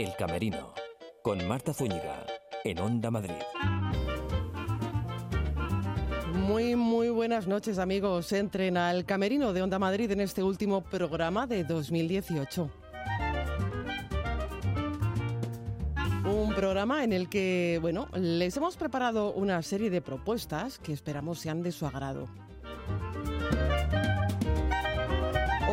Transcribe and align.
El 0.00 0.16
Camerino, 0.16 0.72
con 1.22 1.46
Marta 1.46 1.74
Zúñiga, 1.74 2.24
en 2.64 2.78
Onda 2.78 3.10
Madrid. 3.10 3.34
Muy, 6.32 6.74
muy 6.74 7.10
buenas 7.10 7.46
noches 7.46 7.78
amigos. 7.78 8.32
Entren 8.32 8.78
al 8.78 9.04
Camerino 9.04 9.52
de 9.52 9.60
Onda 9.60 9.78
Madrid 9.78 10.10
en 10.10 10.22
este 10.22 10.42
último 10.42 10.82
programa 10.82 11.46
de 11.46 11.64
2018. 11.64 12.70
Un 16.24 16.54
programa 16.54 17.04
en 17.04 17.12
el 17.12 17.28
que, 17.28 17.78
bueno, 17.82 18.08
les 18.14 18.56
hemos 18.56 18.78
preparado 18.78 19.34
una 19.34 19.60
serie 19.60 19.90
de 19.90 20.00
propuestas 20.00 20.78
que 20.78 20.94
esperamos 20.94 21.40
sean 21.40 21.62
de 21.62 21.72
su 21.72 21.84
agrado. 21.84 22.26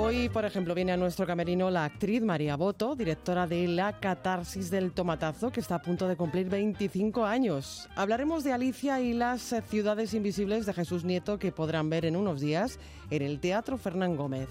Hoy, 0.07 0.29
por 0.29 0.45
ejemplo, 0.45 0.73
viene 0.73 0.93
a 0.93 0.97
nuestro 0.97 1.27
camerino 1.27 1.69
la 1.69 1.83
actriz 1.83 2.21
María 2.21 2.55
Boto, 2.55 2.95
directora 2.95 3.45
de 3.45 3.67
La 3.67 3.99
Catarsis 3.99 4.71
del 4.71 4.93
Tomatazo, 4.93 5.51
que 5.51 5.59
está 5.59 5.75
a 5.75 5.81
punto 5.81 6.07
de 6.07 6.15
cumplir 6.15 6.47
25 6.47 7.25
años. 7.25 7.89
Hablaremos 7.93 8.45
de 8.45 8.53
Alicia 8.53 9.01
y 9.01 9.11
las 9.11 9.53
ciudades 9.67 10.13
invisibles 10.13 10.65
de 10.65 10.73
Jesús 10.73 11.03
Nieto 11.03 11.37
que 11.37 11.51
podrán 11.51 11.89
ver 11.89 12.05
en 12.05 12.15
unos 12.15 12.39
días 12.39 12.79
en 13.09 13.21
el 13.21 13.41
Teatro 13.41 13.77
Fernán 13.77 14.15
Gómez. 14.15 14.47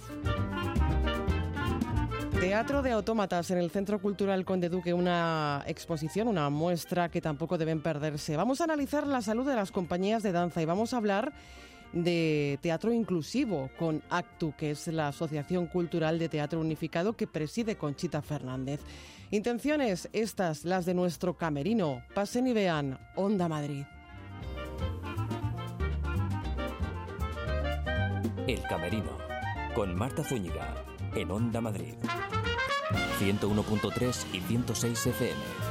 Teatro 2.38 2.82
de 2.82 2.92
Autómatas 2.92 3.50
en 3.50 3.56
el 3.56 3.70
Centro 3.70 3.98
Cultural 3.98 4.44
Conde 4.44 4.68
Duque, 4.68 4.92
una 4.92 5.64
exposición, 5.66 6.28
una 6.28 6.50
muestra 6.50 7.08
que 7.08 7.22
tampoco 7.22 7.56
deben 7.56 7.80
perderse. 7.80 8.36
Vamos 8.36 8.60
a 8.60 8.64
analizar 8.64 9.06
la 9.06 9.22
salud 9.22 9.48
de 9.48 9.56
las 9.56 9.72
compañías 9.72 10.22
de 10.22 10.32
danza 10.32 10.60
y 10.60 10.66
vamos 10.66 10.92
a 10.92 10.98
hablar 10.98 11.32
de 12.02 12.58
teatro 12.60 12.92
inclusivo 12.92 13.70
con 13.78 14.02
ACTU, 14.10 14.54
que 14.56 14.70
es 14.70 14.86
la 14.88 15.08
Asociación 15.08 15.66
Cultural 15.66 16.18
de 16.18 16.28
Teatro 16.28 16.60
Unificado 16.60 17.16
que 17.16 17.26
preside 17.26 17.76
Conchita 17.76 18.22
Fernández. 18.22 18.80
Intenciones 19.30 20.08
estas, 20.12 20.64
las 20.64 20.86
de 20.86 20.94
nuestro 20.94 21.36
camerino. 21.36 22.02
Pasen 22.14 22.46
y 22.46 22.52
vean 22.52 22.98
Onda 23.16 23.48
Madrid. 23.48 23.84
El 28.46 28.62
Camerino, 28.62 29.18
con 29.74 29.96
Marta 29.96 30.22
Zúñiga, 30.22 30.84
en 31.16 31.30
Onda 31.32 31.60
Madrid. 31.60 31.94
101.3 33.18 34.24
y 34.32 34.40
106 34.40 35.06
FM. 35.06 35.66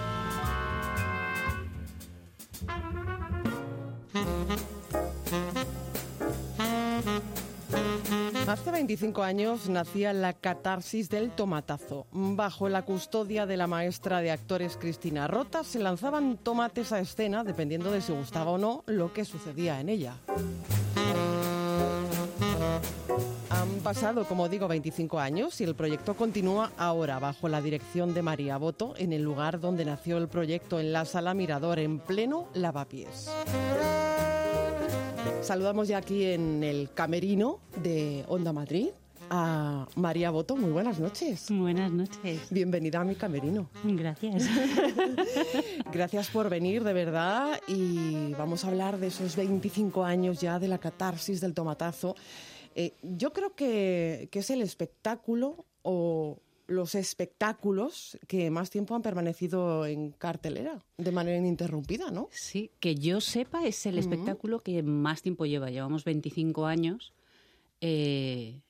Hace 8.47 8.69
25 8.69 9.23
años 9.23 9.69
nacía 9.69 10.13
la 10.13 10.33
catarsis 10.33 11.09
del 11.09 11.31
tomatazo. 11.31 12.05
Bajo 12.11 12.69
la 12.69 12.83
custodia 12.83 13.47
de 13.47 13.57
la 13.57 13.65
maestra 13.65 14.21
de 14.21 14.29
actores 14.29 14.77
Cristina 14.77 15.27
Rota 15.27 15.63
se 15.63 15.79
lanzaban 15.79 16.37
tomates 16.37 16.91
a 16.91 16.99
escena 16.99 17.43
dependiendo 17.43 17.89
de 17.89 18.01
si 18.01 18.13
gustaba 18.13 18.51
o 18.51 18.59
no 18.59 18.83
lo 18.85 19.11
que 19.13 19.25
sucedía 19.25 19.79
en 19.79 19.89
ella. 19.89 20.17
Han 23.49 23.69
pasado, 23.83 24.25
como 24.25 24.47
digo, 24.47 24.67
25 24.67 25.19
años 25.19 25.59
y 25.59 25.63
el 25.63 25.73
proyecto 25.73 26.13
continúa 26.13 26.71
ahora 26.77 27.17
bajo 27.17 27.49
la 27.49 27.61
dirección 27.61 28.13
de 28.13 28.21
María 28.21 28.57
Boto 28.57 28.93
en 28.97 29.11
el 29.11 29.23
lugar 29.23 29.59
donde 29.59 29.85
nació 29.85 30.19
el 30.19 30.27
proyecto 30.27 30.79
en 30.79 30.93
la 30.93 31.05
Sala 31.05 31.33
Mirador 31.33 31.79
en 31.79 31.97
pleno 31.97 32.47
Lavapiés. 32.53 33.27
Saludamos 35.41 35.87
ya 35.87 35.97
aquí 35.97 36.23
en 36.23 36.63
el 36.63 36.89
camerino 36.93 37.59
de 37.81 38.25
Onda 38.27 38.51
Madrid 38.51 38.89
a 39.29 39.87
María 39.95 40.31
Boto. 40.31 40.55
Muy 40.55 40.71
buenas 40.71 40.99
noches. 40.99 41.47
Buenas 41.49 41.91
noches. 41.91 42.41
Bienvenida 42.49 43.01
a 43.01 43.03
mi 43.03 43.15
camerino. 43.15 43.69
Gracias. 43.83 44.45
Gracias 45.91 46.29
por 46.29 46.49
venir, 46.49 46.83
de 46.83 46.93
verdad. 46.93 47.59
Y 47.67 48.33
vamos 48.33 48.65
a 48.65 48.69
hablar 48.69 48.97
de 48.97 49.07
esos 49.07 49.35
25 49.35 50.03
años 50.03 50.41
ya 50.41 50.59
de 50.59 50.67
la 50.67 50.77
catarsis 50.77 51.41
del 51.41 51.53
tomatazo. 51.53 52.15
Eh, 52.75 52.93
yo 53.01 53.31
creo 53.31 53.55
que, 53.55 54.27
que 54.31 54.39
es 54.39 54.49
el 54.49 54.61
espectáculo 54.61 55.65
o 55.81 56.39
los 56.67 56.95
espectáculos 56.95 58.17
que 58.27 58.49
más 58.49 58.69
tiempo 58.69 58.95
han 58.95 59.01
permanecido 59.01 59.85
en 59.85 60.11
cartelera 60.11 60.83
de 60.97 61.11
manera 61.11 61.37
ininterrumpida, 61.37 62.11
¿no? 62.11 62.29
Sí, 62.31 62.71
que 62.79 62.95
yo 62.95 63.21
sepa 63.21 63.65
es 63.65 63.85
el 63.85 63.97
espectáculo 63.97 64.61
que 64.61 64.81
más 64.83 65.21
tiempo 65.21 65.45
lleva. 65.45 65.69
Llevamos 65.69 66.03
25 66.03 66.65
años 66.65 67.13
eh, 67.81 68.61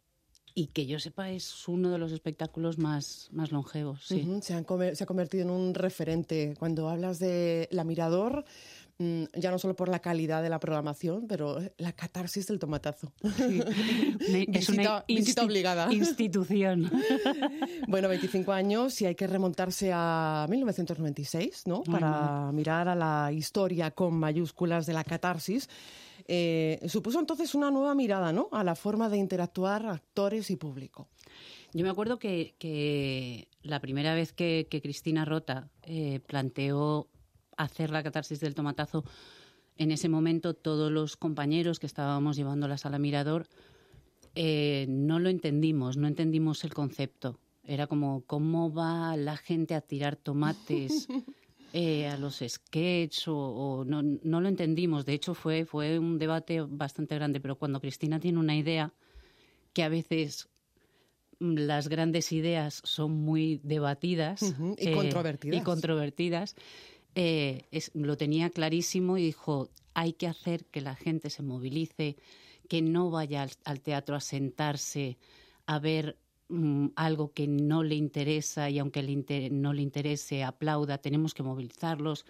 y 0.53 0.67
que 0.67 0.85
yo 0.85 0.99
sepa 0.99 1.31
es 1.31 1.67
uno 1.67 1.89
de 1.91 1.97
los 1.97 2.11
espectáculos 2.11 2.77
más, 2.77 3.29
más 3.31 3.51
longevos. 3.51 4.05
Sí. 4.05 4.25
Se, 4.41 4.53
han 4.53 4.65
se 4.95 5.03
ha 5.03 5.07
convertido 5.07 5.43
en 5.43 5.49
un 5.49 5.73
referente. 5.73 6.55
Cuando 6.57 6.89
hablas 6.89 7.19
de 7.19 7.67
La 7.71 7.83
Mirador, 7.83 8.45
ya 8.97 9.51
no 9.51 9.59
solo 9.59 9.75
por 9.75 9.89
la 9.89 9.99
calidad 9.99 10.41
de 10.41 10.49
la 10.49 10.59
programación, 10.59 11.27
pero 11.27 11.59
la 11.77 11.91
catarsis 11.91 12.47
del 12.47 12.59
tomatazo. 12.59 13.11
Una- 13.23 14.45
Visita- 14.47 15.05
visita 15.07 15.41
insti- 15.41 15.45
obligada. 15.45 15.87
institución. 15.93 16.89
Bueno, 17.87 18.07
25 18.09 18.51
años 18.51 19.01
y 19.01 19.05
hay 19.05 19.15
que 19.15 19.27
remontarse 19.27 19.91
a 19.93 20.45
1996, 20.49 21.63
¿no? 21.67 21.83
Para 21.83 22.51
mirar 22.53 22.87
a 22.87 22.95
la 22.95 23.31
historia 23.31 23.91
con 23.91 24.13
mayúsculas 24.15 24.85
de 24.85 24.93
la 24.93 25.03
catarsis. 25.03 25.69
Eh, 26.27 26.79
supuso 26.87 27.19
entonces 27.19 27.53
una 27.53 27.69
nueva 27.71 27.93
mirada, 27.95 28.31
¿no? 28.31 28.47
A 28.51 28.63
la 28.63 28.75
forma 28.75 29.09
de 29.09 29.17
interactuar 29.17 29.85
actores 29.85 30.49
y 30.49 30.55
público. 30.55 31.07
Yo 31.73 31.83
me 31.83 31.89
acuerdo 31.89 32.17
que, 32.17 32.55
que 32.57 33.49
la 33.61 33.79
primera 33.81 34.13
vez 34.15 34.31
que, 34.31 34.67
que 34.69 34.81
Cristina 34.81 35.25
Rota 35.25 35.69
eh, 35.83 36.21
planteó 36.25 37.09
hacer 37.57 37.89
la 37.89 38.03
catarsis 38.03 38.39
del 38.39 38.55
tomatazo, 38.55 39.03
en 39.77 39.91
ese 39.91 40.09
momento 40.09 40.53
todos 40.53 40.91
los 40.91 41.17
compañeros 41.17 41.79
que 41.79 41.85
estábamos 41.85 42.37
llevando 42.37 42.67
la 42.67 42.77
sala 42.77 42.99
Mirador 42.99 43.47
eh, 44.35 44.85
no 44.89 45.19
lo 45.19 45.29
entendimos, 45.29 45.97
no 45.97 46.07
entendimos 46.07 46.63
el 46.63 46.73
concepto. 46.73 47.39
Era 47.63 47.87
como, 47.87 48.23
¿cómo 48.27 48.71
va 48.71 49.15
la 49.17 49.37
gente 49.37 49.73
a 49.73 49.81
tirar 49.81 50.17
tomates 50.17 51.07
eh, 51.73 52.07
a 52.07 52.17
los 52.17 52.43
sketches? 52.45 53.27
O, 53.27 53.37
o 53.37 53.85
no, 53.85 54.01
no 54.01 54.41
lo 54.41 54.49
entendimos. 54.49 55.05
De 55.05 55.13
hecho, 55.13 55.33
fue, 55.33 55.65
fue 55.65 55.97
un 55.97 56.19
debate 56.19 56.61
bastante 56.61 57.15
grande, 57.15 57.39
pero 57.39 57.57
cuando 57.57 57.79
Cristina 57.79 58.19
tiene 58.19 58.39
una 58.39 58.55
idea, 58.55 58.93
que 59.73 59.83
a 59.83 59.89
veces 59.89 60.49
las 61.39 61.89
grandes 61.89 62.31
ideas 62.31 62.81
son 62.83 63.11
muy 63.11 63.59
debatidas 63.63 64.55
y 64.77 64.91
controvertidas. 64.93 65.61
y 65.61 65.63
controvertidas, 65.63 66.55
eh, 67.15 67.65
lo 67.93 68.17
tenía 68.17 68.49
clarísimo 68.49 69.17
y 69.17 69.23
dijo 69.23 69.69
hay 69.93 70.13
que 70.13 70.27
hacer 70.27 70.65
que 70.65 70.81
la 70.81 70.95
gente 70.95 71.29
se 71.29 71.41
movilice, 71.41 72.17
que 72.67 72.81
no 72.81 73.09
vaya 73.09 73.47
al, 73.63 73.81
teatro 73.81 74.15
a 74.15 74.19
sentarse 74.19 75.17
a 75.65 75.79
ver 75.79 76.17
mm, 76.49 76.87
algo 76.95 77.31
que 77.31 77.47
no 77.47 77.81
le 77.83 77.95
interesa 77.95 78.69
y 78.69 78.79
aunque 78.79 79.01
no 79.51 79.73
le 79.73 79.81
interese 79.81 80.43
aplauda, 80.43 80.97
tenemos 80.97 81.33
que 81.33 81.43
movilizarlos 81.43 82.25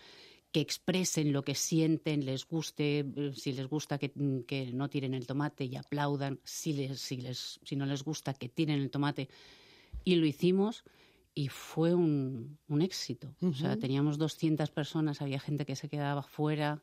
que 0.51 0.61
expresen 0.61 1.33
lo 1.33 1.43
que 1.43 1.55
sienten, 1.55 2.23
les 2.23 2.47
guste, 2.47 2.99
eh, 2.99 3.31
si 3.35 3.51
les 3.53 3.67
gusta 3.67 3.97
que, 3.97 4.11
mm, 4.13 4.41
que 4.41 4.71
no 4.71 4.89
tiren 4.89 5.15
el 5.15 5.25
tomate 5.25 5.65
y 5.65 5.75
aplaudan, 5.75 6.39
si, 6.43 6.87
si 6.95 7.75
no 7.75 7.85
les 7.87 8.03
gusta 8.03 8.35
que 8.35 8.47
tiren 8.47 8.79
el 8.79 8.91
tomate. 8.91 9.27
Y 10.03 10.15
lo 10.15 10.27
hicimos 10.27 10.83
y 11.35 11.49
fue 11.49 11.93
un, 11.93 12.57
un 12.69 12.81
éxito. 12.81 13.35
O 13.41 13.53
sea, 13.53 13.75
teníamos 13.77 14.17
200 14.17 14.71
personas, 14.71 15.21
había 15.21 15.39
gente 15.39 15.65
que 15.65 15.75
se 15.75 15.89
quedaba 15.89 16.23
fuera 16.23 16.81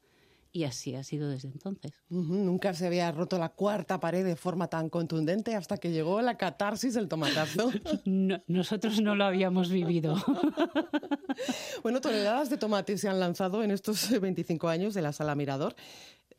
y 0.55 0.65
así 0.65 0.95
ha 0.95 1.03
sido 1.03 1.31
desde 1.31 1.49
entonces. 1.49 1.93
Ujú, 2.11 2.35
Nunca 2.35 2.75
se 2.75 2.87
había 2.87 3.11
roto 3.11 3.39
la 3.39 3.49
cuarta 3.49 3.99
pared 3.99 4.23
de 4.23 4.37
forma 4.37 4.69
tan 4.69 4.91
contundente 4.91 5.55
hasta 5.57 5.79
que 5.79 5.91
llegó 5.91 6.21
la 6.21 6.37
catarsis 6.37 6.93
del 6.93 7.09
tomatazo. 7.09 7.71
No- 8.05 8.43
nosotros 8.47 9.01
no 9.01 9.15
lo 9.17 9.25
habíamos 9.25 9.71
vivido. 9.71 10.15
bueno, 11.83 12.01
toneladas 12.01 12.51
de 12.51 12.59
tomate 12.59 12.99
se 12.99 13.09
han 13.09 13.19
lanzado 13.21 13.63
en 13.63 13.71
estos 13.71 14.11
25 14.21 14.69
años 14.69 14.95
de 14.95 15.03
la 15.03 15.13
Sala 15.13 15.35
Mirador. 15.35 15.75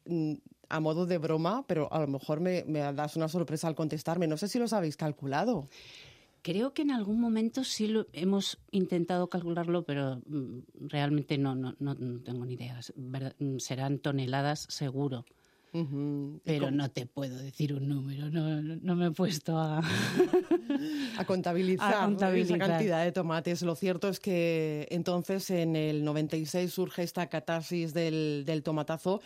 Mm, 0.05 0.33
A 0.69 0.79
modo 0.79 1.05
de 1.05 1.17
broma, 1.17 1.65
pero 1.67 1.91
a 1.91 1.99
lo 1.99 2.07
mejor 2.07 2.39
me, 2.39 2.63
me 2.67 2.79
das 2.93 3.15
una 3.15 3.27
sorpresa 3.27 3.67
al 3.67 3.75
contestarme. 3.75 4.27
No 4.27 4.37
sé 4.37 4.47
si 4.47 4.59
los 4.59 4.73
habéis 4.73 4.97
calculado. 4.97 5.67
Creo 6.43 6.73
que 6.73 6.81
en 6.81 6.91
algún 6.91 7.21
momento 7.21 7.63
sí 7.63 7.87
lo 7.87 8.07
hemos 8.11 8.59
intentado 8.71 9.29
calcularlo, 9.29 9.85
pero 9.85 10.21
mm, 10.27 10.87
realmente 10.89 11.37
no, 11.37 11.55
no, 11.55 11.73
no, 11.79 11.95
tengo 12.21 12.45
ni 12.45 12.55
idea. 12.55 12.79
Mm, 13.39 13.59
Serán 13.59 13.99
toneladas 13.99 14.65
seguro. 14.69 15.25
Pero 16.43 16.69
no 16.69 16.91
te 16.91 17.07
puedo 17.07 17.35
decir 17.37 17.73
un 17.73 17.89
número, 17.89 18.29
no, 18.29 18.61
no 18.61 18.95
me 18.95 19.07
he 19.07 19.11
puesto 19.11 19.57
a... 19.57 19.79
a 21.17 21.25
contabilizar, 21.25 21.95
a 21.95 22.05
contabilizar 22.05 22.57
esa 22.57 22.67
cantidad 22.67 23.03
de 23.03 23.11
tomates. 23.11 23.63
Lo 23.63 23.73
cierto 23.73 24.07
es 24.07 24.19
que 24.19 24.87
entonces 24.91 25.49
en 25.49 25.75
el 25.75 26.03
96 26.05 26.71
surge 26.71 27.01
esta 27.01 27.27
catarsis 27.27 27.93
del, 27.93 28.43
del 28.45 28.61
tomatazo. 28.61 29.19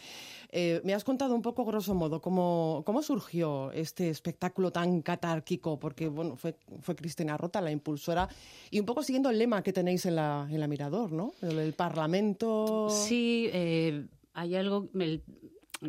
Eh, 0.49 0.79
me 0.85 0.93
has 0.93 1.03
contado 1.03 1.35
un 1.35 1.41
poco, 1.41 1.65
grosso 1.65 1.93
modo, 1.93 2.21
cómo, 2.21 2.81
cómo 2.85 3.03
surgió 3.03 3.71
este 3.73 4.09
espectáculo 4.09 4.71
tan 4.71 5.01
catárquico, 5.01 5.77
porque 5.77 6.07
bueno, 6.07 6.37
fue, 6.37 6.55
fue 6.81 6.95
Cristina 6.95 7.35
Rota 7.35 7.59
la 7.59 7.71
impulsora, 7.71 8.29
y 8.71 8.79
un 8.79 8.85
poco 8.85 9.03
siguiendo 9.03 9.29
el 9.29 9.37
lema 9.37 9.61
que 9.61 9.73
tenéis 9.73 10.05
en 10.05 10.15
la, 10.15 10.47
en 10.49 10.61
la 10.61 10.67
Mirador, 10.67 11.11
¿no? 11.11 11.33
El, 11.41 11.59
el 11.59 11.73
Parlamento. 11.73 12.89
Sí, 12.89 13.49
eh, 13.51 14.05
hay 14.33 14.55
algo... 14.55 14.87
El 14.97 15.21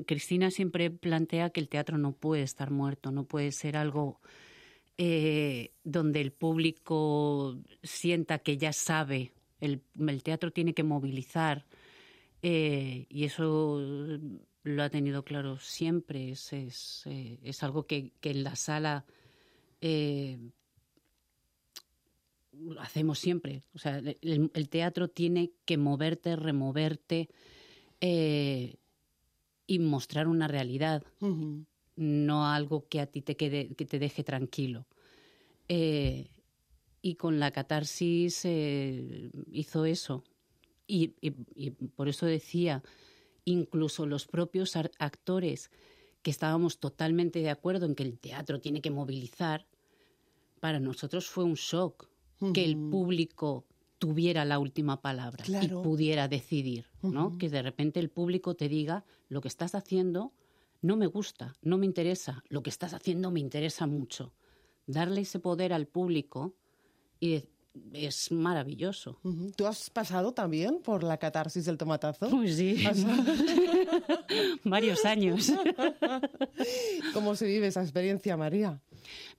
Cristina 0.07 0.51
siempre 0.51 0.91
plantea 0.91 1.51
que 1.51 1.61
el 1.61 1.69
teatro 1.69 1.99
no 1.99 2.13
puede 2.13 2.43
estar 2.43 2.71
muerto, 2.71 3.11
no 3.11 3.25
puede 3.25 3.53
ser 3.53 3.77
algo 3.77 4.21
eh, 4.99 5.75
donde 5.85 6.21
el 6.21 6.33
público 6.33 7.57
sienta 7.83 8.41
que 8.41 8.59
ya 8.59 8.73
sabe. 8.73 9.33
El, 9.61 9.83
teatro 10.23 10.53
tiene 10.53 10.75
que 10.75 10.83
movilizar 10.83 11.67
eh, 12.43 13.07
y 13.09 13.25
eso 13.25 13.81
lo 14.63 14.83
ha 14.83 14.91
tenido 14.91 15.25
claro 15.25 15.59
siempre. 15.59 16.31
Es, 16.31 16.53
eh, 17.07 17.39
algo 17.61 17.87
que, 17.87 18.13
en 18.23 18.43
la 18.43 18.57
sala 18.57 19.05
hacemos 22.81 23.19
siempre. 23.19 23.63
O 23.75 23.79
sea, 23.79 23.99
el, 23.99 24.69
teatro 24.69 25.09
tiene 25.09 25.53
que 25.65 25.79
moverte, 25.79 26.35
removerte 26.37 27.29
y 29.69 29.79
mostrar 29.79 30.27
una 30.27 30.49
realidad, 30.49 31.05
no 31.95 32.47
algo 32.47 32.89
que 32.89 33.01
a 33.01 33.07
ti 33.07 33.21
te, 33.23 33.37
quede, 33.37 33.75
que 33.75 33.85
te 33.85 34.01
deje 34.01 34.25
tranquilo. 34.25 34.87
Eh, 35.69 36.31
y 37.03 37.15
con 37.15 37.39
la 37.39 37.53
catarsis 37.53 38.45
eh, 38.45 39.31
hizo 39.53 39.85
eso. 39.85 40.25
Y, 40.87 41.09
por 41.95 42.09
eso 42.09 42.25
decía, 42.25 42.83
incluso 43.45 44.07
los 44.07 44.27
propios 44.27 44.75
actores 44.75 45.71
que 46.23 46.31
estábamos 46.31 46.79
totalmente 46.79 47.41
de 47.41 47.51
acuerdo 47.51 47.85
en 47.85 47.95
que 47.95 48.05
el 48.05 48.19
teatro 48.19 48.59
tiene 48.61 48.81
que 48.81 48.91
movilizar, 48.91 49.67
para 50.61 50.81
nosotros 50.81 51.27
fue 51.29 51.45
un 51.45 51.55
shock 51.55 52.09
que 52.55 52.65
el 52.65 52.77
público 52.77 53.67
tuviera 53.99 54.45
la 54.45 54.59
última 54.59 55.01
palabra 55.03 55.45
y 55.63 55.69
pudiera 55.69 56.29
decidir, 56.29 56.87
¿no? 57.03 57.37
Que 57.39 57.49
de 57.49 57.63
repente 57.63 58.01
el 58.01 58.11
público 58.11 58.55
te 58.55 58.69
diga 58.69 59.05
lo 59.29 59.41
que 59.41 59.49
estás 59.49 59.75
haciendo 59.75 60.33
no 60.81 60.97
me 60.97 61.07
gusta, 61.07 61.55
no 61.63 61.77
me 61.77 61.87
interesa, 61.87 62.45
lo 62.49 62.63
que 62.63 62.71
estás 62.71 62.95
haciendo 62.95 63.31
me 63.31 63.41
interesa 63.41 63.87
mucho. 63.87 64.33
Darle 64.87 65.23
ese 65.23 65.41
poder 65.41 65.73
al 65.73 65.87
público 65.87 66.55
y 67.21 67.43
es 67.93 68.33
maravilloso. 68.33 69.21
¿Tú 69.57 69.67
has 69.67 69.91
pasado 69.91 70.33
también 70.33 70.81
por 70.83 71.03
la 71.03 71.19
catarsis 71.19 71.65
del 71.65 71.79
tomatazo? 71.79 72.29
Pues 72.31 72.57
sí. 72.57 72.85
Varios 74.65 75.05
años. 75.05 75.53
¿Cómo 77.13 77.35
se 77.35 77.47
vive 77.47 77.67
esa 77.67 77.83
experiencia, 77.83 78.37
María? 78.37 78.81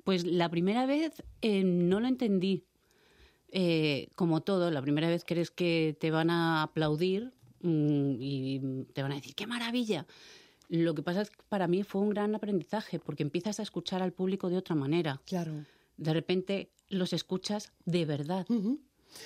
Pues 0.04 0.26
la 0.26 0.50
primera 0.50 0.86
vez 0.86 1.24
eh, 1.42 1.64
no 1.64 2.00
lo 2.00 2.08
entendí. 2.08 2.66
Eh, 3.52 4.10
como 4.16 4.42
todo, 4.42 4.70
la 4.72 4.82
primera 4.82 5.10
vez 5.10 5.24
crees 5.26 5.52
que 5.52 5.98
te 6.00 6.12
van 6.12 6.30
a 6.30 6.64
aplaudir 6.64 7.34
mm, 7.62 8.16
y 8.20 8.86
te 8.94 9.02
van 9.02 9.12
a 9.12 9.16
decir, 9.16 9.36
¡qué 9.36 9.48
maravilla! 9.48 10.06
Lo 10.68 10.94
que 10.94 11.02
pasa 11.02 11.22
es 11.22 11.32
que 11.32 11.42
para 11.50 11.68
mí 11.68 11.84
fue 11.84 12.02
un 12.02 12.10
gran 12.12 12.36
aprendizaje 12.36 13.00
porque 13.00 13.24
empiezas 13.24 13.60
a 13.60 13.64
escuchar 13.64 14.04
al 14.04 14.14
público 14.14 14.50
de 14.50 14.58
otra 14.58 14.76
manera. 14.76 15.20
Claro. 15.26 15.66
De 15.98 16.14
repente 16.14 16.70
los 16.90 17.12
escuchas 17.12 17.72
de 17.86 18.06
verdad. 18.06 18.46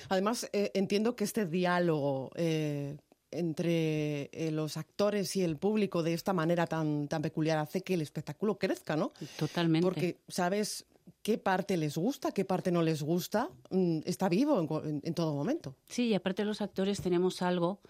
Además, 0.08 0.48
eh, 0.52 0.70
entiendo 0.74 1.16
que 1.16 1.24
este 1.24 1.44
diálogo 1.44 2.30
eh, 2.34 2.96
entre 3.30 4.30
los 4.52 4.78
actores 4.78 5.36
y 5.36 5.42
el 5.42 5.58
público 5.58 6.02
de 6.02 6.14
esta 6.14 6.32
manera 6.32 6.66
tan, 6.66 7.08
tan 7.08 7.20
peculiar 7.20 7.58
hace 7.58 7.82
que 7.82 7.94
el 7.94 8.00
espectáculo 8.00 8.58
crezca, 8.58 8.96
¿no? 8.96 9.12
Totalmente. 9.38 9.84
Porque 9.84 10.20
sabes 10.28 10.86
qué 11.22 11.38
parte 11.38 11.76
les 11.76 11.96
gusta, 11.96 12.32
qué 12.32 12.44
parte 12.44 12.70
no 12.70 12.82
les 12.82 13.02
gusta, 13.02 13.50
mm, 13.70 14.00
está 14.04 14.28
vivo 14.28 14.82
en, 14.84 15.14
todo 15.14 15.34
momento. 15.34 15.76
Sí, 15.86 16.08
y 16.08 16.14
aparte 16.14 16.44
los 16.44 16.60
actores 16.60 17.00
tenemos 17.00 17.42
algo 17.42 17.80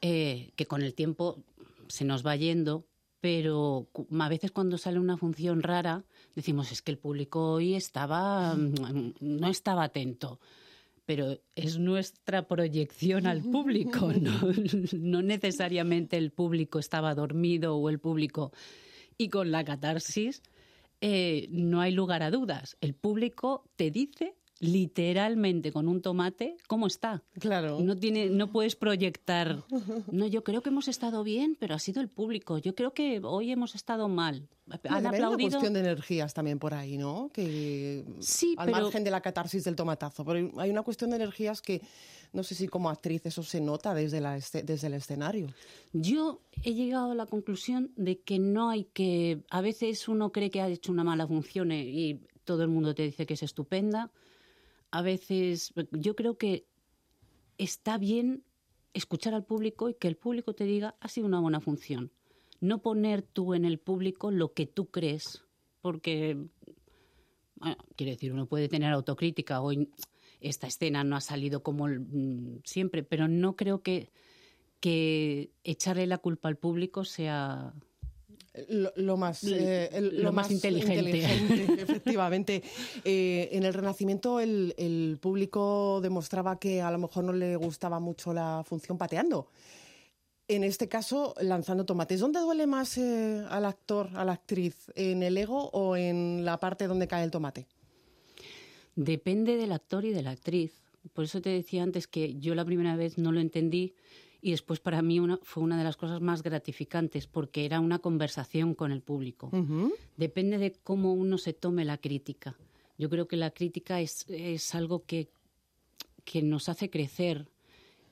eh, 0.00 0.52
que 0.56 0.66
con 0.66 0.82
el 0.82 0.94
tiempo 0.94 1.42
se 1.88 2.04
nos 2.04 2.26
va 2.26 2.36
yendo, 2.36 2.86
pero 3.20 3.88
a 4.18 4.28
veces 4.28 4.50
cuando 4.50 4.78
sale 4.78 4.98
una 4.98 5.16
función 5.16 5.62
rara 5.62 6.04
decimos 6.34 6.72
es 6.72 6.82
que 6.82 6.92
el 6.92 6.98
público 6.98 7.52
hoy 7.52 7.74
estaba 7.74 8.54
mm, 8.54 9.14
no 9.20 9.48
estaba 9.48 9.84
atento 9.84 10.40
pero 11.04 11.38
es 11.54 11.78
nuestra 11.78 12.46
proyección 12.46 13.26
al 13.26 13.42
público 13.42 14.12
no, 14.20 14.52
no 14.92 15.22
necesariamente 15.22 16.16
el 16.16 16.30
público 16.30 16.78
estaba 16.78 17.14
dormido 17.14 17.76
o 17.76 17.90
el 17.90 17.98
público 17.98 18.52
y 19.18 19.28
con 19.28 19.50
la 19.50 19.64
catarsis 19.64 20.40
eh, 21.00 21.48
no 21.50 21.80
hay 21.80 21.92
lugar 21.92 22.22
a 22.22 22.30
dudas. 22.30 22.76
El 22.80 22.94
público 22.94 23.70
te 23.76 23.90
dice 23.90 24.36
literalmente 24.60 25.72
con 25.72 25.88
un 25.88 26.02
tomate 26.02 26.56
cómo 26.68 26.86
está. 26.86 27.22
Claro. 27.40 27.80
No 27.80 27.96
tiene, 27.96 28.28
no 28.28 28.52
puedes 28.52 28.76
proyectar. 28.76 29.64
No, 30.12 30.26
yo 30.26 30.44
creo 30.44 30.62
que 30.62 30.68
hemos 30.68 30.86
estado 30.86 31.24
bien, 31.24 31.56
pero 31.58 31.74
ha 31.74 31.78
sido 31.78 32.00
el 32.02 32.08
público. 32.08 32.58
Yo 32.58 32.74
creo 32.74 32.92
que 32.92 33.20
hoy 33.24 33.50
hemos 33.50 33.74
estado 33.74 34.08
mal. 34.08 34.48
Han 34.88 35.06
Hay 35.06 35.20
una 35.20 35.36
cuestión 35.36 35.72
de 35.72 35.80
energías 35.80 36.32
también 36.34 36.58
por 36.58 36.74
ahí, 36.74 36.96
¿no? 36.96 37.30
Que 37.32 38.04
sí, 38.20 38.54
al 38.56 38.70
margen 38.70 39.02
de 39.02 39.10
la 39.10 39.20
catarsis 39.20 39.64
del 39.64 39.74
tomatazo, 39.74 40.24
pero 40.24 40.52
hay 40.60 40.70
una 40.70 40.82
cuestión 40.82 41.10
de 41.10 41.16
energías 41.16 41.60
que 41.60 41.80
no 42.32 42.44
sé 42.44 42.54
si 42.54 42.68
como 42.68 42.90
actriz 42.90 43.26
eso 43.26 43.42
se 43.42 43.60
nota 43.60 43.94
desde, 43.94 44.20
la 44.20 44.34
desde 44.34 44.86
el 44.86 44.94
escenario. 44.94 45.48
Yo 45.92 46.42
he 46.62 46.74
llegado 46.74 47.12
a 47.12 47.14
la 47.14 47.26
conclusión 47.26 47.92
de 47.96 48.20
que 48.20 48.38
no 48.38 48.70
hay 48.70 48.84
que... 48.84 49.42
A 49.50 49.60
veces 49.60 50.06
uno 50.06 50.30
cree 50.30 50.50
que 50.50 50.60
ha 50.60 50.68
hecho 50.68 50.92
una 50.92 51.02
mala 51.02 51.26
función 51.26 51.72
eh, 51.72 51.82
y 51.82 52.20
todo 52.44 52.62
el 52.62 52.68
mundo 52.68 52.94
te 52.94 53.02
dice 53.02 53.26
que 53.26 53.34
es 53.34 53.42
estupenda. 53.42 54.12
A 54.90 55.02
veces 55.02 55.72
yo 55.92 56.16
creo 56.16 56.36
que 56.36 56.66
está 57.58 57.98
bien 57.98 58.44
escuchar 58.94 59.34
al 59.34 59.44
público 59.44 59.88
y 59.88 59.94
que 59.94 60.08
el 60.08 60.16
público 60.16 60.54
te 60.54 60.64
diga 60.64 60.96
ha 61.00 61.08
sido 61.08 61.26
una 61.26 61.40
buena 61.40 61.60
función. 61.60 62.10
No 62.60 62.82
poner 62.82 63.22
tú 63.22 63.54
en 63.54 63.64
el 63.64 63.78
público 63.78 64.30
lo 64.30 64.52
que 64.52 64.66
tú 64.66 64.90
crees, 64.90 65.44
porque, 65.80 66.36
bueno, 67.56 67.76
quiere 67.96 68.12
decir, 68.12 68.32
uno 68.32 68.46
puede 68.46 68.68
tener 68.68 68.92
autocrítica 68.92 69.62
o 69.62 69.72
esta 70.40 70.66
escena 70.66 71.04
no 71.04 71.16
ha 71.16 71.20
salido 71.20 71.62
como 71.62 71.86
mm, 71.88 72.60
siempre, 72.64 73.02
pero 73.02 73.28
no 73.28 73.56
creo 73.56 73.82
que, 73.82 74.10
que 74.80 75.52
echarle 75.64 76.06
la 76.06 76.18
culpa 76.18 76.48
al 76.48 76.56
público 76.56 77.04
sea 77.04 77.74
lo, 78.96 79.16
más, 79.16 79.44
eh, 79.44 79.90
lo, 80.12 80.32
más, 80.32 80.50
inteligente. 80.50 81.24
efectivamente. 81.82 82.62
Eh, 83.04 83.48
en 83.52 83.64
el 83.64 83.74
Renacimiento 83.74 84.40
el, 84.40 84.74
el, 84.76 85.18
público 85.20 86.00
demostraba 86.02 86.58
que 86.58 86.82
a 86.82 86.90
lo 86.90 86.98
mejor 86.98 87.24
no 87.24 87.32
le 87.32 87.56
gustaba 87.56 88.00
mucho 88.00 88.32
la 88.32 88.62
función 88.66 88.98
pateando. 88.98 89.48
En 90.48 90.64
este 90.64 90.88
caso, 90.88 91.36
lanzando 91.40 91.84
tomates. 91.84 92.18
¿Dónde 92.18 92.40
duele 92.40 92.66
más 92.66 92.98
eh, 92.98 93.44
al 93.48 93.64
actor, 93.64 94.10
a 94.14 94.24
la 94.24 94.32
actriz? 94.32 94.90
¿En 94.96 95.22
el 95.22 95.38
ego 95.38 95.70
o 95.72 95.96
en 95.96 96.44
la 96.44 96.58
parte 96.58 96.88
donde 96.88 97.06
cae 97.06 97.22
el 97.22 97.30
tomate? 97.30 97.68
Depende 98.96 99.56
del 99.56 99.70
actor 99.70 100.04
y 100.04 100.10
de 100.10 100.22
la 100.22 100.32
actriz. 100.32 100.72
Por 101.12 101.24
eso 101.24 101.40
te 101.40 101.50
decía 101.50 101.84
antes 101.84 102.08
que 102.08 102.34
yo 102.34 102.56
la 102.56 102.64
primera 102.64 102.96
vez 102.96 103.16
no 103.16 103.30
lo 103.30 103.38
entendí 103.38 103.94
y 104.42 104.52
después 104.52 104.80
para 104.80 105.02
mí 105.02 105.20
fue 105.42 105.62
una 105.62 105.76
de 105.76 105.84
las 105.84 105.96
cosas 105.96 106.20
más 106.20 106.42
gratificantes 106.42 107.26
porque 107.26 107.64
era 107.64 107.80
una 107.80 107.98
conversación 107.98 108.74
con 108.74 108.92
el 108.92 109.02
público. 109.02 109.50
Depende 110.16 110.58
de 110.58 110.72
cómo 110.72 111.12
uno 111.12 111.38
se 111.38 111.52
tome 111.52 111.84
la 111.84 111.98
crítica. 111.98 112.56
Yo 112.96 113.08
creo 113.10 113.28
que 113.28 113.36
la 113.36 113.50
crítica 113.50 114.00
es, 114.00 114.26
algo 114.74 115.04
que, 115.04 115.30
que, 116.24 116.42
nos 116.42 116.68
hace 116.68 116.90
crecer 116.90 117.48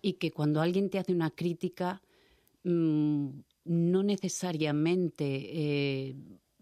y 0.01 0.15
que 0.15 0.31
cuando 0.31 0.61
alguien 0.61 0.91
te 0.91 0.99
hace 0.99 1.13
una 1.13 1.31
crítica 1.31 2.03
mm, 2.65 3.29
no 3.65 4.03
necesariamente 4.03 5.25
eh, 5.27 6.17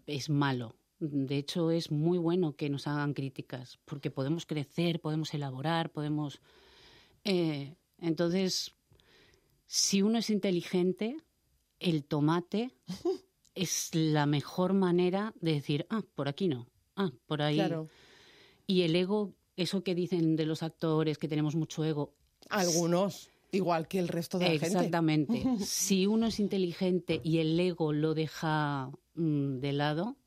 es 0.05 0.29
malo. 0.29 0.75
De 0.99 1.37
hecho, 1.37 1.69
es 1.71 1.91
muy 1.91 2.17
bueno 2.17 2.55
que 2.55 2.69
nos 2.69 2.87
hagan 2.87 3.13
críticas, 3.13 3.77
porque 3.85 4.09
podemos 4.09 4.45
crecer, 4.45 4.99
podemos 4.99 5.33
elaborar, 5.33 5.91
podemos... 5.91 6.41
Eh, 7.23 7.75
entonces, 7.99 8.76
si 9.67 10.01
uno 10.01 10.17
es 10.17 10.29
inteligente, 10.29 11.17
el 11.79 12.05
tomate 12.05 12.71
es 13.55 13.93
la 13.93 14.25
mejor 14.25 14.73
manera 14.73 15.33
de 15.41 15.53
decir, 15.53 15.85
ah, 15.89 16.03
por 16.15 16.27
aquí 16.27 16.47
no, 16.47 16.67
ah, 16.95 17.11
por 17.27 17.41
ahí. 17.41 17.61
Y 18.65 18.81
el 18.81 18.95
ego, 18.95 19.33
eso 19.55 19.83
que 19.83 19.93
dicen 19.93 20.35
de 20.35 20.45
los 20.45 20.63
actores, 20.63 21.17
que 21.17 21.27
tenemos 21.27 21.55
mucho 21.55 21.83
ego. 21.83 22.13
Algunos. 22.49 23.29
igual 23.51 23.87
que 23.87 23.99
el 23.99 24.07
resto 24.07 24.39
de 24.39 24.45
la 24.45 24.51
gente. 24.51 24.67
Exactamente. 24.67 25.43
si 25.65 26.07
uno 26.07 26.27
es 26.27 26.39
inteligente 26.39 27.19
y 27.23 27.39
el 27.39 27.59
ego 27.59 27.93
lo 27.93 28.13
deja 28.13 28.89
mm, 29.15 29.59
de 29.59 29.73
lado, 29.73 30.17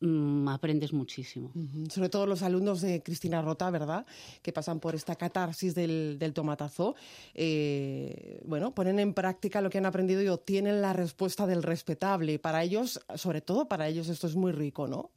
mm, 0.00 0.48
aprendes 0.48 0.92
muchísimo. 0.92 1.52
Sobre 1.90 2.08
todo 2.08 2.26
los 2.26 2.42
alumnos 2.42 2.80
de 2.80 3.02
Cristina 3.02 3.42
Rota, 3.42 3.70
¿verdad? 3.70 4.06
Que 4.42 4.52
pasan 4.52 4.80
por 4.80 4.94
esta 4.94 5.16
catarsis 5.16 5.74
del, 5.74 6.32
tomatazo. 6.34 6.94
Eh, 7.34 8.40
bueno, 8.44 8.74
ponen 8.74 8.98
en 8.98 9.14
práctica 9.14 9.60
lo 9.60 9.70
que 9.70 9.78
han 9.78 9.86
aprendido 9.86 10.22
y 10.22 10.28
obtienen 10.28 10.80
la 10.80 10.92
respuesta 10.92 11.46
del 11.46 11.62
respetable. 11.62 12.38
Para 12.38 12.62
ellos, 12.62 13.00
sobre 13.14 13.40
todo 13.40 13.68
para 13.68 13.88
ellos, 13.88 14.08
esto 14.08 14.26
es 14.26 14.36
muy 14.36 14.52
rico, 14.52 14.86
¿no? 14.86 15.10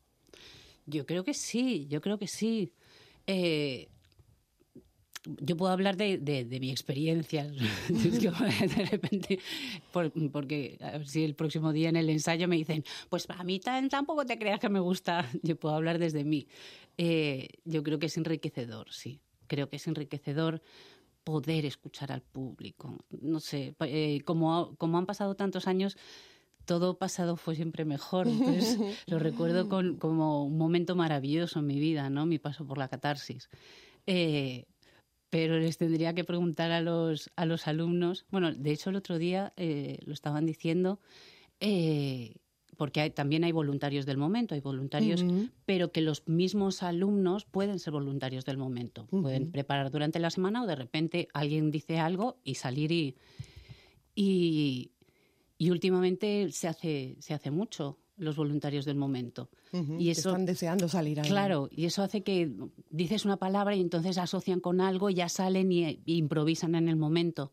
Yo 0.85 1.05
creo 1.05 1.23
que 1.23 1.33
sí, 1.33 1.87
yo 1.87 2.01
creo 2.01 2.17
que 2.17 2.27
sí. 2.27 2.73
Eh, 3.27 3.89
yo 5.23 5.55
puedo 5.55 5.71
hablar 5.71 5.97
de, 5.97 6.17
de, 6.17 6.59
mi 6.59 6.71
experiencia, 6.71 7.47
de 7.89 8.85
repente, 8.89 9.39
porque 10.31 10.79
si 11.05 11.23
el 11.23 11.35
próximo 11.35 11.73
día 11.73 11.89
en 11.89 11.95
el 11.95 12.09
ensayo 12.09 12.47
me 12.47 12.55
dicen, 12.55 12.83
pues 13.09 13.27
a 13.29 13.43
mí 13.43 13.59
tampoco 13.59 14.25
te 14.25 14.37
creas 14.37 14.59
que 14.59 14.69
me 14.69 14.79
gusta, 14.79 15.29
yo 15.43 15.55
puedo 15.55 15.75
hablar 15.75 15.99
desde 15.99 16.23
mí. 16.23 16.47
Eh, 16.97 17.49
yo 17.65 17.83
creo 17.83 17.99
que 17.99 18.07
es 18.07 18.17
enriquecedor, 18.17 18.91
sí, 18.91 19.19
creo 19.47 19.69
que 19.69 19.75
es 19.77 19.87
enriquecedor 19.87 20.61
poder 21.23 21.65
escuchar 21.65 22.11
al 22.11 22.21
público. 22.21 22.97
No 23.21 23.39
sé, 23.39 23.75
eh, 23.81 24.21
como, 24.25 24.75
como 24.77 24.97
han 24.97 25.05
pasado 25.05 25.35
tantos 25.35 25.67
años, 25.67 25.97
todo 26.65 26.97
pasado 26.97 27.35
fue 27.35 27.55
siempre 27.55 27.85
mejor. 27.85 28.27
Entonces 28.27 28.77
lo 29.07 29.19
recuerdo 29.19 29.69
con, 29.69 29.97
como 29.97 30.43
un 30.45 30.57
momento 30.57 30.95
maravilloso 30.95 31.59
en 31.59 31.67
mi 31.67 31.79
vida, 31.79 32.09
¿no? 32.09 32.25
Mi 32.25 32.39
paso 32.39 32.65
por 32.65 32.77
la 32.77 32.87
catarsis. 32.87 33.49
Eh, 34.07 34.65
pero 35.31 35.57
les 35.57 35.77
tendría 35.77 36.13
que 36.13 36.23
preguntar 36.23 36.71
a 36.71 36.81
los, 36.81 37.31
a 37.35 37.47
los 37.47 37.65
alumnos. 37.67 38.25
Bueno, 38.29 38.53
de 38.53 38.71
hecho 38.71 38.91
el 38.91 38.97
otro 38.97 39.17
día 39.17 39.53
eh, 39.55 39.97
lo 40.05 40.13
estaban 40.13 40.45
diciendo, 40.45 40.99
eh, 41.59 42.35
porque 42.77 43.09
también 43.09 43.43
hay 43.43 43.51
voluntarios 43.51 44.05
del 44.05 44.17
momento, 44.17 44.53
hay 44.53 44.61
voluntarios, 44.61 45.23
pero 45.65 45.91
que 45.91 46.01
los 46.01 46.27
mismos 46.27 46.83
alumnos 46.83 47.45
pueden 47.45 47.79
ser 47.79 47.93
voluntarios 47.93 48.45
del 48.45 48.57
momento. 48.57 49.07
Pueden 49.07 49.51
preparar 49.51 49.89
durante 49.89 50.19
la 50.19 50.29
semana 50.29 50.63
o 50.63 50.67
de 50.67 50.75
repente 50.75 51.27
alguien 51.33 51.71
dice 51.71 51.97
algo 51.97 52.37
y 52.43 52.55
salir 52.55 52.91
y... 52.91 53.15
y 54.13 54.91
y 55.61 55.69
últimamente 55.69 56.51
se 56.51 56.67
hace, 56.67 57.17
se 57.19 57.35
hace 57.35 57.51
mucho 57.51 57.99
los 58.17 58.35
voluntarios 58.35 58.85
del 58.85 58.95
momento. 58.95 59.49
y 59.71 60.09
eso, 60.09 60.29
están 60.29 60.45
deseando 60.45 60.87
salir 60.87 61.19
ahí. 61.19 61.29
Claro, 61.29 61.69
y 61.71 61.85
eso 61.85 62.03
hace 62.03 62.23
que 62.23 62.51
dices 62.89 63.25
una 63.25 63.37
palabra 63.37 63.75
y 63.75 63.81
entonces 63.81 64.17
asocian 64.17 64.59
con 64.59 64.81
algo, 64.81 65.09
ya 65.09 65.29
salen 65.29 65.71
y, 65.71 66.01
improvisan 66.05 66.75
en 66.75 66.89
el 66.89 66.95
momento. 66.95 67.51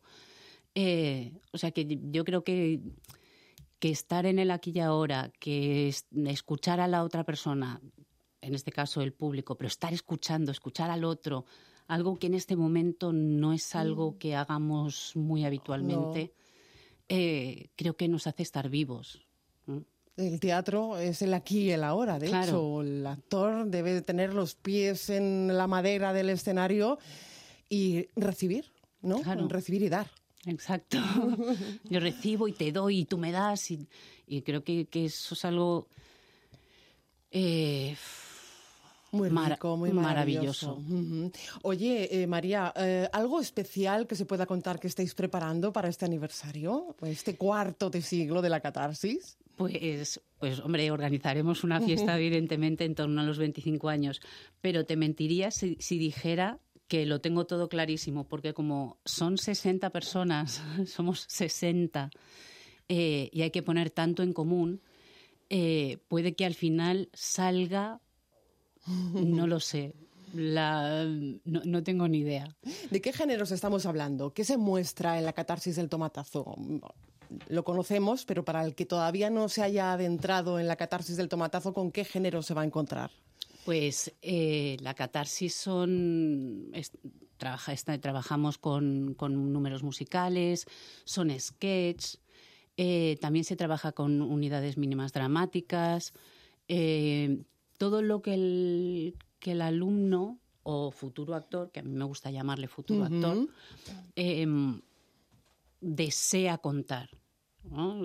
Eh, 0.75 1.33
o 1.51 1.57
sea 1.57 1.71
que 1.71 1.99
yo 2.11 2.23
creo 2.23 2.43
que, 2.43 2.81
que 3.79 3.89
estar 3.89 4.25
en 4.25 4.39
el 4.39 4.51
aquí 4.51 4.71
y 4.75 4.79
ahora, 4.79 5.31
que 5.39 5.93
escuchar 6.27 6.79
a 6.79 6.87
la 6.87 7.03
otra 7.03 7.23
persona, 7.23 7.81
en 8.41 8.53
este 8.53 8.71
caso 8.71 9.01
el 9.01 9.13
público, 9.13 9.55
pero 9.55 9.67
estar 9.67 9.93
escuchando, 9.93 10.51
escuchar 10.51 10.91
al 10.91 11.03
otro, 11.03 11.45
algo 11.87 12.19
que 12.19 12.27
en 12.27 12.35
este 12.35 12.55
momento 12.55 13.11
no 13.11 13.53
es 13.53 13.75
algo 13.75 14.11
mm. 14.11 14.17
que 14.17 14.35
hagamos 14.35 15.15
muy 15.15 15.45
habitualmente, 15.45 16.33
eh, 17.07 17.69
creo 17.75 17.97
que 17.97 18.07
nos 18.07 18.27
hace 18.27 18.43
estar 18.43 18.69
vivos 18.69 19.25
el 20.19 20.39
teatro 20.39 20.97
es 20.97 21.21
el 21.21 21.33
aquí 21.33 21.65
y 21.65 21.71
el 21.71 21.83
ahora. 21.83 22.19
De 22.19 22.27
hecho, 22.27 22.81
el 22.81 23.05
actor 23.07 23.65
debe 23.67 24.01
tener 24.01 24.33
los 24.33 24.55
pies 24.55 25.09
en 25.09 25.55
la 25.55 25.67
madera 25.67 26.13
del 26.13 26.29
escenario 26.29 26.99
y 27.69 28.07
recibir, 28.15 28.71
¿no? 29.01 29.21
Recibir 29.47 29.83
y 29.83 29.89
dar. 29.89 30.07
Exacto. 30.45 30.97
Yo 31.89 31.99
recibo 31.99 32.47
y 32.47 32.53
te 32.53 32.71
doy 32.71 32.99
y 32.99 33.05
tú 33.05 33.17
me 33.17 33.31
das 33.31 33.71
y, 33.71 33.87
creo 34.41 34.63
que, 34.63 34.87
eso 34.91 35.33
es 35.33 35.45
algo 35.45 35.87
eh, 37.31 37.95
muy 39.11 39.29
rico, 39.29 39.77
muy 39.77 39.91
maravilloso. 39.91 40.81
Oye, 41.63 42.21
eh, 42.21 42.27
María, 42.27 42.73
eh, 42.75 43.09
¿algo 43.11 43.39
especial 43.39 44.05
que 44.05 44.15
se 44.15 44.25
pueda 44.25 44.45
contar 44.45 44.79
que 44.79 44.87
estáis 44.87 45.15
preparando 45.15 45.71
para 45.71 45.87
este 45.87 46.05
aniversario, 46.05 46.95
este 47.03 47.35
cuarto 47.35 47.89
de 47.89 48.01
siglo 48.01 48.41
de 48.41 48.49
la 48.49 48.59
catarsis? 48.59 49.37
Pues, 49.59 50.21
pues 50.39 50.59
hombre, 50.59 50.89
organizaremos 50.89 51.65
una 51.65 51.81
fiesta 51.81 52.17
evidentemente 52.17 52.85
en 52.85 52.95
torno 52.95 53.19
a 53.19 53.25
los 53.25 53.37
25 53.37 53.89
años, 53.89 54.21
pero 54.61 54.85
te 54.85 54.95
mentiría 54.95 55.51
si, 55.51 55.75
dijera 55.75 56.59
que 56.87 57.05
lo 57.05 57.19
tengo 57.19 57.45
todo 57.45 57.67
clarísimo, 57.67 58.25
porque 58.25 58.53
como 58.53 58.99
son 59.03 59.37
60 59.37 59.89
personas, 59.89 60.63
somos 60.85 61.25
60, 61.27 62.09
eh, 62.87 63.29
y 63.33 63.41
hay 63.41 63.51
que 63.51 63.61
poner 63.61 63.89
tanto 63.89 64.23
en 64.23 64.31
común, 64.31 64.79
eh, 65.49 65.97
puede 66.07 66.35
que 66.35 66.45
al 66.45 66.55
final 66.55 67.09
salga, 67.13 67.99
no 68.87 69.45
lo 69.45 69.59
sé, 69.59 69.93
la, 70.33 71.03
no, 71.43 71.61
no, 71.65 71.83
tengo 71.83 72.07
ni 72.07 72.19
idea. 72.19 72.55
¿De 72.91 73.01
qué 73.01 73.11
géneros 73.11 73.51
estamos 73.51 73.85
hablando? 73.85 74.33
¿Qué 74.33 74.45
se 74.45 74.55
muestra 74.55 75.17
en 75.17 75.25
la 75.25 75.33
catarsis 75.33 75.75
del 75.75 75.89
tomatazo? 75.89 76.55
Lo 77.47 77.63
conocemos, 77.63 78.25
pero 78.25 78.43
para 78.43 78.63
el 78.63 78.75
que 78.75 78.85
todavía 78.85 79.29
no 79.29 79.49
se 79.49 79.61
haya 79.61 79.93
adentrado 79.93 80.59
en 80.59 80.67
la 80.67 80.75
catarsis 80.75 81.17
del 81.17 81.29
tomatazo, 81.29 81.73
¿con 81.73 81.91
qué 81.91 82.03
género 82.03 82.41
se 82.41 82.53
va 82.53 82.61
a 82.61 82.65
encontrar? 82.65 83.11
Pues 83.65 84.13
eh, 84.21 84.77
la 84.81 84.93
catarsis 84.93 85.53
son... 85.53 86.71
trabaja, 87.37 87.75
trabajamos 87.99 88.57
con, 88.57 89.15
números 89.19 89.83
musicales, 89.83 90.65
son 91.03 91.37
sketch, 91.39 92.15
eh, 92.77 93.17
también 93.21 93.45
se 93.45 93.55
trabaja 93.55 93.91
con 93.91 94.21
unidades 94.21 94.77
mínimas 94.77 95.13
dramáticas, 95.13 96.13
eh, 96.67 97.43
todo 97.77 98.01
lo 98.01 98.21
que 98.21 98.33
el, 98.33 99.15
que 99.39 99.51
el 99.51 99.61
alumno 99.61 100.39
o 100.63 100.91
futuro 100.91 101.35
actor, 101.35 101.71
que 101.71 101.79
a 101.79 101.83
mí 101.83 101.93
me 101.93 102.05
gusta 102.05 102.31
llamarle 102.31 102.67
futuro 102.67 103.05
actor, 103.05 103.47
em, 104.15 104.81
desea 105.81 106.57
contar. 106.57 107.09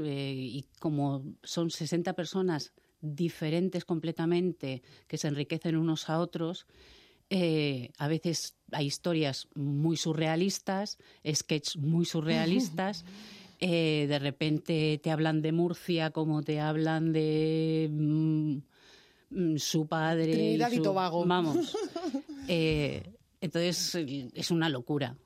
Eh, 0.04 0.34
y 0.36 0.66
como 0.78 1.24
son 1.42 1.70
60 1.70 2.12
personas 2.14 2.72
diferentes 3.00 3.84
completamente, 3.84 4.82
que 5.06 5.18
se 5.18 5.28
enriquecen 5.28 5.76
unos 5.76 6.08
a 6.10 6.18
otros, 6.18 6.66
eh, 7.30 7.90
a 7.98 8.08
veces 8.08 8.56
hay 8.72 8.86
historias 8.86 9.48
muy 9.54 9.96
surrealistas, 9.96 10.98
sketches 11.26 11.76
muy 11.76 12.04
surrealistas. 12.04 13.04
Eh, 13.60 14.06
de 14.08 14.18
repente 14.18 15.00
te 15.02 15.10
hablan 15.12 15.40
de 15.40 15.52
Murcia 15.52 16.10
como 16.10 16.42
te 16.42 16.60
hablan 16.60 17.12
de 17.12 17.88
mm, 17.90 18.56
mm, 19.30 19.56
su 19.56 19.86
padre. 19.86 20.32
Trinidad 20.32 20.72
y, 20.72 20.82
Tobago. 20.82 21.24
Vamos. 21.24 21.74
entonces 22.48 23.94
es 24.34 24.50
una 24.50 24.68
locura 24.68 25.16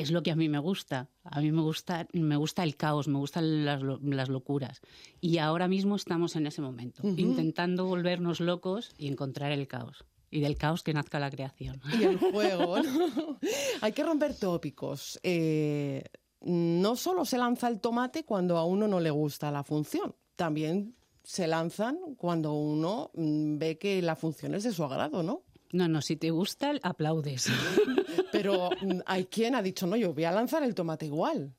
que 0.00 0.04
es 0.04 0.12
lo 0.12 0.22
que 0.22 0.30
a 0.30 0.34
mí 0.34 0.48
me 0.48 0.58
gusta. 0.58 1.10
A 1.24 1.42
mí 1.42 1.52
me 1.52 1.60
gusta, 1.60 2.08
me 2.14 2.36
gusta 2.36 2.62
el 2.62 2.76
caos, 2.76 3.06
me 3.06 3.18
gustan 3.18 3.66
las, 3.66 3.82
las 3.82 4.30
locuras. 4.30 4.80
Y 5.20 5.36
ahora 5.36 5.68
mismo 5.68 5.94
estamos 5.94 6.36
en 6.36 6.46
ese 6.46 6.62
momento, 6.62 7.02
intentando 7.18 7.84
volvernos 7.84 8.40
locos 8.40 8.94
y 8.96 9.08
encontrar 9.08 9.52
el 9.52 9.68
caos. 9.68 10.06
Y 10.30 10.40
del 10.40 10.56
caos 10.56 10.82
que 10.82 10.94
nazca 10.94 11.20
la 11.20 11.30
creación. 11.30 11.82
Y 12.00 12.04
el 12.04 12.16
juego. 12.16 12.76
Hay 13.82 13.92
que 13.92 14.02
romper 14.02 14.34
tópicos. 14.38 15.20
Eh, 15.22 16.02
no 16.40 16.96
solo 16.96 17.26
se 17.26 17.36
lanza 17.36 17.68
el 17.68 17.78
tomate 17.78 18.24
cuando 18.24 18.56
a 18.56 18.64
uno 18.64 18.88
no 18.88 19.00
le 19.00 19.10
gusta 19.10 19.50
la 19.50 19.64
función, 19.64 20.14
también 20.34 20.96
se 21.24 21.46
lanzan 21.46 21.98
cuando 22.16 22.54
uno 22.54 23.10
mm, 23.12 23.58
ve 23.58 23.76
que 23.76 24.00
la 24.00 24.16
función 24.16 24.54
es 24.54 24.64
de 24.64 24.72
su 24.72 24.82
agrado, 24.82 25.22
¿no? 25.22 25.42
No, 25.72 25.88
no, 25.88 26.02
si 26.02 26.16
te 26.16 26.30
gusta, 26.30 26.72
aplaudes. 26.82 27.48
Pero 28.32 28.70
mm, 28.70 29.00
hay 29.06 29.26
quien 29.26 29.54
ha 29.54 29.62
dicho, 29.62 29.86
no, 29.86 29.96
yo 29.96 30.12
voy 30.12 30.24
a 30.24 30.32
lanzar 30.32 30.62
el 30.62 30.74
tomate 30.74 31.06
igual. 31.06 31.54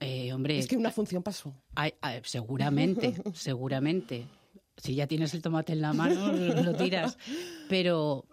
Eh, 0.00 0.32
hombre, 0.32 0.58
es 0.58 0.66
que 0.66 0.76
una 0.76 0.90
función 0.90 1.22
pasó. 1.22 1.54
seguramente, 2.22 3.14
seguramente. 3.34 4.26
Si 4.76 4.94
ya 4.94 5.08
tienes 5.08 5.34
el 5.34 5.42
tomate 5.42 5.72
en 5.72 5.80
la 5.80 5.92
mano, 5.92 6.32
lo 6.32 6.74
tiras. 6.74 7.18
Pero, 7.68 8.26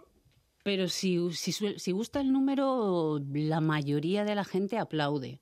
pero 0.63 0.87
si, 0.87 1.31
si, 1.33 1.51
si 1.51 1.91
gusta 1.91 2.21
el 2.21 2.31
número, 2.31 3.19
la 3.33 3.61
mayoría 3.61 4.23
de 4.25 4.35
la 4.35 4.43
gente 4.43 4.77
aplaude. 4.77 5.41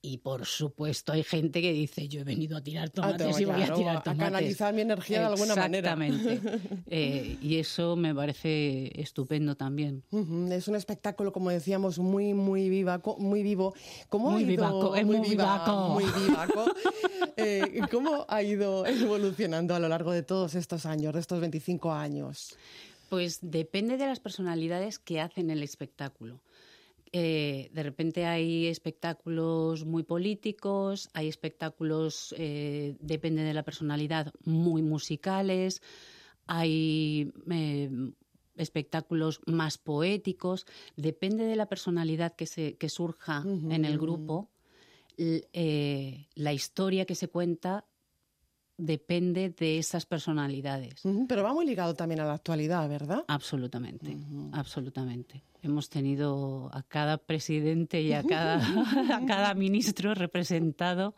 Y 0.00 0.18
por 0.18 0.46
supuesto 0.46 1.12
hay 1.12 1.24
gente 1.24 1.60
que 1.60 1.72
dice, 1.72 2.06
yo 2.06 2.20
he 2.20 2.24
venido 2.24 2.56
a 2.56 2.62
tirar 2.62 2.88
tomates 2.88 3.40
y 3.40 3.44
voy 3.44 3.62
a 3.62 3.74
tirar 3.74 4.02
tomates. 4.04 4.12
A 4.12 4.16
canalizar 4.16 4.72
mi 4.72 4.82
energía 4.82 5.20
de 5.20 5.26
alguna 5.26 5.56
manera. 5.56 5.92
Exactamente. 5.92 6.40
Eh, 6.90 7.36
y 7.42 7.58
eso 7.58 7.96
me 7.96 8.14
parece 8.14 8.90
estupendo 9.00 9.56
también. 9.56 10.02
Es 10.50 10.68
un 10.68 10.74
espectáculo, 10.74 11.32
como 11.32 11.50
decíamos, 11.50 11.98
muy, 11.98 12.32
muy, 12.32 12.70
viva, 12.70 13.02
muy 13.18 13.42
vivo. 13.42 13.74
¿Cómo 14.08 14.30
muy 14.30 14.44
ha 14.44 14.52
ido, 14.52 14.94
es 14.94 15.04
muy, 15.04 15.20
vivaco. 15.20 15.88
Muy 15.90 16.04
vivaco. 16.26 16.64
Eh, 17.36 17.80
¿Cómo 17.90 18.24
ha 18.28 18.42
ido 18.42 18.86
evolucionando 18.86 19.74
a 19.74 19.78
lo 19.78 19.88
largo 19.88 20.12
de 20.12 20.22
todos 20.22 20.54
estos 20.54 20.86
años, 20.86 21.12
de 21.12 21.20
estos 21.20 21.40
25 21.40 21.92
años? 21.92 22.56
Pues 23.08 23.38
depende 23.42 23.96
de 23.96 24.06
las 24.06 24.20
personalidades 24.20 24.98
que 24.98 25.20
hacen 25.20 25.50
el 25.50 25.62
espectáculo 25.62 26.40
Eh, 27.12 27.70
de 27.72 27.82
repente 27.82 28.26
hay 28.26 28.66
espectáculos 28.66 29.84
muy 29.84 30.02
políticos, 30.02 31.08
hay 31.12 31.28
espectáculos, 31.28 32.34
eh, 32.38 32.96
depende 33.00 33.42
de 33.42 33.54
la 33.54 33.62
personalidad, 33.62 34.32
muy 34.44 34.82
musicales, 34.82 35.82
hay 36.46 37.32
eh, 37.50 37.90
espectáculos 38.56 39.40
más 39.46 39.78
poéticos, 39.78 40.66
depende 40.96 41.44
de 41.44 41.56
la 41.56 41.66
personalidad 41.66 42.34
que, 42.34 42.46
se, 42.46 42.76
que 42.76 42.88
surja 42.88 43.42
en 43.44 43.84
el 43.84 43.98
grupo, 43.98 44.50
la 45.16 46.52
historia 46.52 47.04
que 47.04 47.14
se 47.14 47.28
cuenta 47.28 47.84
depende 48.78 49.50
de 49.50 49.78
esas 49.78 50.06
personalidades. 50.06 51.02
Pero 51.28 51.42
va 51.42 51.52
muy 51.52 51.66
ligado 51.66 51.94
también 51.94 52.20
a 52.20 52.24
la 52.24 52.34
actualidad, 52.34 52.88
¿verdad? 52.88 53.24
Absolutamente, 53.26 54.16
absolutamente. 54.52 55.42
Hemos 55.60 55.90
tenido 55.90 56.70
a 56.72 56.84
cada 56.84 57.18
presidente 57.18 58.00
y 58.00 58.12
a 58.12 58.22
cada, 58.28 58.56
a 59.16 59.26
cada 59.26 59.54
ministro 59.54 60.14
representado 60.14 61.14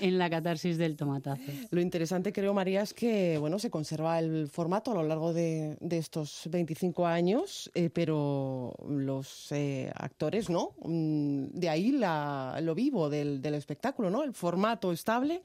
en 0.00 0.16
la 0.16 0.30
catarsis 0.30 0.78
del 0.78 0.96
tomatazo. 0.96 1.42
Lo 1.70 1.82
interesante, 1.82 2.32
creo, 2.32 2.54
María, 2.54 2.80
es 2.80 2.94
que 2.94 3.36
bueno, 3.36 3.58
se 3.58 3.70
conserva 3.70 4.18
el 4.18 4.48
formato 4.48 4.92
a 4.92 4.94
lo 4.94 5.02
largo 5.02 5.34
de, 5.34 5.76
estos 5.90 6.48
25 6.50 7.06
años, 7.06 7.70
eh, 7.74 7.90
pero 7.90 8.74
los 8.88 9.52
eh, 9.52 9.92
actores, 9.94 10.48
¿no? 10.48 10.72
Mm, 10.82 11.48
de 11.52 11.68
ahí 11.68 11.92
la, 11.92 12.58
lo 12.62 12.74
vivo 12.74 13.10
del, 13.10 13.42
del 13.42 13.54
espectáculo, 13.54 14.08
¿no? 14.08 14.22
El 14.24 14.32
formato 14.32 14.90
estable 14.90 15.42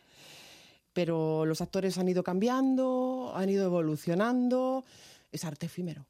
pero 0.93 1.46
los 1.46 1.62
actores 1.62 1.98
han 1.98 2.10
ido 2.10 2.24
cambiando, 2.24 3.31
han 3.36 3.50
ido 3.50 3.65
evolucionando. 3.65 4.84
Es 5.31 5.46
arte 5.46 5.67
efímero, 5.67 6.05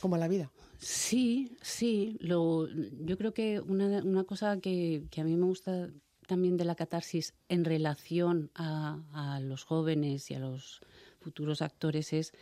como 0.00 0.16
la 0.16 0.28
vida. 0.28 0.50
Sí, 0.78 1.56
sí. 1.60 2.16
Lo, 2.20 2.68
yo 2.68 3.18
creo 3.18 3.34
que 3.34 3.60
una, 3.60 4.02
una 4.02 4.24
cosa 4.24 4.60
que, 4.60 5.04
que, 5.10 5.20
a 5.20 5.24
mí 5.24 5.36
me 5.36 5.46
gusta 5.46 5.90
también 6.26 6.56
de 6.56 6.64
la 6.64 6.74
catarsis 6.74 7.34
en 7.48 7.64
relación 7.64 8.50
a, 8.54 9.02
a 9.12 9.40
los 9.40 9.64
jóvenes 9.64 10.30
y 10.30 10.34
a 10.34 10.38
los 10.38 10.80
futuros 11.20 11.62
actores 11.62 12.12
es 12.12 12.32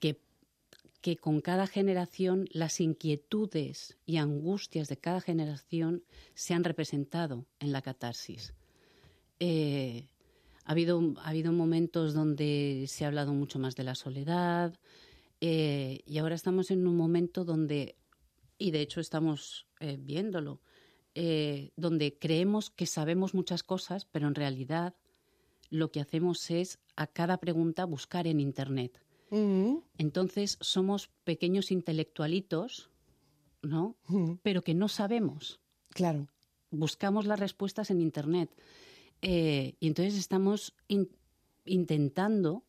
que, 0.00 0.20
que 1.00 1.16
con 1.16 1.40
cada 1.40 1.66
generación 1.66 2.48
las 2.50 2.80
inquietudes 2.80 3.98
y 4.06 4.16
angustias 4.16 4.88
de 4.88 4.96
cada 4.96 5.20
generación 5.20 6.02
se 6.34 6.54
han 6.54 6.64
representado 6.64 7.46
en 7.60 7.72
la 7.72 7.82
catarsis. 7.82 8.54
Eh, 9.38 10.08
ha 10.66 10.72
habido, 10.72 11.14
ha 11.18 11.30
habido 11.30 11.52
momentos 11.52 12.12
donde 12.12 12.84
se 12.88 13.04
ha 13.04 13.08
hablado 13.08 13.32
mucho 13.32 13.58
más 13.58 13.76
de 13.76 13.84
la 13.84 13.94
soledad 13.94 14.74
eh, 15.40 16.00
y 16.06 16.18
ahora 16.18 16.34
estamos 16.34 16.70
en 16.70 16.86
un 16.86 16.96
momento 16.96 17.44
donde, 17.44 17.96
y 18.58 18.72
de 18.72 18.80
hecho 18.80 19.00
estamos 19.00 19.66
eh, 19.80 19.96
viéndolo, 19.98 20.60
eh, 21.14 21.70
donde 21.76 22.18
creemos 22.18 22.70
que 22.70 22.86
sabemos 22.86 23.32
muchas 23.32 23.62
cosas, 23.62 24.06
pero 24.06 24.26
en 24.26 24.34
realidad 24.34 24.94
lo 25.70 25.90
que 25.92 26.00
hacemos 26.00 26.50
es 26.50 26.78
a 26.96 27.06
cada 27.06 27.38
pregunta 27.38 27.84
buscar 27.84 28.26
en 28.26 28.40
Internet. 28.40 29.00
Entonces 29.98 30.56
somos 30.60 31.10
pequeños 31.24 31.72
intelectualitos, 31.72 32.90
¿no? 33.60 33.96
Pero 34.42 34.62
que 34.62 34.74
no 34.74 34.88
sabemos. 34.88 35.60
Claro. 35.90 36.28
Buscamos 36.70 37.26
las 37.26 37.40
respuestas 37.40 37.90
en 37.90 38.00
Internet. 38.00 38.50
Eh, 39.22 39.74
y 39.80 39.88
entonces 39.88 40.16
estamos 40.16 40.74
intentando 41.64 42.64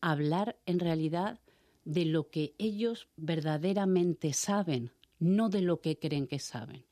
hablar 0.00 0.58
en 0.66 0.78
realidad 0.78 1.40
de 1.84 2.04
lo 2.04 2.28
que 2.30 2.54
ellos 2.58 3.08
verdaderamente 3.16 4.32
saben, 4.32 4.92
no 5.18 5.48
de 5.48 5.62
lo 5.62 5.80
que 5.80 5.98
creen 5.98 6.26
que 6.26 6.38
saben. 6.38 6.84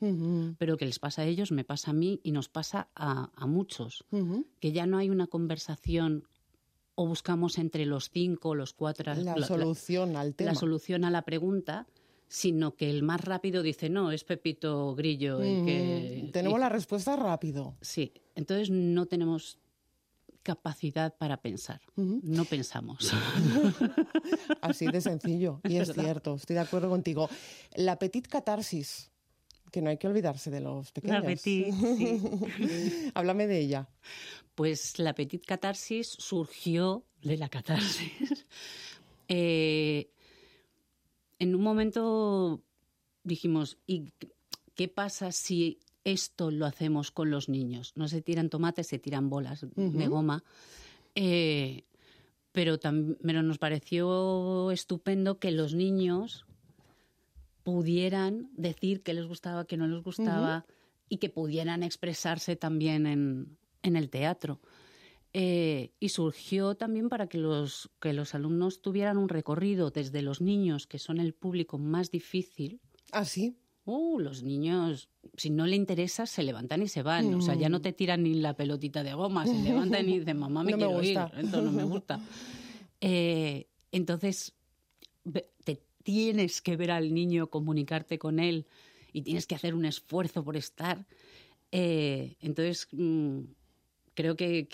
Pero 0.58 0.76
que 0.76 0.86
les 0.86 0.98
pasa 0.98 1.22
a 1.22 1.26
ellos, 1.26 1.52
me 1.52 1.64
pasa 1.64 1.90
a 1.90 1.94
mí 1.94 2.20
y 2.22 2.32
nos 2.32 2.48
pasa 2.48 2.88
a, 2.94 3.46
muchos. 3.46 4.04
Que 4.60 4.72
ya 4.72 4.86
no 4.86 4.98
hay 4.98 5.10
una 5.10 5.26
conversación 5.26 6.24
o 6.94 7.06
buscamos 7.06 7.56
entre 7.58 7.86
los 7.86 8.10
cinco 8.10 8.54
los 8.54 8.74
cuatro 8.74 9.14
la, 9.14 9.46
solución 9.46 10.16
al 10.16 10.34
tema. 10.34 10.50
La 10.50 10.54
solución 10.54 11.04
a 11.04 11.10
la 11.10 11.22
pregunta, 11.22 11.86
sino 12.30 12.76
que 12.76 12.88
el 12.88 13.02
más 13.02 13.20
rápido 13.22 13.60
dice, 13.60 13.90
no, 13.90 14.12
es 14.12 14.22
Pepito 14.22 14.94
Grillo. 14.94 15.40
que, 15.40 16.30
Tenemos 16.32 16.60
la 16.60 16.68
respuesta 16.68 17.16
rápido. 17.16 17.76
Sí, 17.80 18.12
entonces 18.36 18.70
no 18.70 19.06
tenemos 19.06 19.58
capacidad 20.44 21.16
para 21.18 21.42
pensar, 21.42 21.80
no 21.96 22.44
pensamos. 22.44 23.12
Así 24.62 24.86
de 24.86 25.00
sencillo, 25.00 25.60
y 25.64 25.78
es, 25.78 25.92
cierto, 25.92 26.36
estoy 26.36 26.54
de 26.54 26.60
acuerdo 26.60 26.88
contigo. 26.88 27.28
La 27.74 27.98
petit 27.98 28.28
catarsis, 28.28 29.10
que 29.72 29.82
no 29.82 29.90
hay 29.90 29.98
que 29.98 30.06
olvidarse 30.06 30.52
de 30.52 30.60
los 30.60 30.92
pequeños. 30.92 31.22
La 31.22 31.26
petit, 31.26 31.74
sí. 31.74 33.10
Háblame 33.14 33.48
de 33.48 33.58
ella. 33.58 33.88
Pues 34.54 35.00
la 35.00 35.16
petit 35.16 35.44
catarsis 35.44 36.06
surgió 36.06 37.04
de 37.22 37.36
la 37.36 37.48
catarsis. 37.48 38.46
eh, 39.28 40.12
en 41.40 41.54
un 41.54 41.62
momento 41.62 42.62
dijimos, 43.24 43.78
¿y 43.86 44.12
qué 44.76 44.86
pasa 44.88 45.32
si 45.32 45.80
esto 46.04 46.50
lo 46.50 46.66
hacemos 46.66 47.10
con 47.10 47.30
los 47.30 47.48
niños? 47.48 47.92
No 47.96 48.06
se 48.06 48.22
tiran 48.22 48.50
tomates, 48.50 48.86
se 48.86 48.98
tiran 48.98 49.28
bolas 49.28 49.66
de 49.74 50.06
goma. 50.06 50.44
Eh, 51.14 51.84
pero, 52.52 52.78
pero 52.78 53.42
nos 53.42 53.58
pareció 53.58 54.70
estupendo 54.70 55.38
que 55.38 55.50
los 55.50 55.74
niños 55.74 56.44
pudieran 57.62 58.50
decir 58.56 59.02
qué 59.02 59.14
les 59.14 59.26
gustaba, 59.26 59.64
qué 59.64 59.76
no 59.76 59.88
les 59.88 60.02
gustaba 60.02 60.66
y 61.08 61.16
que 61.18 61.30
pudieran 61.30 61.82
expresarse 61.82 62.54
también 62.54 63.06
en, 63.06 63.56
en 63.82 63.96
el 63.96 64.10
teatro. 64.10 64.60
Eh, 65.32 65.92
y 66.00 66.08
surgió 66.08 66.74
también 66.74 67.08
para 67.08 67.28
que 67.28 67.38
los, 67.38 67.90
que 68.00 68.12
los 68.12 68.34
alumnos 68.34 68.82
tuvieran 68.82 69.16
un 69.16 69.28
recorrido 69.28 69.90
desde 69.90 70.22
los 70.22 70.40
niños, 70.40 70.88
que 70.88 70.98
son 70.98 71.18
el 71.18 71.34
público 71.34 71.78
más 71.78 72.10
difícil. 72.10 72.80
¿Ah, 73.12 73.24
sí? 73.24 73.56
Uh, 73.84 74.18
los 74.18 74.42
niños, 74.42 75.08
si 75.36 75.50
no 75.50 75.66
le 75.66 75.76
interesa, 75.76 76.26
se 76.26 76.42
levantan 76.42 76.82
y 76.82 76.88
se 76.88 77.02
van. 77.02 77.32
O 77.34 77.40
sea, 77.40 77.54
ya 77.54 77.68
no 77.68 77.78
mm. 77.78 77.82
te 77.82 77.92
tiran 77.92 78.24
ni 78.24 78.34
la 78.34 78.54
pelotita 78.54 79.04
de 79.04 79.14
goma, 79.14 79.46
se 79.46 79.54
levantan 79.54 80.08
y 80.08 80.18
dicen, 80.18 80.38
mamá, 80.38 80.64
me 80.64 80.74
quiero 80.74 81.02
ir, 81.02 81.18
esto 81.36 81.62
no 81.62 81.72
me 81.72 81.84
gusta. 81.84 82.20
Eh, 83.02 83.66
entonces, 83.92 84.52
te 85.64 85.82
tienes 86.02 86.60
que 86.60 86.76
ver 86.76 86.90
al 86.90 87.14
niño, 87.14 87.48
comunicarte 87.48 88.18
con 88.18 88.38
él 88.38 88.66
y 89.10 89.22
tienes 89.22 89.46
que 89.46 89.54
hacer 89.54 89.74
un 89.74 89.86
esfuerzo 89.86 90.44
por 90.44 90.58
estar. 90.58 91.06
Eh, 91.72 92.36
entonces, 92.40 92.88
mm, 92.92 93.40
creo 94.20 94.36
que, 94.36 94.68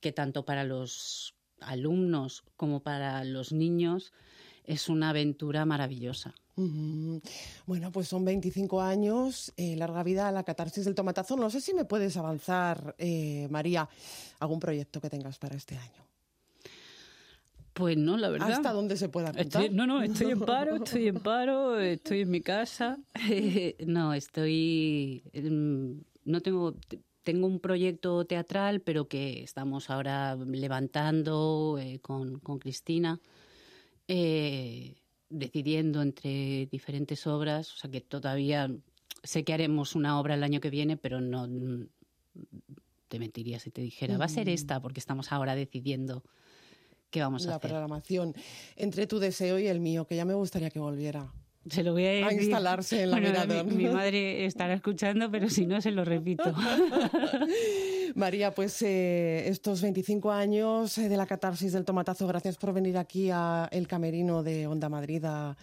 que, 0.00 0.12
tanto 0.12 0.44
para 0.44 0.64
los 0.64 1.34
alumnos 1.60 2.44
como 2.56 2.80
para 2.80 3.24
los 3.24 3.52
niños 3.52 4.12
es 4.64 4.88
una 4.88 5.10
aventura 5.10 5.64
maravillosa. 5.64 6.34
Bueno, 7.66 7.92
pues 7.92 8.08
son 8.08 8.24
25 8.24 8.80
años, 8.80 9.52
eh, 9.56 9.76
larga 9.76 10.02
vida 10.02 10.28
a 10.28 10.32
la 10.32 10.42
catarsis 10.42 10.84
del 10.84 10.94
tomatazo. 10.94 11.36
No 11.36 11.50
sé 11.50 11.60
si 11.60 11.72
me 11.72 11.84
puedes 11.84 12.16
avanzar, 12.16 12.94
eh, 12.98 13.46
María, 13.50 13.88
algún 14.40 14.58
proyecto 14.58 15.00
que 15.00 15.10
tengas 15.10 15.38
para 15.38 15.56
este 15.56 15.76
año. 15.76 16.04
Pues 17.72 17.96
no, 17.96 18.16
la 18.16 18.28
verdad. 18.28 18.52
¿Hasta 18.52 18.72
dónde 18.72 18.96
se 18.96 19.04
apuntar? 19.04 19.72
no, 19.72 19.86
no, 19.86 20.02
estoy 20.02 20.32
en 20.32 20.40
paro, 20.40 20.76
estoy 20.84 21.08
en 21.08 21.20
paro, 21.20 21.78
estoy 21.78 22.22
en 22.22 22.30
mi 22.30 22.40
casa. 22.40 22.98
no, 23.86 24.14
estoy... 24.14 25.22
No 26.24 26.40
tengo 26.40 26.74
tengo 27.28 27.46
un 27.46 27.60
proyecto 27.60 28.24
teatral, 28.24 28.80
pero 28.80 29.06
que 29.06 29.42
estamos 29.42 29.90
ahora 29.90 30.34
levantando 30.34 31.78
eh, 31.78 31.98
con, 32.00 32.38
Cristina, 32.58 33.20
eh, 34.06 34.94
decidiendo 35.28 36.00
entre 36.00 36.64
diferentes 36.72 37.26
obras. 37.26 37.74
O 37.74 37.76
sea 37.76 37.90
que 37.90 38.00
todavía 38.00 38.74
sé 39.22 39.44
que 39.44 39.52
haremos 39.52 39.94
una 39.94 40.18
obra 40.18 40.36
el 40.36 40.42
año 40.42 40.58
que 40.62 40.70
viene, 40.70 40.96
pero 40.96 41.20
no 41.20 41.46
te 43.08 43.18
mentiría 43.18 43.58
si 43.58 43.70
te 43.70 43.82
dijera, 43.82 44.16
va 44.16 44.24
a 44.24 44.30
ser 44.30 44.48
esta, 44.48 44.80
porque 44.80 45.00
estamos 45.00 45.30
ahora 45.30 45.54
decidiendo 45.54 46.24
qué 47.10 47.20
vamos 47.20 47.46
a 47.46 47.56
hacer. 47.56 47.70
La 47.70 47.76
programación. 47.76 48.34
Entre 48.74 49.06
tu 49.06 49.18
deseo 49.18 49.58
y 49.58 49.66
el 49.66 49.80
mío, 49.80 50.06
que 50.06 50.16
ya 50.16 50.24
me 50.24 50.32
gustaría 50.32 50.70
que 50.70 50.80
volviera. 50.80 51.30
Se 51.68 51.82
lo 51.82 51.92
voy 51.92 52.04
a, 52.04 52.32
instalarse 52.32 53.02
en 53.02 53.10
la 53.10 53.44
bueno, 53.44 53.64
Mi, 53.64 53.86
madre 53.86 54.46
estará 54.46 54.74
escuchando, 54.74 55.30
pero 55.30 55.50
si 55.50 55.66
no, 55.66 55.80
se 55.80 55.90
lo 55.90 56.04
repito. 56.04 56.54
María, 58.14 58.54
pues 58.54 58.80
eh, 58.82 59.48
estos 59.48 59.82
25 59.82 60.32
años 60.32 60.96
eh, 60.98 61.08
de 61.08 61.16
la 61.16 61.26
catarsis 61.26 61.72
del 61.72 61.84
tomatazo, 61.84 62.26
gracias 62.26 62.56
por 62.56 62.72
venir 62.72 62.96
aquí 62.96 63.30
a 63.30 63.68
El 63.70 63.86
Camerino 63.86 64.42
de 64.42 64.66
Onda 64.66 64.88
Madrid 64.88 65.24
a, 65.24 65.56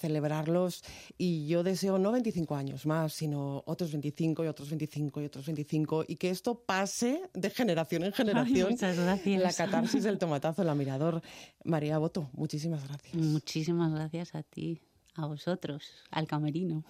celebrarlos. 0.00 0.82
Y 1.18 1.46
yo 1.46 1.62
deseo 1.62 1.98
no 1.98 2.10
25 2.10 2.56
años 2.56 2.86
más, 2.86 3.12
sino 3.12 3.62
otros 3.66 3.92
25 3.92 4.44
y 4.44 4.46
otros 4.46 4.70
25 4.70 5.20
y 5.20 5.24
otros 5.26 5.44
25. 5.44 6.04
Y 6.08 6.16
que 6.16 6.30
esto 6.30 6.58
pase 6.64 7.20
de 7.34 7.50
generación 7.50 8.04
en 8.04 8.12
generación. 8.14 8.70
muchas 8.70 8.98
gracias. 8.98 9.42
La 9.42 9.52
catarsis 9.52 10.04
del 10.04 10.16
tomatazo, 10.18 10.64
la 10.64 10.74
mirador. 10.74 11.20
María 11.64 11.98
Boto, 11.98 12.30
muchísimas 12.32 12.88
gracias. 12.88 13.14
Muchísimas 13.14 13.92
gracias 13.92 14.34
a 14.34 14.42
ti. 14.42 14.80
A 15.16 15.26
vosotros, 15.26 15.84
al 16.10 16.26
camerino. 16.26 16.84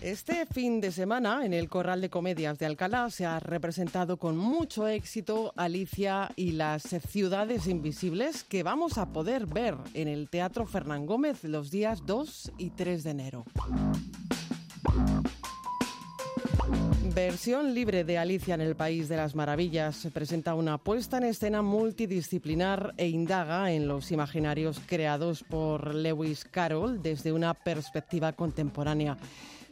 Este 0.00 0.46
fin 0.46 0.80
de 0.80 0.92
semana 0.92 1.44
en 1.44 1.52
el 1.52 1.68
Corral 1.68 2.00
de 2.00 2.08
Comedias 2.08 2.58
de 2.58 2.66
Alcalá 2.66 3.10
se 3.10 3.26
ha 3.26 3.40
representado 3.40 4.16
con 4.16 4.36
mucho 4.36 4.86
éxito 4.86 5.52
Alicia 5.56 6.30
y 6.36 6.52
las 6.52 6.82
ciudades 6.82 7.66
invisibles 7.66 8.44
que 8.44 8.62
vamos 8.62 8.96
a 8.96 9.12
poder 9.12 9.46
ver 9.46 9.76
en 9.94 10.06
el 10.06 10.30
Teatro 10.30 10.66
Fernán 10.66 11.04
Gómez 11.04 11.42
los 11.42 11.70
días 11.70 12.06
2 12.06 12.52
y 12.58 12.70
3 12.70 13.02
de 13.02 13.10
enero. 13.10 13.44
Versión 17.18 17.74
libre 17.74 18.04
de 18.04 18.16
Alicia 18.16 18.54
en 18.54 18.60
el 18.60 18.76
País 18.76 19.08
de 19.08 19.16
las 19.16 19.34
Maravillas 19.34 19.96
se 19.96 20.12
presenta 20.12 20.54
una 20.54 20.78
puesta 20.78 21.16
en 21.16 21.24
escena 21.24 21.62
multidisciplinar 21.62 22.94
e 22.96 23.08
indaga 23.08 23.72
en 23.72 23.88
los 23.88 24.12
imaginarios 24.12 24.80
creados 24.86 25.42
por 25.42 25.96
Lewis 25.96 26.44
Carroll 26.44 27.02
desde 27.02 27.32
una 27.32 27.54
perspectiva 27.54 28.32
contemporánea. 28.34 29.18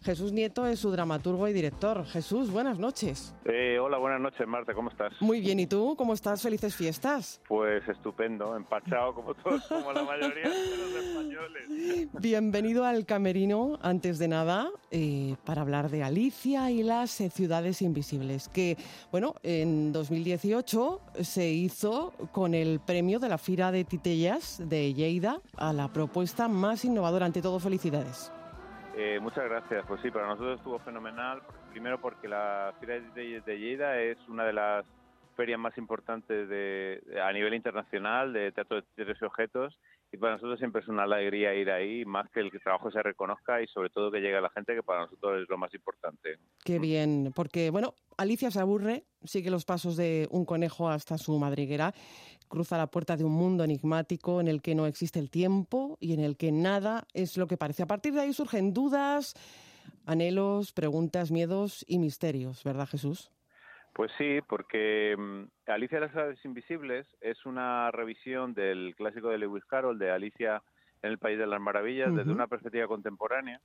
Jesús 0.07 0.33
Nieto 0.33 0.65
es 0.69 0.79
su 0.79 0.93
dramaturgo 0.93 1.49
y 1.49 1.53
director. 1.53 2.07
Jesús, 2.07 2.53
buenas 2.53 2.79
noches. 2.79 3.35
Eh, 3.45 3.77
hola, 3.81 3.99
buenas 3.99 4.21
noches, 4.21 4.47
Marta, 4.47 4.73
¿cómo 4.73 4.89
estás? 4.89 5.13
Muy 5.19 5.41
bien, 5.41 5.59
¿y 5.59 5.67
tú? 5.67 5.97
¿Cómo 5.99 6.15
estás? 6.15 6.41
Felices 6.41 6.77
fiestas. 6.77 7.41
Pues 7.49 7.83
estupendo, 7.89 8.55
empachado 8.55 9.17
como 9.17 9.35
todos, 9.35 9.67
como 9.67 9.93
la 9.93 10.05
mayoría 10.05 10.49
de 10.49 10.77
los 10.77 11.05
españoles. 11.05 12.09
Bienvenido 12.21 12.85
al 12.85 13.05
Camerino, 13.05 13.81
antes 13.83 14.21
de 14.21 14.29
nada, 14.29 14.69
eh, 14.93 15.35
para 15.45 15.63
hablar 15.63 15.91
de 15.91 16.05
Alicia 16.05 16.71
y 16.71 16.85
las 16.85 17.21
eh, 17.21 17.29
ciudades 17.29 17.83
invisibles, 17.83 18.49
que, 18.49 18.77
bueno, 19.11 19.35
en 19.43 19.91
2018 19.91 21.01
se 21.23 21.49
hizo 21.49 22.13
con 22.31 22.55
el 22.55 22.79
premio 22.79 23.19
de 23.19 23.29
la 23.29 23.39
Fira 23.39 23.73
de 23.73 23.83
Titellas 23.83 24.63
de 24.69 24.95
Lleida 24.95 25.41
a 25.57 25.73
la 25.73 25.93
propuesta 25.93 26.47
más 26.47 26.85
innovadora. 26.85 27.27
Ante 27.27 27.43
todo, 27.43 27.59
felicidades. 27.59 28.31
Eh, 28.99 29.19
muchas 29.21 29.45
gracias. 29.45 29.85
Pues 29.87 30.01
sí, 30.01 30.11
para 30.11 30.27
nosotros 30.27 30.59
estuvo 30.59 30.79
fenomenal. 30.79 31.43
Primero 31.71 32.01
porque 32.01 32.29
la 32.29 32.73
Feria 32.81 33.01
de, 33.15 33.59
Lleida 33.59 34.01
es 34.01 34.17
una 34.27 34.45
de 34.45 34.55
las 34.55 34.87
ferias 35.37 35.59
más 35.59 35.77
importantes 35.77 36.49
de, 36.49 37.03
a 37.23 37.31
nivel 37.31 37.53
internacional 37.53 38.33
de 38.33 38.53
teatro 38.53 38.81
de 38.81 39.05
tres 39.05 39.23
objetos 39.23 39.79
y 40.17 40.19
para 40.19 40.35
nosotros 40.35 40.59
siempre 40.59 40.81
es 40.81 40.89
una 40.89 41.03
alegría 41.03 41.55
ir 41.55 41.71
ahí, 41.71 42.05
más 42.05 42.29
que 42.31 42.41
el 42.41 42.51
trabajo 42.63 42.91
se 42.91 43.03
reconozca 43.03 43.61
y 43.63 43.67
sobre 43.67 43.91
todo 43.91 44.11
que 44.11 44.21
llegue 44.21 44.37
a 44.37 44.41
la 44.41 44.51
gente, 44.51 44.75
que 44.75 44.83
para 44.83 45.03
nosotros 45.03 45.43
es 45.43 45.49
lo 45.49 45.59
más 45.59 45.73
importante. 45.75 46.39
Qué 46.65 46.79
bien, 46.79 47.33
porque 47.35 47.71
bueno, 47.71 47.95
Alicia 48.17 48.51
se 48.51 48.61
aburre, 48.61 49.05
sigue 49.25 49.51
los 49.51 49.65
pasos 49.65 49.97
de 49.97 50.27
un 50.31 50.47
conejo 50.47 50.89
hasta 50.89 51.19
su 51.19 51.39
madriguera, 51.39 51.93
cruza 52.49 52.79
la 52.79 52.87
puerta 52.87 53.17
de 53.17 53.25
un 53.25 53.33
mundo 53.33 53.65
enigmático 53.65 54.41
en 54.41 54.49
el 54.49 54.63
que 54.63 54.75
no 54.75 54.87
existe 54.87 55.19
el 55.19 55.31
tiempo 55.31 55.99
y 56.01 56.15
en 56.15 56.21
el 56.21 56.37
que 56.37 56.51
nada 56.51 57.07
es 57.13 57.37
lo 57.37 57.47
que 57.47 57.59
parece. 57.59 57.83
A 57.83 57.87
partir 57.87 58.15
de 58.15 58.21
ahí 58.21 58.33
surgen 58.33 58.73
dudas, 58.73 59.35
anhelos, 60.07 60.73
preguntas, 60.73 61.31
miedos 61.31 61.85
y 61.87 61.99
misterios, 61.99 62.65
¿verdad 62.65 62.89
Jesús? 62.89 63.31
Pues 63.97 64.13
sí, 64.19 64.41
porque 64.47 65.17
mm, 65.17 65.71
Alicia 65.71 65.99
de 65.99 66.07
las 66.07 66.15
Aves 66.15 66.45
Invisibles 66.45 67.07
es 67.23 67.47
una 67.47 67.91
revisión 67.91 68.53
del 68.53 68.95
clásico 68.95 69.31
de 69.31 69.39
Lewis 69.39 69.65
Carroll, 69.65 69.99
de 69.99 70.11
Alicia 70.11 70.63
en 71.01 71.13
el 71.13 71.19
País 71.19 71.39
de 71.39 71.47
las 71.47 71.63
Maravillas, 71.63 72.15
desde 72.15 72.31
una 72.31 72.47
perspectiva 72.47 72.87
contemporánea. 72.89 73.59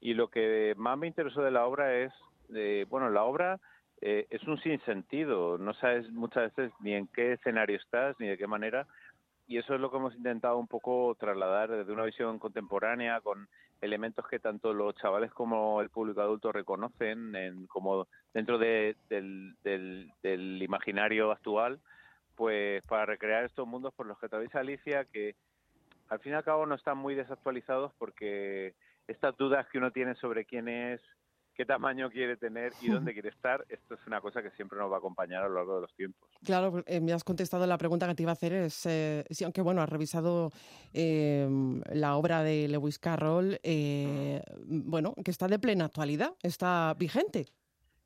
Y 0.00 0.14
lo 0.14 0.26
que 0.26 0.74
más 0.76 0.98
me 0.98 1.06
interesó 1.06 1.40
de 1.40 1.52
la 1.52 1.66
obra 1.66 1.94
es, 1.94 2.12
eh, 2.52 2.84
bueno, 2.90 3.10
la 3.10 3.22
obra 3.22 3.60
eh, 4.00 4.26
es 4.28 4.42
un 4.48 4.58
sinsentido, 4.58 5.56
no 5.56 5.72
sabes 5.74 6.10
muchas 6.10 6.52
veces 6.56 6.72
ni 6.80 6.92
en 6.94 7.06
qué 7.06 7.34
escenario 7.34 7.76
estás, 7.76 8.16
ni 8.18 8.26
de 8.26 8.36
qué 8.36 8.48
manera, 8.48 8.88
y 9.46 9.58
eso 9.58 9.72
es 9.72 9.80
lo 9.80 9.92
que 9.92 9.98
hemos 9.98 10.16
intentado 10.16 10.58
un 10.58 10.66
poco 10.66 11.16
trasladar 11.16 11.70
desde 11.70 11.92
una 11.92 12.02
visión 12.02 12.40
contemporánea 12.40 13.20
con 13.20 13.48
elementos 13.80 14.26
que 14.28 14.38
tanto 14.38 14.72
los 14.72 14.94
chavales 14.96 15.32
como 15.32 15.80
el 15.80 15.90
público 15.90 16.20
adulto 16.20 16.52
reconocen 16.52 17.34
en, 17.36 17.66
como 17.66 18.08
dentro 18.32 18.58
de, 18.58 18.96
del, 19.08 19.54
del, 19.62 20.62
imaginario 20.62 21.30
actual, 21.30 21.80
pues 22.34 22.82
para 22.86 23.06
recrear 23.06 23.44
estos 23.44 23.66
mundos 23.66 23.92
por 23.94 24.06
los 24.06 24.18
que 24.18 24.26
atraviesa 24.26 24.60
Alicia, 24.60 25.04
que 25.04 25.36
al 26.08 26.20
fin 26.20 26.32
y 26.32 26.34
al 26.36 26.44
cabo 26.44 26.66
no 26.66 26.74
están 26.74 26.98
muy 26.98 27.14
desactualizados 27.14 27.92
porque 27.98 28.74
estas 29.08 29.36
dudas 29.36 29.66
que 29.68 29.78
uno 29.78 29.90
tiene 29.90 30.14
sobre 30.16 30.44
quién 30.44 30.68
es, 30.68 31.00
qué 31.56 31.64
tamaño 31.64 32.10
quiere 32.10 32.36
tener 32.36 32.72
y 32.80 32.88
dónde 32.88 33.12
quiere 33.14 33.30
estar, 33.30 33.64
esto 33.68 33.94
es 33.94 34.06
una 34.06 34.20
cosa 34.20 34.42
que 34.42 34.50
siempre 34.52 34.78
nos 34.78 34.90
va 34.90 34.96
a 34.96 34.98
acompañar 34.98 35.42
a 35.42 35.48
lo 35.48 35.54
largo 35.54 35.76
de 35.76 35.80
los 35.82 35.94
tiempos. 35.94 36.28
Claro, 36.44 36.82
eh, 36.86 37.00
me 37.00 37.12
has 37.12 37.24
contestado 37.24 37.66
la 37.66 37.78
pregunta 37.78 38.06
que 38.06 38.14
te 38.14 38.22
iba 38.22 38.32
a 38.32 38.34
hacer, 38.34 38.52
es, 38.52 38.86
eh, 38.86 39.24
aunque 39.42 39.62
bueno, 39.62 39.82
has 39.82 39.88
revisado 39.88 40.50
eh, 40.92 41.48
la 41.92 42.16
obra 42.16 42.42
de 42.42 42.68
Lewis 42.68 42.98
Carroll, 42.98 43.58
bueno, 44.66 45.14
que 45.24 45.30
está 45.30 45.48
de 45.48 45.58
plena 45.58 45.86
actualidad, 45.86 46.34
está 46.42 46.94
vigente. 46.98 47.46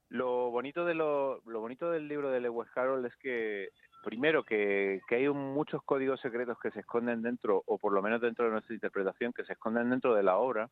Lo 0.08 0.50
bonito, 0.50 0.84
de 0.84 0.94
lo, 0.94 1.40
lo 1.46 1.60
bonito 1.60 1.90
del 1.90 2.08
libro 2.08 2.30
de 2.30 2.40
Lewis 2.40 2.68
Carroll 2.74 3.06
es 3.06 3.16
que 3.16 3.68
primero 4.02 4.42
que, 4.42 5.00
que, 5.08 5.16
hay 5.16 5.28
muchos 5.28 5.82
códigos 5.84 6.20
secretos 6.20 6.58
que 6.60 6.70
se 6.72 6.80
esconden 6.80 7.22
dentro, 7.22 7.62
o 7.66 7.78
por 7.78 7.92
lo 7.92 8.02
menos 8.02 8.20
dentro 8.20 8.46
de 8.46 8.50
nuestra 8.50 8.74
interpretación, 8.74 9.32
que 9.32 9.44
se 9.44 9.52
esconden 9.52 9.90
dentro 9.90 10.14
de 10.14 10.22
la 10.22 10.38
obra, 10.38 10.68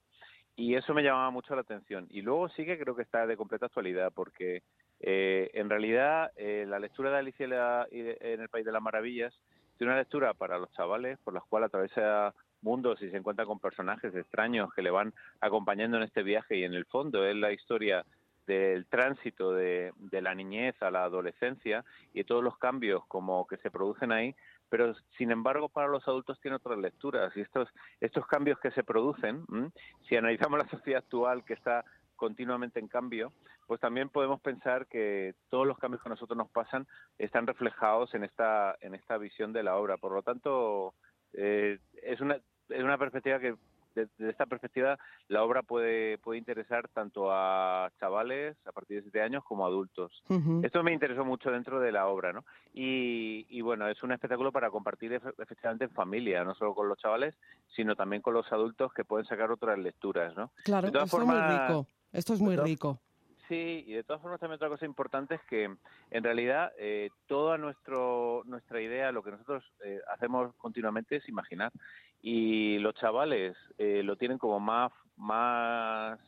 y 0.58 0.74
eso 0.74 0.92
me 0.92 1.04
llamaba 1.04 1.30
mucho 1.30 1.54
la 1.54 1.60
atención. 1.60 2.08
Y 2.10 2.20
luego 2.20 2.48
sí 2.48 2.66
que 2.66 2.76
creo 2.76 2.96
que 2.96 3.02
está 3.02 3.28
de 3.28 3.36
completa 3.36 3.66
actualidad, 3.66 4.12
porque 4.12 4.64
eh, 4.98 5.52
en 5.54 5.70
realidad 5.70 6.32
eh, 6.34 6.66
la 6.68 6.80
lectura 6.80 7.12
de 7.12 7.18
Alicia 7.18 7.86
en 7.92 8.40
el 8.40 8.48
País 8.48 8.66
de 8.66 8.72
las 8.72 8.82
Maravillas 8.82 9.32
es 9.76 9.80
una 9.80 9.96
lectura 9.96 10.34
para 10.34 10.58
los 10.58 10.72
chavales, 10.72 11.16
por 11.20 11.32
la 11.32 11.40
cual 11.48 11.62
atraviesa 11.62 12.34
mundos 12.60 13.00
y 13.00 13.08
se 13.08 13.16
encuentra 13.16 13.46
con 13.46 13.60
personajes 13.60 14.12
extraños 14.16 14.74
que 14.74 14.82
le 14.82 14.90
van 14.90 15.14
acompañando 15.40 15.96
en 15.96 16.02
este 16.02 16.24
viaje 16.24 16.56
y 16.56 16.64
en 16.64 16.74
el 16.74 16.86
fondo 16.86 17.24
es 17.24 17.36
la 17.36 17.52
historia 17.52 18.04
del 18.48 18.86
tránsito 18.86 19.52
de, 19.52 19.92
de 19.96 20.22
la 20.22 20.34
niñez 20.34 20.74
a 20.82 20.90
la 20.90 21.04
adolescencia 21.04 21.84
y 22.12 22.24
todos 22.24 22.42
los 22.42 22.58
cambios 22.58 23.06
como 23.06 23.46
que 23.46 23.58
se 23.58 23.70
producen 23.70 24.10
ahí 24.10 24.34
pero 24.68 24.94
sin 25.16 25.30
embargo 25.30 25.68
para 25.68 25.88
los 25.88 26.06
adultos 26.06 26.40
tiene 26.40 26.56
otras 26.56 26.78
lecturas 26.78 27.36
y 27.36 27.40
estos 27.40 27.68
estos 28.00 28.26
cambios 28.26 28.58
que 28.60 28.70
se 28.70 28.84
producen 28.84 29.44
si 30.08 30.16
analizamos 30.16 30.58
la 30.58 30.68
sociedad 30.68 31.02
actual 31.02 31.44
que 31.44 31.54
está 31.54 31.84
continuamente 32.16 32.80
en 32.80 32.88
cambio 32.88 33.32
pues 33.68 33.80
también 33.82 34.08
podemos 34.08 34.40
pensar 34.40 34.86
que 34.86 35.34
todos 35.50 35.66
los 35.66 35.78
cambios 35.78 36.02
que 36.02 36.08
a 36.08 36.14
nosotros 36.14 36.38
nos 36.38 36.50
pasan 36.50 36.86
están 37.18 37.46
reflejados 37.46 38.14
en 38.14 38.24
esta 38.24 38.76
en 38.80 38.94
esta 38.94 39.18
visión 39.18 39.52
de 39.52 39.62
la 39.62 39.76
obra. 39.76 39.98
Por 39.98 40.12
lo 40.12 40.22
tanto 40.22 40.94
eh, 41.34 41.78
es 42.02 42.20
una 42.22 42.40
es 42.70 42.82
una 42.82 42.96
perspectiva 42.96 43.38
que 43.38 43.56
desde 44.06 44.30
esta 44.30 44.46
perspectiva, 44.46 44.98
la 45.28 45.42
obra 45.42 45.62
puede, 45.62 46.18
puede 46.18 46.38
interesar 46.38 46.88
tanto 46.88 47.30
a 47.30 47.90
chavales 47.98 48.56
a 48.66 48.72
partir 48.72 48.98
de 48.98 49.02
7 49.02 49.22
años 49.22 49.44
como 49.44 49.64
a 49.64 49.68
adultos. 49.68 50.22
Esto 50.62 50.82
me 50.82 50.92
interesó 50.92 51.24
mucho 51.24 51.50
dentro 51.50 51.80
de 51.80 51.92
la 51.92 52.06
obra, 52.06 52.32
¿no? 52.32 52.44
Y, 52.72 53.46
y, 53.48 53.60
bueno, 53.60 53.88
es 53.88 54.02
un 54.02 54.12
espectáculo 54.12 54.52
para 54.52 54.70
compartir 54.70 55.12
efectivamente 55.12 55.84
en 55.84 55.90
familia, 55.90 56.44
no 56.44 56.54
solo 56.54 56.74
con 56.74 56.88
los 56.88 56.98
chavales, 56.98 57.34
sino 57.74 57.96
también 57.96 58.22
con 58.22 58.34
los 58.34 58.50
adultos 58.52 58.92
que 58.92 59.04
pueden 59.04 59.26
sacar 59.26 59.50
otras 59.50 59.78
lecturas, 59.78 60.36
¿no? 60.36 60.52
Claro, 60.64 60.88
esto 60.88 61.04
es 61.04 61.26
muy 61.26 61.40
rico. 61.40 61.86
Esto 62.12 62.34
es 62.34 62.40
muy 62.40 62.56
rico. 62.56 63.00
Sí, 63.48 63.84
y 63.86 63.94
de 63.94 64.04
todas 64.04 64.20
formas 64.20 64.40
también 64.40 64.56
otra 64.56 64.68
cosa 64.68 64.84
importante 64.84 65.36
es 65.36 65.42
que 65.44 65.74
en 66.10 66.22
realidad 66.22 66.70
eh, 66.78 67.08
toda 67.26 67.56
nuestro, 67.56 68.42
nuestra 68.44 68.80
idea, 68.82 69.10
lo 69.10 69.22
que 69.22 69.30
nosotros 69.30 69.64
eh, 69.82 70.00
hacemos 70.12 70.54
continuamente 70.56 71.16
es 71.16 71.28
imaginar. 71.28 71.72
Y 72.20 72.78
los 72.78 72.94
chavales 72.96 73.56
eh, 73.78 74.02
lo 74.04 74.16
tienen 74.16 74.36
como 74.36 74.60
más, 74.60 74.92
más, 75.16 76.20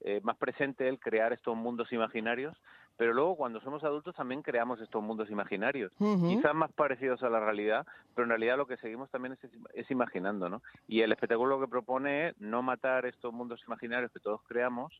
eh, 0.00 0.20
más 0.24 0.36
presente 0.36 0.88
el 0.88 0.98
crear 0.98 1.32
estos 1.32 1.56
mundos 1.56 1.92
imaginarios, 1.92 2.56
pero 2.96 3.12
luego 3.12 3.36
cuando 3.36 3.60
somos 3.60 3.84
adultos 3.84 4.16
también 4.16 4.42
creamos 4.42 4.80
estos 4.80 5.02
mundos 5.02 5.30
imaginarios, 5.30 5.92
quizás 5.98 6.54
más 6.54 6.72
parecidos 6.72 7.22
a 7.22 7.28
la 7.28 7.40
realidad, 7.40 7.86
pero 8.14 8.24
en 8.24 8.30
realidad 8.30 8.56
lo 8.56 8.66
que 8.66 8.76
seguimos 8.76 9.10
también 9.10 9.32
es, 9.32 9.50
es 9.74 9.90
imaginando, 9.90 10.48
¿no? 10.48 10.62
Y 10.86 11.00
el 11.00 11.10
espectáculo 11.10 11.60
que 11.60 11.66
propone 11.66 12.28
es 12.28 12.40
no 12.40 12.62
matar 12.62 13.04
estos 13.04 13.32
mundos 13.32 13.60
imaginarios 13.66 14.12
que 14.12 14.20
todos 14.20 14.40
creamos, 14.44 14.92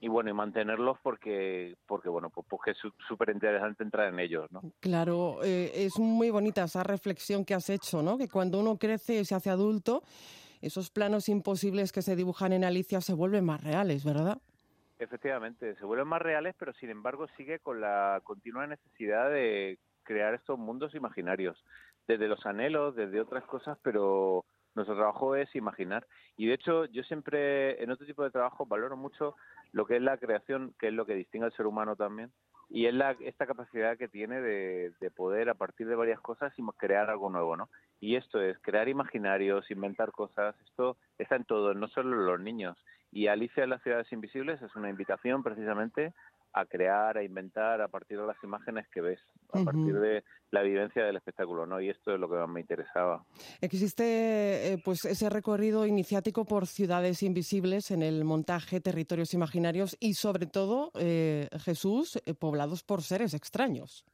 y 0.00 0.08
bueno 0.08 0.30
y 0.30 0.32
mantenerlos 0.32 0.98
porque 1.02 1.76
porque 1.86 2.08
bueno 2.08 2.30
pues 2.30 2.46
porque 2.48 2.70
es 2.72 2.78
súper 3.06 3.30
interesante 3.30 3.84
entrar 3.84 4.08
en 4.08 4.18
ellos 4.18 4.50
no 4.50 4.62
claro 4.80 5.40
eh, 5.44 5.70
es 5.74 5.98
muy 5.98 6.30
bonita 6.30 6.64
esa 6.64 6.82
reflexión 6.82 7.44
que 7.44 7.54
has 7.54 7.68
hecho 7.68 8.02
no 8.02 8.16
que 8.16 8.28
cuando 8.28 8.58
uno 8.58 8.78
crece 8.78 9.20
y 9.20 9.24
se 9.24 9.34
hace 9.34 9.50
adulto 9.50 10.02
esos 10.62 10.90
planos 10.90 11.28
imposibles 11.28 11.92
que 11.92 12.02
se 12.02 12.16
dibujan 12.16 12.52
en 12.52 12.64
Alicia 12.64 13.00
se 13.00 13.12
vuelven 13.12 13.44
más 13.44 13.62
reales 13.62 14.04
verdad 14.04 14.38
efectivamente 14.98 15.76
se 15.76 15.84
vuelven 15.84 16.08
más 16.08 16.22
reales 16.22 16.54
pero 16.58 16.72
sin 16.74 16.88
embargo 16.88 17.26
sigue 17.36 17.58
con 17.58 17.80
la 17.80 18.20
continua 18.24 18.66
necesidad 18.66 19.30
de 19.30 19.78
crear 20.02 20.32
estos 20.32 20.58
mundos 20.58 20.94
imaginarios 20.94 21.62
desde 22.08 22.26
los 22.26 22.44
anhelos 22.46 22.96
desde 22.96 23.20
otras 23.20 23.44
cosas 23.44 23.76
pero 23.82 24.46
nuestro 24.74 24.96
trabajo 24.96 25.36
es 25.36 25.54
imaginar. 25.54 26.06
Y 26.36 26.46
de 26.46 26.54
hecho, 26.54 26.84
yo 26.86 27.02
siempre, 27.04 27.82
en 27.82 27.90
otro 27.90 28.06
tipo 28.06 28.22
de 28.22 28.30
trabajo, 28.30 28.66
valoro 28.66 28.96
mucho 28.96 29.36
lo 29.72 29.86
que 29.86 29.96
es 29.96 30.02
la 30.02 30.16
creación, 30.16 30.74
que 30.78 30.88
es 30.88 30.92
lo 30.92 31.06
que 31.06 31.14
distingue 31.14 31.46
al 31.46 31.56
ser 31.56 31.66
humano 31.66 31.96
también, 31.96 32.32
y 32.72 32.86
es 32.86 32.94
la, 32.94 33.16
esta 33.20 33.46
capacidad 33.46 33.98
que 33.98 34.06
tiene 34.06 34.40
de, 34.40 34.92
de, 35.00 35.10
poder 35.10 35.50
a 35.50 35.54
partir 35.54 35.88
de 35.88 35.96
varias 35.96 36.20
cosas 36.20 36.52
crear 36.76 37.10
algo 37.10 37.28
nuevo, 37.28 37.56
¿no? 37.56 37.68
Y 37.98 38.14
esto 38.14 38.40
es 38.40 38.56
crear 38.60 38.88
imaginarios, 38.88 39.68
inventar 39.72 40.12
cosas, 40.12 40.54
esto 40.64 40.96
está 41.18 41.34
en 41.34 41.44
todo, 41.44 41.74
no 41.74 41.88
solo 41.88 42.16
en 42.16 42.26
los 42.26 42.40
niños. 42.40 42.78
Y 43.10 43.26
Alicia 43.26 43.64
en 43.64 43.70
las 43.70 43.82
ciudades 43.82 44.10
invisibles 44.12 44.62
es 44.62 44.74
una 44.76 44.88
invitación 44.88 45.42
precisamente 45.42 46.14
a 46.52 46.66
crear, 46.66 47.16
a 47.16 47.22
inventar 47.22 47.80
a 47.80 47.88
partir 47.88 48.20
de 48.20 48.26
las 48.26 48.42
imágenes 48.42 48.88
que 48.88 49.00
ves, 49.00 49.20
a 49.52 49.62
partir 49.62 49.98
de 49.98 50.24
la 50.50 50.62
vivencia 50.62 51.04
del 51.04 51.16
espectáculo, 51.16 51.66
¿no? 51.66 51.80
Y 51.80 51.88
esto 51.88 52.12
es 52.12 52.20
lo 52.20 52.28
que 52.28 52.36
más 52.36 52.48
me 52.48 52.60
interesaba. 52.60 53.24
Existe 53.60 54.72
eh, 54.72 54.78
pues 54.84 55.04
ese 55.04 55.30
recorrido 55.30 55.86
iniciático 55.86 56.44
por 56.44 56.66
ciudades 56.66 57.22
invisibles 57.22 57.90
en 57.90 58.02
el 58.02 58.24
montaje, 58.24 58.80
territorios 58.80 59.34
imaginarios 59.34 59.96
y 60.00 60.14
sobre 60.14 60.46
todo, 60.46 60.90
eh, 60.98 61.48
Jesús, 61.60 62.20
eh, 62.26 62.34
poblados 62.34 62.82
por 62.82 63.02
seres 63.02 63.34
extraños. 63.34 64.04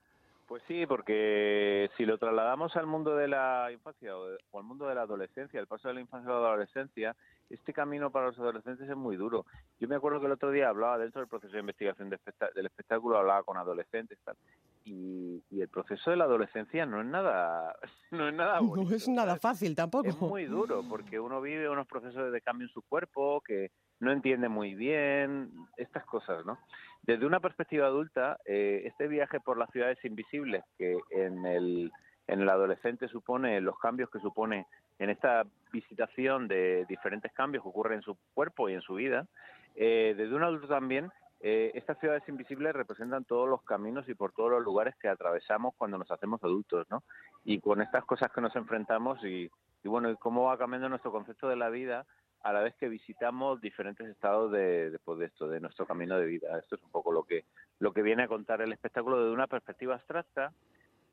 Pues 0.47 0.63
sí, 0.69 0.87
porque 0.87 1.91
si 1.97 2.05
lo 2.05 2.19
trasladamos 2.19 2.77
al 2.77 2.87
mundo 2.87 3.17
de 3.17 3.27
la 3.27 3.69
infancia 3.73 4.17
o, 4.17 4.59
al 4.59 4.65
mundo 4.65 4.87
de 4.87 4.95
la 4.95 5.03
adolescencia, 5.03 5.59
el 5.59 5.67
paso 5.67 5.89
de 5.89 5.95
la 5.95 6.01
infancia 6.01 6.31
a 6.31 6.41
la 6.41 6.49
adolescencia, 6.49 7.17
este 7.51 7.73
camino 7.73 8.11
para 8.11 8.27
los 8.27 8.39
adolescentes 8.39 8.89
es 8.89 8.97
muy 8.97 9.17
duro. 9.17 9.47
Yo 9.79 9.89
me 9.89 9.97
acuerdo 9.97 10.21
que 10.21 10.27
el 10.27 10.33
otro 10.33 10.51
día 10.51 10.69
hablaba 10.69 10.99
dentro 10.99 11.21
del 11.21 11.29
proceso 11.29 11.53
de 11.53 11.61
investigación 11.61 12.11
del 12.11 12.67
espectáculo, 12.67 13.19
hablaba 13.19 13.43
con 13.43 13.57
adolescentes 13.57 14.19
tal, 14.25 14.37
y, 14.85 15.43
el 15.51 15.69
proceso 15.69 16.11
de 16.11 16.17
la 16.17 16.25
adolescencia 16.25 16.87
no 16.87 17.01
es 17.01 17.07
nada, 17.07 17.75
no 18.11 18.29
es 18.29 18.35
nada 18.35 18.61
No 18.61 18.91
es 18.91 19.09
nada 19.09 19.37
fácil 19.37 19.75
tampoco. 19.75 20.09
Es 20.09 20.21
muy 20.21 20.45
duro 20.45 20.83
porque 20.89 21.19
uno 21.19 21.41
vive 21.41 21.69
unos 21.69 21.87
procesos 21.87 22.31
de 22.31 22.41
cambio 22.41 22.67
en 22.67 22.73
su 22.73 22.83
cuerpo 22.83 23.41
que 23.41 23.71
no 24.01 24.13
entiende 24.13 24.49
muy 24.49 24.75
bien 24.75 25.51
estas 25.77 26.05
cosas, 26.05 26.45
¿no? 26.45 26.59
Desde 27.03 27.25
una 27.25 27.41
perspectiva 27.41 27.87
adulta, 27.87 28.39
eh, 28.45 28.83
este 28.85 29.09
viaje 29.09 29.41
por 29.41 29.59
las 29.59 29.71
ciudades 29.71 29.99
invisibles 30.05 30.65
que 30.77 30.99
en 31.11 31.47
el, 31.47 31.93
en 32.27 32.41
el 32.41 32.49
adolescente 32.49 33.09
supone 33.09 33.61
los 33.61 33.79
cambios 33.79 34.11
que 34.11 34.21
supone 34.21 34.67
en 34.99 35.11
esta 35.11 35.45
visitación 35.73 36.49
de 36.49 36.85
diferentes 36.89 37.33
cambios 37.33 37.63
que 37.63 37.69
ocurren 37.69 37.99
en 37.99 38.03
su 38.03 38.17
cuerpo 38.35 38.69
y 38.69 38.75
en 38.75 38.83
su 38.83 38.95
vida, 38.95 39.27
eh, 39.75 40.15
desde 40.17 40.35
un 40.35 40.43
adulto 40.43 40.67
también, 40.67 41.11
eh, 41.41 41.71
estas 41.75 41.99
ciudades 41.99 42.27
invisibles 42.29 42.73
representan 42.73 43.25
todos 43.25 43.49
los 43.49 43.63
caminos 43.63 44.09
y 44.09 44.15
por 44.15 44.33
todos 44.33 44.51
los 44.51 44.63
lugares 44.63 44.95
que 44.97 45.09
atravesamos 45.09 45.75
cuando 45.77 45.99
nos 45.99 46.11
hacemos 46.11 46.43
adultos, 46.43 46.87
¿no? 46.91 47.05
Y 47.45 47.61
con 47.61 47.83
estas 47.83 48.05
cosas 48.05 48.33
que 48.33 48.41
nos 48.41 48.57
enfrentamos 48.57 49.23
y, 49.23 49.51
y 49.85 49.89
bueno, 49.89 50.11
y 50.11 50.17
cómo 50.17 50.45
va 50.45 50.57
cambiando 50.57 50.89
nuestro 50.89 51.13
concepto 51.13 51.49
de 51.49 51.57
la 51.57 51.69
vida 51.69 52.07
a 52.43 52.53
la 52.53 52.61
vez 52.61 52.75
que 52.77 52.89
visitamos 52.89 53.61
diferentes 53.61 54.07
estados 54.07 54.53
de, 54.53 54.99
pues, 55.05 55.19
de, 55.19 55.27
esto, 55.27 55.49
de 55.49 55.61
nuestro 55.61 55.85
camino 55.85 56.17
de 56.17 56.27
vida. 56.27 56.59
Esto 56.59 56.77
es 56.77 56.83
un 56.83 56.91
poco 56.91 57.13
lo 57.13 57.25
que, 57.25 57.45
lo 57.81 57.93
que 57.93 58.03
viene 58.03 58.23
a 58.23 58.29
contar 58.29 58.63
el 58.63 58.73
espectáculo 58.73 59.19
desde 59.19 59.35
una 59.35 59.49
perspectiva 59.49 59.95
abstracta 59.95 60.53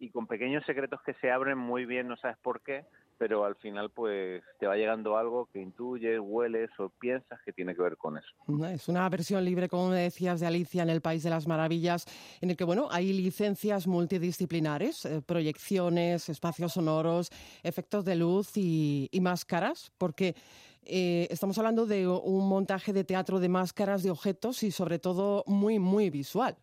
y 0.04 0.10
con 0.10 0.28
pequeños 0.28 0.66
secretos 0.66 1.02
que 1.06 1.14
se 1.16 1.32
abren 1.32 1.58
muy 1.58 1.86
bien, 1.86 2.10
no 2.10 2.18
sabes 2.18 2.38
por 2.40 2.62
qué, 2.62 2.86
pero 3.18 3.46
al 3.46 3.56
final 3.56 3.90
pues 3.90 4.44
te 4.60 4.68
va 4.68 4.76
llegando 4.76 5.18
algo 5.18 5.48
que 5.54 5.62
intuyes, 5.62 6.20
hueles 6.20 6.70
o 6.78 6.90
piensas 6.90 7.40
que 7.46 7.54
tiene 7.54 7.74
que 7.74 7.82
ver 7.82 7.96
con 7.96 8.18
eso. 8.18 8.28
Es 8.66 8.90
una 8.90 9.08
versión 9.08 9.46
libre, 9.46 9.70
como 9.70 9.92
decías, 9.92 10.42
de 10.42 10.48
Alicia 10.48 10.84
en 10.84 10.90
el 10.90 11.00
País 11.00 11.24
de 11.24 11.30
las 11.30 11.48
Maravillas, 11.48 12.06
en 12.42 12.50
el 12.50 12.58
que 12.58 12.66
bueno, 12.66 12.90
hay 12.92 13.14
licencias 13.14 13.88
multidisciplinares, 13.88 15.06
eh, 15.06 15.22
proyecciones, 15.26 16.28
espacios 16.28 16.74
sonoros, 16.74 17.30
efectos 17.64 18.04
de 18.04 18.18
luz 18.18 18.58
y, 18.58 19.08
y 19.10 19.22
máscaras, 19.22 19.94
porque 19.98 20.36
eh, 20.84 21.28
estamos 21.30 21.58
hablando 21.58 21.86
de 21.86 22.10
un 22.10 22.50
montaje 22.50 22.92
de 22.92 23.06
teatro 23.06 23.40
de 23.40 23.48
máscaras, 23.48 24.04
de 24.04 24.12
objetos 24.12 24.64
y 24.64 24.72
sobre 24.72 25.00
todo 25.00 25.46
muy, 25.48 25.80
muy 25.80 26.10
visual. 26.10 26.58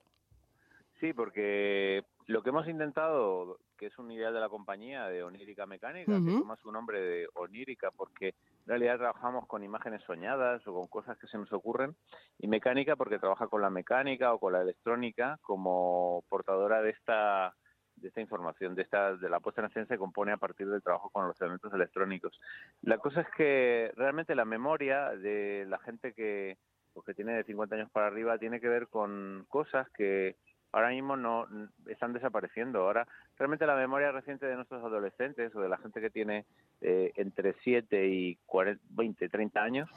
Sí, 1.01 1.15
porque 1.15 2.05
lo 2.31 2.43
que 2.43 2.51
hemos 2.51 2.69
intentado, 2.69 3.59
que 3.77 3.87
es 3.87 3.99
un 3.99 4.11
ideal 4.11 4.33
de 4.33 4.41
la 4.41 4.49
compañía 4.49 5.07
de 5.07 5.23
Onírica 5.25 5.67
Mecánica, 5.67 6.13
que 6.13 6.39
toma 6.39 6.57
su 6.57 6.71
nombre 6.71 7.01
de 7.01 7.29
Onírica 7.35 7.91
porque 7.91 8.29
en 8.29 8.67
realidad 8.67 8.99
trabajamos 8.99 9.47
con 9.49 9.65
imágenes 9.65 10.03
soñadas 10.05 10.65
o 10.67 10.75
con 10.75 10.87
cosas 10.87 11.19
que 11.19 11.27
se 11.27 11.39
nos 11.39 11.53
ocurren, 11.53 11.97
y 12.39 12.47
Mecánica 12.47 12.95
porque 12.95 13.19
trabaja 13.19 13.49
con 13.49 13.63
la 13.63 13.71
mecánica 13.71 14.33
o 14.33 14.39
con 14.39 14.53
la 14.53 14.63
electrónica 14.63 15.39
como 15.43 16.25
portadora 16.29 16.81
de 16.83 16.91
esta 16.91 17.55
de 17.97 18.09
esta 18.09 18.21
información, 18.21 18.75
de 18.75 18.83
esta 18.83 19.17
de 19.17 19.29
la 19.29 19.41
puesta 19.41 19.61
en 19.61 19.67
escena 19.67 19.87
se 19.87 19.99
compone 19.99 20.33
a 20.33 20.39
partir 20.39 20.69
del 20.69 20.83
trabajo 20.83 21.11
con 21.11 21.27
los 21.27 21.39
elementos 21.41 21.73
electrónicos. 21.75 22.41
La 22.81 22.97
cosa 22.99 23.23
es 23.23 23.29
que 23.37 23.93
realmente 23.97 24.35
la 24.35 24.47
memoria 24.47 25.11
de 25.11 25.67
la 25.69 25.79
gente 25.81 26.15
que, 26.15 26.57
pues, 26.95 27.05
que 27.05 27.13
tiene 27.13 27.35
de 27.35 27.45
50 27.45 27.75
años 27.75 27.91
para 27.91 28.07
arriba 28.07 28.39
tiene 28.39 28.59
que 28.59 28.69
ver 28.69 28.89
con 28.89 29.45
cosas 29.49 29.91
que 29.91 30.37
ahora 30.73 30.91
mismo 30.91 31.17
no 31.17 31.47
están 31.87 32.13
desapareciendo. 32.13 32.81
Ahora, 32.81 33.07
realmente 33.39 33.67
la 33.67 33.77
memoria 33.77 34.13
reciente 34.13 34.47
de 34.47 34.57
nuestros 34.57 34.83
adolescentes 34.83 35.55
o 35.55 35.61
de 35.61 35.69
la 35.69 35.79
gente 35.79 36.01
que 36.01 36.11
tiene 36.11 36.47
eh, 36.81 37.13
entre 37.17 37.55
7 37.63 38.09
y 38.09 38.37
40, 38.47 38.83
20, 38.91 39.29
30 39.29 39.63
años, 39.63 39.91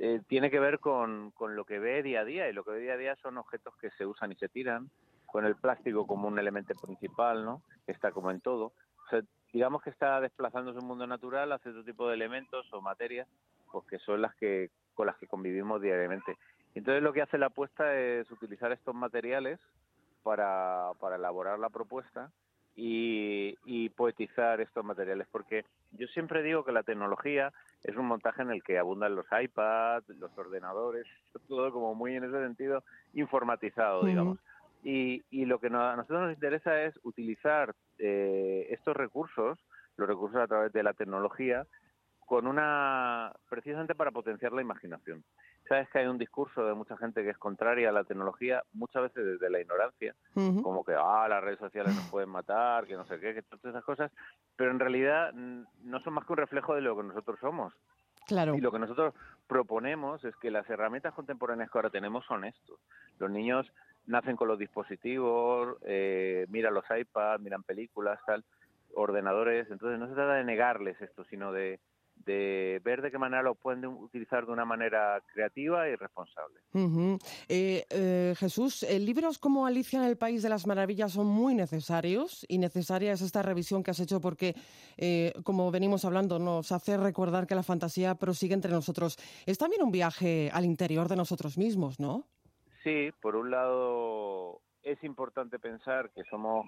eh, 0.00 0.20
tiene 0.28 0.50
que 0.50 0.60
ver 0.60 0.78
con, 0.78 1.30
con 1.32 1.56
lo 1.56 1.64
que 1.64 1.78
ve 1.78 2.02
día 2.02 2.20
a 2.20 2.24
día. 2.24 2.48
Y 2.48 2.52
lo 2.52 2.64
que 2.64 2.72
ve 2.72 2.80
día 2.80 2.94
a 2.94 2.98
día 2.98 3.16
son 3.16 3.38
objetos 3.38 3.74
que 3.76 3.90
se 3.92 4.06
usan 4.06 4.32
y 4.32 4.36
se 4.36 4.48
tiran, 4.48 4.90
con 5.26 5.44
el 5.44 5.56
plástico 5.56 6.06
como 6.06 6.28
un 6.28 6.38
elemento 6.38 6.74
principal, 6.74 7.44
¿no? 7.44 7.62
Que 7.86 7.92
está 7.92 8.12
como 8.12 8.30
en 8.30 8.40
todo. 8.40 8.72
O 9.06 9.10
sea, 9.10 9.22
digamos 9.52 9.82
que 9.82 9.90
está 9.90 10.20
desplazándose 10.20 10.78
un 10.78 10.86
mundo 10.86 11.06
natural 11.06 11.52
hacia 11.52 11.70
otro 11.70 11.84
tipo 11.84 12.08
de 12.08 12.14
elementos 12.14 12.66
o 12.72 12.80
materias, 12.80 13.28
pues 13.70 13.86
que 13.86 13.98
son 13.98 14.22
las 14.22 14.34
que 14.36 14.70
con 14.94 15.06
las 15.06 15.16
que 15.16 15.26
convivimos 15.26 15.80
diariamente. 15.80 16.36
Entonces 16.74 17.02
lo 17.02 17.12
que 17.12 17.22
hace 17.22 17.38
la 17.38 17.46
apuesta 17.46 17.94
es 17.94 18.30
utilizar 18.30 18.72
estos 18.72 18.94
materiales 18.94 19.60
para, 20.28 20.90
para 21.00 21.16
elaborar 21.16 21.58
la 21.58 21.70
propuesta 21.70 22.30
y, 22.76 23.56
y, 23.64 23.88
poetizar 23.88 24.60
estos 24.60 24.84
materiales, 24.84 25.26
porque 25.32 25.64
yo 25.92 26.06
siempre 26.08 26.42
digo 26.42 26.66
que 26.66 26.72
la 26.72 26.82
tecnología 26.82 27.50
es 27.82 27.96
un 27.96 28.04
montaje 28.04 28.42
en 28.42 28.50
el 28.50 28.62
que 28.62 28.78
abundan 28.78 29.16
los 29.16 29.24
iPads, 29.32 30.06
los 30.18 30.36
ordenadores, 30.36 31.06
todo 31.48 31.72
como 31.72 31.94
muy 31.94 32.14
en 32.14 32.24
ese 32.24 32.38
sentido 32.44 32.84
informatizado, 33.14 34.04
digamos. 34.04 34.38
Y, 34.84 35.24
y 35.30 35.46
lo 35.46 35.60
que 35.60 35.68
a 35.68 35.96
nosotros 35.96 36.20
nos 36.20 36.34
interesa 36.34 36.82
es 36.82 36.94
utilizar 37.04 37.74
eh, 37.98 38.66
estos 38.68 38.94
recursos, 38.94 39.58
los 39.96 40.06
recursos 40.06 40.42
a 40.42 40.46
través 40.46 40.74
de 40.74 40.82
la 40.82 40.92
tecnología, 40.92 41.66
con 42.26 42.46
una 42.46 43.32
precisamente 43.48 43.94
para 43.94 44.10
potenciar 44.10 44.52
la 44.52 44.60
imaginación. 44.60 45.24
Sabes 45.68 45.88
que 45.90 45.98
hay 45.98 46.06
un 46.06 46.16
discurso 46.16 46.64
de 46.64 46.74
mucha 46.74 46.96
gente 46.96 47.22
que 47.22 47.30
es 47.30 47.38
contraria 47.38 47.90
a 47.90 47.92
la 47.92 48.04
tecnología, 48.04 48.62
muchas 48.72 49.02
veces 49.02 49.24
desde 49.24 49.50
la 49.50 49.60
ignorancia, 49.60 50.14
como 50.62 50.82
que 50.82 50.94
ah, 50.96 51.26
las 51.28 51.44
redes 51.44 51.58
sociales 51.58 51.94
nos 51.94 52.08
pueden 52.10 52.30
matar, 52.30 52.86
que 52.86 52.94
no 52.94 53.04
sé 53.04 53.20
qué, 53.20 53.34
que 53.34 53.42
todas 53.42 53.64
esas 53.66 53.84
cosas, 53.84 54.10
pero 54.56 54.70
en 54.70 54.78
realidad 54.78 55.32
no 55.32 56.00
son 56.00 56.14
más 56.14 56.24
que 56.24 56.32
un 56.32 56.38
reflejo 56.38 56.74
de 56.74 56.80
lo 56.80 56.96
que 56.96 57.02
nosotros 57.02 57.38
somos. 57.40 57.74
Claro. 58.26 58.54
Y 58.54 58.60
lo 58.60 58.72
que 58.72 58.78
nosotros 58.78 59.14
proponemos 59.46 60.24
es 60.24 60.36
que 60.36 60.50
las 60.50 60.68
herramientas 60.68 61.14
contemporáneas 61.14 61.70
que 61.70 61.78
ahora 61.78 61.90
tenemos 61.90 62.24
son 62.26 62.44
estos. 62.44 62.78
Los 63.18 63.30
niños 63.30 63.70
nacen 64.06 64.36
con 64.36 64.48
los 64.48 64.58
dispositivos, 64.58 65.76
eh, 65.82 66.46
miran 66.48 66.74
los 66.74 66.84
iPads, 66.90 67.42
miran 67.42 67.62
películas, 67.62 68.18
tal, 68.26 68.44
ordenadores. 68.94 69.70
Entonces 69.70 69.98
no 69.98 70.08
se 70.08 70.14
trata 70.14 70.34
de 70.34 70.44
negarles 70.44 71.00
esto, 71.00 71.24
sino 71.24 71.52
de, 71.52 71.80
de 72.28 72.80
ver 72.84 73.00
de 73.02 73.10
qué 73.10 73.18
manera 73.18 73.42
lo 73.42 73.54
pueden 73.54 73.86
utilizar 73.86 74.44
de 74.46 74.52
una 74.52 74.64
manera 74.64 75.22
creativa 75.32 75.88
y 75.88 75.96
responsable. 75.96 76.60
Eh, 77.48 77.84
eh, 77.90 78.34
Jesús, 78.36 78.86
libros 79.00 79.38
como 79.38 79.66
Alicia 79.66 79.98
en 79.98 80.04
el 80.04 80.18
País 80.18 80.42
de 80.42 80.50
las 80.50 80.66
Maravillas 80.66 81.12
son 81.12 81.26
muy 81.26 81.54
necesarios 81.54 82.44
y 82.48 82.58
necesaria 82.58 83.12
es 83.12 83.22
esta 83.22 83.42
revisión 83.42 83.82
que 83.82 83.90
has 83.90 84.00
hecho 84.00 84.20
porque, 84.20 84.54
como 85.42 85.70
venimos 85.70 86.04
hablando, 86.04 86.38
nos 86.38 86.70
hace 86.70 86.96
recordar 86.96 87.46
que 87.46 87.54
la 87.54 87.62
fantasía 87.62 88.14
prosigue 88.14 88.54
entre 88.54 88.70
nosotros. 88.70 89.16
Es 89.46 89.58
también 89.58 89.82
un 89.82 89.90
viaje 89.90 90.50
al 90.52 90.64
interior 90.64 91.08
de 91.08 91.16
nosotros 91.16 91.56
mismos, 91.56 91.98
¿no? 91.98 92.26
Sí, 92.84 93.10
por 93.20 93.36
un 93.36 93.50
lado 93.50 94.60
es 94.82 95.02
importante 95.02 95.58
pensar 95.58 96.10
que 96.10 96.22
somos 96.24 96.66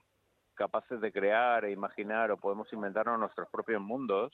capaces 0.55 1.01
de 1.01 1.11
crear 1.11 1.65
e 1.65 1.73
imaginar 1.73 2.31
o 2.31 2.37
podemos 2.37 2.71
inventarnos 2.73 3.19
nuestros 3.19 3.49
propios 3.49 3.81
mundos. 3.81 4.31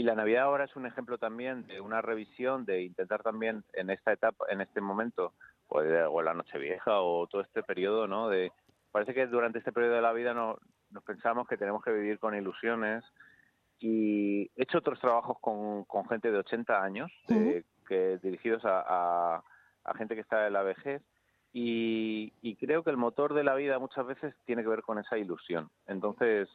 Y 0.00 0.02
la 0.02 0.14
Navidad 0.14 0.44
ahora 0.44 0.64
es 0.64 0.74
un 0.76 0.86
ejemplo 0.86 1.18
también 1.18 1.66
de 1.66 1.78
una 1.78 2.00
revisión, 2.00 2.64
de 2.64 2.84
intentar 2.84 3.22
también 3.22 3.64
en 3.74 3.90
esta 3.90 4.14
etapa, 4.14 4.46
en 4.48 4.62
este 4.62 4.80
momento, 4.80 5.34
o, 5.68 5.80
o 5.80 6.22
la 6.22 6.32
Nochevieja 6.32 7.02
o 7.02 7.26
todo 7.26 7.42
este 7.42 7.62
periodo, 7.62 8.06
¿no? 8.06 8.30
De, 8.30 8.50
parece 8.92 9.12
que 9.12 9.26
durante 9.26 9.58
este 9.58 9.72
periodo 9.72 9.96
de 9.96 10.00
la 10.00 10.14
vida 10.14 10.32
no, 10.32 10.56
nos 10.88 11.04
pensamos 11.04 11.46
que 11.46 11.58
tenemos 11.58 11.84
que 11.84 11.92
vivir 11.92 12.18
con 12.18 12.34
ilusiones. 12.34 13.04
Y 13.78 14.44
he 14.56 14.62
hecho 14.62 14.78
otros 14.78 14.98
trabajos 15.00 15.36
con, 15.38 15.84
con 15.84 16.08
gente 16.08 16.30
de 16.32 16.38
80 16.38 16.82
años, 16.82 17.12
que, 17.28 18.18
dirigidos 18.22 18.62
a 18.64 19.44
a 19.84 19.94
gente 19.98 20.14
que 20.14 20.22
está 20.22 20.46
en 20.46 20.54
la 20.54 20.62
vejez 20.62 21.02
y, 21.52 22.56
creo 22.56 22.84
que 22.84 22.90
el 22.90 22.96
motor 22.96 23.34
de 23.34 23.44
la 23.44 23.54
vida 23.54 23.78
muchas 23.78 24.06
veces 24.06 24.34
tiene 24.44 24.62
que 24.62 24.68
ver 24.68 24.82
con 24.82 24.98
esa 24.98 25.18
ilusión. 25.18 25.68
Entonces, 25.86 26.48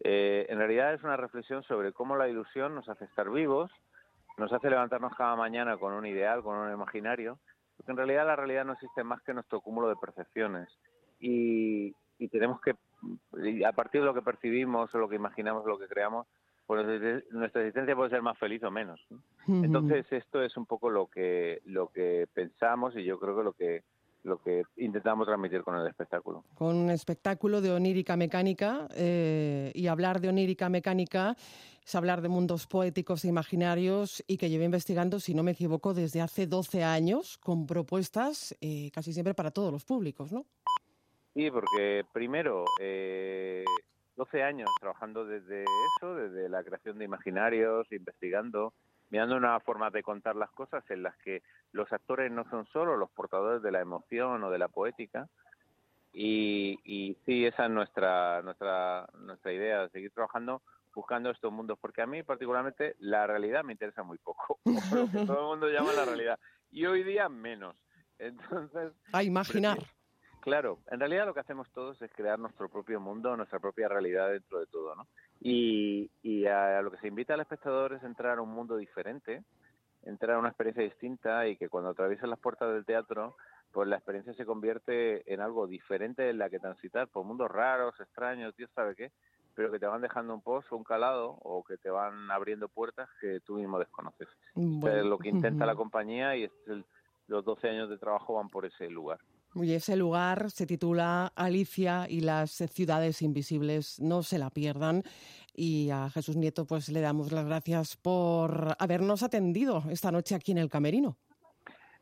eh, 0.00 0.46
en 0.48 0.58
realidad 0.58 0.94
es 0.94 1.02
una 1.02 1.16
reflexión 1.16 1.62
sobre 1.64 1.92
cómo 1.92 2.16
la 2.16 2.28
ilusión 2.28 2.74
nos 2.74 2.88
hace 2.88 3.04
estar 3.04 3.30
vivos, 3.30 3.70
nos 4.36 4.52
hace 4.52 4.70
levantarnos 4.70 5.14
cada 5.16 5.36
mañana 5.36 5.76
con 5.76 5.92
un 5.92 6.06
ideal, 6.06 6.42
con 6.42 6.56
un 6.56 6.72
imaginario, 6.72 7.38
porque 7.76 7.92
en 7.92 7.96
realidad 7.96 8.26
la 8.26 8.36
realidad 8.36 8.64
no 8.64 8.74
existe 8.74 9.02
más 9.02 9.22
que 9.22 9.34
nuestro 9.34 9.60
cúmulo 9.60 9.88
de 9.88 9.96
percepciones. 9.96 10.68
y, 11.20 11.94
tenemos 12.32 12.60
que, 12.60 12.74
a 13.64 13.72
partir 13.72 14.00
de 14.00 14.06
lo 14.06 14.12
que 14.12 14.22
percibimos 14.22 14.92
o 14.92 14.98
lo 14.98 15.08
que 15.08 15.14
imaginamos, 15.14 15.64
lo 15.64 15.78
que 15.78 15.86
creamos, 15.86 16.26
pues 16.68 16.84
nuestra 17.30 17.62
existencia 17.62 17.96
puede 17.96 18.10
ser 18.10 18.20
más 18.20 18.36
feliz 18.36 18.62
o 18.62 18.70
menos. 18.70 19.00
Entonces 19.46 20.04
esto 20.10 20.42
es 20.42 20.54
un 20.58 20.66
poco 20.66 20.90
lo 20.90 21.06
que 21.06 21.62
lo 21.64 21.88
que 21.88 22.28
pensamos 22.34 22.94
y 22.94 23.04
yo 23.04 23.18
creo 23.18 23.38
que 23.38 23.42
lo 23.42 23.52
que 23.54 23.84
lo 24.24 24.38
que 24.38 24.64
intentamos 24.76 25.26
transmitir 25.26 25.62
con 25.62 25.76
el 25.76 25.86
espectáculo. 25.86 26.44
Con 26.54 26.76
un 26.76 26.90
espectáculo 26.90 27.60
de 27.60 27.70
onírica 27.70 28.16
mecánica 28.16 28.88
eh, 28.94 29.70
y 29.74 29.86
hablar 29.86 30.20
de 30.20 30.28
onírica 30.28 30.68
mecánica 30.68 31.36
es 31.84 31.94
hablar 31.94 32.20
de 32.20 32.28
mundos 32.28 32.66
poéticos 32.66 33.24
e 33.24 33.28
imaginarios 33.28 34.22
y 34.26 34.36
que 34.36 34.50
llevé 34.50 34.64
investigando, 34.64 35.20
si 35.20 35.34
no 35.34 35.42
me 35.42 35.52
equivoco, 35.52 35.94
desde 35.94 36.20
hace 36.20 36.46
12 36.46 36.84
años 36.84 37.38
con 37.38 37.66
propuestas 37.66 38.56
eh, 38.60 38.90
casi 38.92 39.12
siempre 39.12 39.34
para 39.34 39.50
todos 39.50 39.72
los 39.72 39.84
públicos, 39.84 40.30
¿no? 40.30 40.44
Sí, 41.34 41.50
porque 41.50 42.04
primero, 42.12 42.64
eh, 42.80 43.64
12 44.16 44.42
años 44.42 44.68
trabajando 44.80 45.24
desde 45.24 45.62
eso, 45.62 46.14
desde 46.14 46.48
la 46.48 46.62
creación 46.64 46.98
de 46.98 47.04
imaginarios, 47.04 47.90
investigando, 47.92 48.74
mirando 49.10 49.36
una 49.36 49.58
forma 49.60 49.90
de 49.90 50.02
contar 50.02 50.36
las 50.36 50.50
cosas 50.50 50.84
en 50.90 51.02
las 51.02 51.16
que 51.18 51.42
los 51.72 51.92
actores 51.92 52.30
no 52.30 52.48
son 52.50 52.66
solo 52.66 52.96
los 52.96 53.10
portadores 53.10 53.62
de 53.62 53.72
la 53.72 53.80
emoción 53.80 54.42
o 54.44 54.50
de 54.50 54.58
la 54.58 54.68
poética. 54.68 55.28
Y, 56.12 56.78
y 56.84 57.16
sí, 57.26 57.46
esa 57.46 57.66
es 57.66 57.70
nuestra, 57.70 58.42
nuestra, 58.42 59.08
nuestra 59.20 59.52
idea, 59.52 59.82
de 59.82 59.90
seguir 59.90 60.10
trabajando 60.12 60.62
buscando 60.98 61.30
estos 61.30 61.52
mundos, 61.52 61.78
porque 61.80 62.02
a 62.02 62.06
mí 62.06 62.24
particularmente 62.24 62.96
la 62.98 63.24
realidad 63.24 63.62
me 63.62 63.72
interesa 63.72 64.02
muy 64.02 64.18
poco, 64.18 64.58
lo 64.64 65.08
que 65.08 65.26
todo 65.26 65.40
el 65.40 65.46
mundo 65.46 65.68
llama 65.68 65.92
la 65.92 66.04
realidad, 66.04 66.40
y 66.72 66.86
hoy 66.86 67.04
día 67.04 67.28
menos. 67.28 67.76
Entonces... 68.18 68.92
A 69.12 69.22
imaginar. 69.22 69.78
Claro, 70.40 70.80
en 70.90 70.98
realidad 70.98 71.26
lo 71.26 71.34
que 71.34 71.40
hacemos 71.40 71.70
todos 71.70 72.02
es 72.02 72.10
crear 72.12 72.38
nuestro 72.40 72.68
propio 72.68 72.98
mundo, 72.98 73.36
nuestra 73.36 73.60
propia 73.60 73.88
realidad 73.88 74.30
dentro 74.30 74.58
de 74.58 74.66
todo, 74.66 74.96
¿no? 74.96 75.06
Y, 75.40 76.10
a, 76.46 76.82
lo 76.82 76.90
que 76.90 76.98
se 76.98 77.08
invita 77.08 77.34
al 77.34 77.40
espectador 77.40 77.92
es 77.94 78.02
entrar 78.02 78.38
a 78.38 78.42
un 78.42 78.50
mundo 78.50 78.76
diferente, 78.76 79.44
entrar 80.02 80.36
a 80.36 80.38
una 80.38 80.48
experiencia 80.48 80.82
distinta 80.82 81.46
y 81.46 81.56
que 81.56 81.68
cuando 81.68 81.90
atraviesas 81.90 82.28
las 82.28 82.38
puertas 82.38 82.72
del 82.72 82.84
teatro, 82.84 83.36
pues 83.72 83.88
la 83.88 83.96
experiencia 83.96 84.34
se 84.34 84.46
convierte 84.46 85.32
en 85.32 85.40
algo 85.40 85.66
diferente 85.66 86.30
en 86.30 86.38
la 86.38 86.50
que 86.50 86.58
transitar 86.58 87.08
por 87.08 87.24
mundos 87.24 87.50
raros, 87.50 87.94
extraños, 88.00 88.56
Dios 88.56 88.70
sabe 88.74 88.96
qué, 88.96 89.12
pero 89.54 89.70
que 89.70 89.78
te 89.78 89.86
van 89.86 90.00
dejando 90.00 90.34
un 90.34 90.40
pozo, 90.40 90.76
un 90.76 90.84
calado 90.84 91.36
o 91.42 91.62
que 91.64 91.76
te 91.76 91.90
van 91.90 92.30
abriendo 92.30 92.68
puertas 92.68 93.08
que 93.20 93.40
tú 93.40 93.56
mismo 93.56 93.78
desconoces. 93.78 94.28
es 94.56 95.04
lo 95.04 95.18
que 95.18 95.28
intenta 95.28 95.66
la 95.66 95.74
compañía 95.74 96.36
y 96.36 96.50
los 97.26 97.44
12 97.44 97.68
años 97.68 97.90
de 97.90 97.98
trabajo 97.98 98.34
van 98.34 98.48
por 98.48 98.66
ese 98.66 98.88
lugar. 98.88 99.18
Y 99.54 99.72
ese 99.72 99.96
lugar 99.96 100.50
se 100.50 100.66
titula 100.66 101.32
Alicia 101.34 102.06
y 102.08 102.20
las 102.20 102.50
ciudades 102.50 103.22
invisibles. 103.22 103.98
No 104.00 104.22
se 104.22 104.38
la 104.38 104.50
pierdan. 104.50 105.02
Y 105.54 105.90
a 105.90 106.10
Jesús 106.10 106.36
Nieto, 106.36 106.66
pues 106.66 106.88
le 106.88 107.00
damos 107.00 107.32
las 107.32 107.46
gracias 107.46 107.96
por 107.96 108.76
habernos 108.78 109.22
atendido 109.22 109.82
esta 109.90 110.12
noche 110.12 110.34
aquí 110.34 110.52
en 110.52 110.58
el 110.58 110.70
Camerino. 110.70 111.16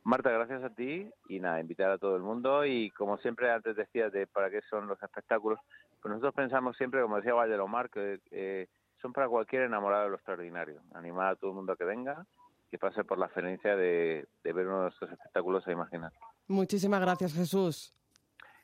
Marta, 0.07 0.31
gracias 0.31 0.63
a 0.63 0.71
ti 0.71 1.11
y 1.29 1.41
nada, 1.41 1.61
invitar 1.61 1.91
a 1.91 1.99
todo 1.99 2.15
el 2.15 2.23
mundo 2.23 2.65
y 2.65 2.91
como 2.91 3.19
siempre 3.19 3.51
antes 3.51 3.75
decías 3.75 4.13
de 4.13 4.29
para 4.29 4.51
qué 4.51 4.61
son 4.71 4.87
los 4.87 5.03
espectáculos, 5.03 5.59
pues 6.01 6.11
nosotros 6.11 6.33
pensamos 6.33 6.77
siempre, 6.77 7.03
como 7.03 7.17
decía 7.17 7.35
Valdelomar, 7.35 7.91
que 7.91 8.21
eh, 8.31 8.69
son 9.03 9.13
para 9.13 9.29
cualquier 9.29 9.63
enamorado 9.63 10.05
de 10.05 10.11
lo 10.11 10.15
extraordinario, 10.15 10.81
animar 10.95 11.33
a 11.33 11.35
todo 11.35 11.51
el 11.51 11.57
mundo 11.57 11.73
a 11.73 11.77
que 11.77 11.85
venga, 11.85 12.25
que 12.71 12.79
pase 12.79 13.03
por 13.03 13.19
la 13.19 13.27
experiencia 13.27 13.75
de, 13.75 14.29
ver 14.45 14.69
uno 14.69 14.83
de 14.83 14.91
estos 14.91 15.11
espectáculos 15.11 15.67
a 15.67 15.73
imaginar. 15.73 16.13
Muchísimas 16.49 17.01
gracias, 17.01 17.35
Jesús. 17.35 17.93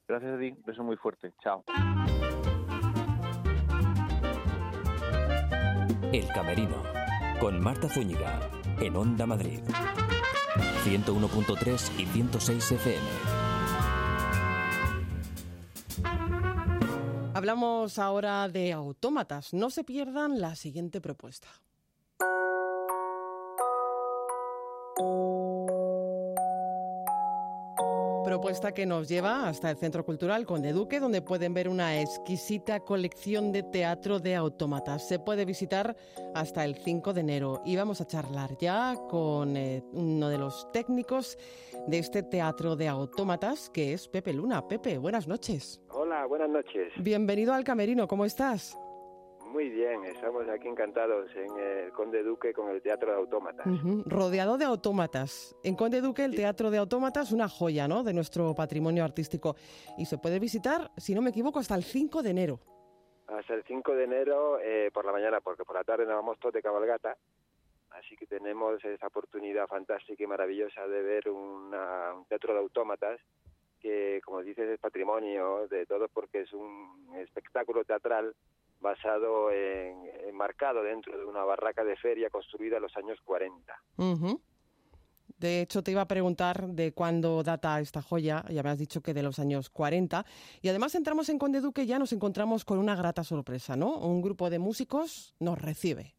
Gracias 0.07 0.33
a 0.33 0.39
ti, 0.39 0.51
un 0.51 0.63
beso 0.65 0.83
muy 0.83 0.97
fuerte. 0.97 1.33
Chao. 1.43 1.65
El 6.13 6.29
Camerino, 6.29 6.83
con 7.41 7.61
Marta 7.61 7.89
Zúñiga, 7.89 8.41
en 8.81 8.97
Onda 8.97 9.27
Madrid. 9.27 9.61
101.3 10.85 12.01
y 12.01 12.07
106 12.07 12.73
FM. 12.73 13.43
Hablamos 17.35 17.99
ahora 17.99 18.49
de 18.49 18.73
autómatas. 18.73 19.55
No 19.55 19.71
se 19.71 19.85
pierdan 19.85 20.41
la 20.41 20.55
siguiente 20.55 21.01
propuesta. 21.01 21.49
Propuesta 28.23 28.73
que 28.73 28.87
nos 28.87 29.09
lleva 29.09 29.49
hasta 29.49 29.71
el 29.71 29.77
Centro 29.77 30.05
Cultural 30.05 30.47
Conde 30.47 30.73
Duque, 30.73 31.01
donde 31.01 31.23
pueden 31.23 31.55
ver 31.55 31.69
una 31.69 32.01
exquisita 32.01 32.81
colección 32.81 33.53
de 33.53 33.63
teatro 33.63 34.21
de 34.21 34.35
autómatas. 34.35 35.07
Se 35.07 35.19
puede 35.19 35.45
visitar 35.45 35.97
hasta 36.35 36.65
el 36.65 36.77
5 36.77 37.13
de 37.13 37.21
enero 37.21 37.63
y 37.65 37.77
vamos 37.77 38.01
a 38.01 38.07
charlar 38.07 38.57
ya 38.59 38.95
con 39.09 39.57
eh, 39.57 39.83
uno 39.93 40.29
de 40.29 40.39
los 40.39 40.71
técnicos 40.73 41.37
de 41.87 41.99
este 41.99 42.23
teatro 42.23 42.77
de 42.77 42.89
autómatas, 42.89 43.71
que 43.71 43.93
es 43.93 44.09
Pepe 44.09 44.33
Luna. 44.33 44.67
Pepe, 44.67 44.99
buenas 44.99 45.27
noches. 45.27 45.81
Hola, 45.91 46.27
buenas 46.27 46.51
noches. 46.51 46.93
Bienvenido 46.99 47.53
al 47.53 47.65
Camerino, 47.65 48.07
¿cómo 48.07 48.25
estás? 48.25 48.79
Muy 49.53 49.69
bien, 49.69 50.03
estamos 50.07 50.49
aquí 50.49 50.67
encantados 50.67 51.31
en 51.37 51.59
el 51.59 51.93
Conde 51.93 52.23
Duque 52.23 52.55
con 52.55 52.71
el 52.71 52.81
Teatro 52.81 53.11
de 53.11 53.19
Autómatas. 53.19 53.67
Rodeado 54.07 54.57
de 54.57 54.65
autómatas. 54.65 55.55
En 55.63 55.77
Conde 55.77 56.01
Duque 56.01 56.25
el 56.25 56.35
Teatro 56.35 56.71
de 56.71 56.79
Autómatas, 56.79 57.33
una 57.33 57.51
joya 57.51 57.87
¿no? 57.87 58.03
de 58.03 58.15
nuestro 58.15 58.55
patrimonio 58.55 59.05
artístico. 59.05 59.55
Y 59.99 60.07
se 60.07 60.17
puede 60.17 60.39
visitar, 60.39 60.91
si 60.97 61.15
no 61.15 61.21
me 61.21 61.29
equivoco, 61.29 61.59
hasta 61.59 61.75
el 61.75 61.83
5 61.83 62.23
de 62.23 62.31
enero. 62.31 62.61
Hasta 63.27 63.53
el 63.53 63.63
5 63.65 63.95
de 63.95 64.05
enero 64.05 64.59
eh, 64.59 64.91
por 64.91 65.05
la 65.05 65.13
mañana, 65.13 65.43
porque 65.43 65.65
por 65.65 65.77
la 65.77 65.85
tarde 65.85 66.07
nos 66.07 66.15
vamos 66.15 66.39
todos 66.39 66.55
de 66.55 66.63
cabalgata. 66.63 67.19
Así 67.91 68.17
que 68.17 68.27
tenemos 68.27 68.83
esa 68.83 69.09
oportunidad 69.09 69.67
fantástica 69.67 70.25
y 70.25 70.27
maravillosa 70.27 70.89
de 70.89 71.03
ver 71.03 71.29
un 71.29 71.71
teatro 72.27 72.55
de 72.55 72.61
autómatas 72.61 73.21
que, 73.81 74.23
como 74.25 74.41
dices, 74.41 74.67
es 74.67 74.81
patrimonio 74.81 75.69
de 75.69 75.85
todos 75.85 76.11
porque 76.11 76.41
es 76.41 76.53
un 76.55 77.13
espectáculo 77.17 77.85
teatral 77.85 78.35
basado 78.83 79.51
en, 79.51 80.11
enmarcado 80.27 80.83
dentro 80.83 81.17
de 81.17 81.25
una 81.25 81.45
barraca 81.45 81.85
de 81.85 81.97
feria 81.97 82.29
construida 82.29 82.77
en 82.77 82.83
los 82.83 82.97
años 82.97 83.19
40. 83.25 83.83
De 85.39 85.61
hecho, 85.61 85.83
te 85.83 85.91
iba 85.91 86.03
a 86.03 86.07
preguntar 86.07 86.69
de 86.69 86.93
cuándo 86.93 87.43
data 87.43 87.81
esta 87.81 88.03
joya, 88.03 88.45
ya 88.49 88.63
me 88.63 88.71
has 88.71 88.79
dicho 88.79 89.01
que 89.01 89.15
de 89.15 89.23
los 89.23 89.39
años 89.39 89.71
40. 89.71 90.25
Y 90.61 90.69
además 90.69 90.95
entramos 90.95 91.29
en 91.31 91.39
Conde 91.39 91.61
Duque 91.61 91.83
y 91.83 91.87
ya 91.87 91.99
nos 91.99 92.13
encontramos 92.13 92.65
con 92.65 92.79
una 92.79 92.95
grata 92.95 93.25
sorpresa, 93.25 93.77
¿no? 93.77 93.99
Un 93.99 94.23
grupo 94.23 94.51
de 94.51 94.59
músicos 94.59 95.35
nos 95.41 95.61
recibe. 95.61 96.15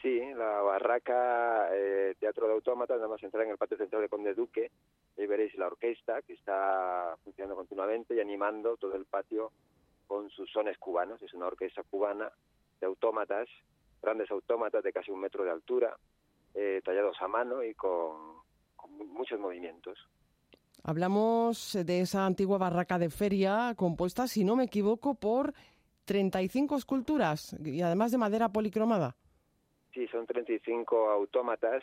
Sí, 0.00 0.20
la 0.34 0.60
barraca 0.62 1.68
eh, 1.72 2.16
Teatro 2.18 2.48
de 2.48 2.54
Autómatas, 2.54 2.96
nada 2.96 3.08
más 3.08 3.22
entrar 3.22 3.44
en 3.44 3.50
el 3.50 3.58
patio 3.58 3.76
central 3.76 4.02
de 4.02 4.08
Conde 4.08 4.34
Duque, 4.34 4.72
y 5.16 5.26
veréis 5.26 5.54
la 5.56 5.68
orquesta 5.68 6.22
que 6.22 6.32
está 6.32 7.16
funcionando 7.22 7.54
continuamente 7.54 8.16
y 8.16 8.20
animando 8.20 8.76
todo 8.76 8.96
el 8.96 9.04
patio 9.04 9.52
con 10.06 10.30
sus 10.30 10.50
sones 10.50 10.78
cubanos. 10.78 11.22
Es 11.22 11.34
una 11.34 11.46
orquesta 11.46 11.82
cubana 11.82 12.30
de 12.80 12.86
autómatas, 12.86 13.48
grandes 14.02 14.30
autómatas 14.30 14.82
de 14.82 14.92
casi 14.92 15.10
un 15.10 15.20
metro 15.20 15.44
de 15.44 15.50
altura, 15.50 15.96
eh, 16.54 16.82
tallados 16.84 17.16
a 17.20 17.28
mano 17.28 17.62
y 17.62 17.74
con, 17.74 18.42
muchos 18.88 19.38
movimientos. 19.38 19.98
Hablamos 20.84 21.78
de 21.84 22.00
esa 22.00 22.26
antigua 22.26 22.58
barraca 22.58 22.98
de 22.98 23.08
feria 23.08 23.74
compuesta, 23.76 24.26
si 24.26 24.44
no 24.44 24.56
me 24.56 24.64
equivoco, 24.64 25.14
por 25.14 25.54
35 26.06 26.76
esculturas 26.76 27.56
y 27.64 27.80
además 27.82 28.10
de 28.10 28.18
madera 28.18 28.48
policromada. 28.48 29.14
Sí, 29.94 30.08
son 30.08 30.26
35 30.26 31.10
autómatas 31.10 31.82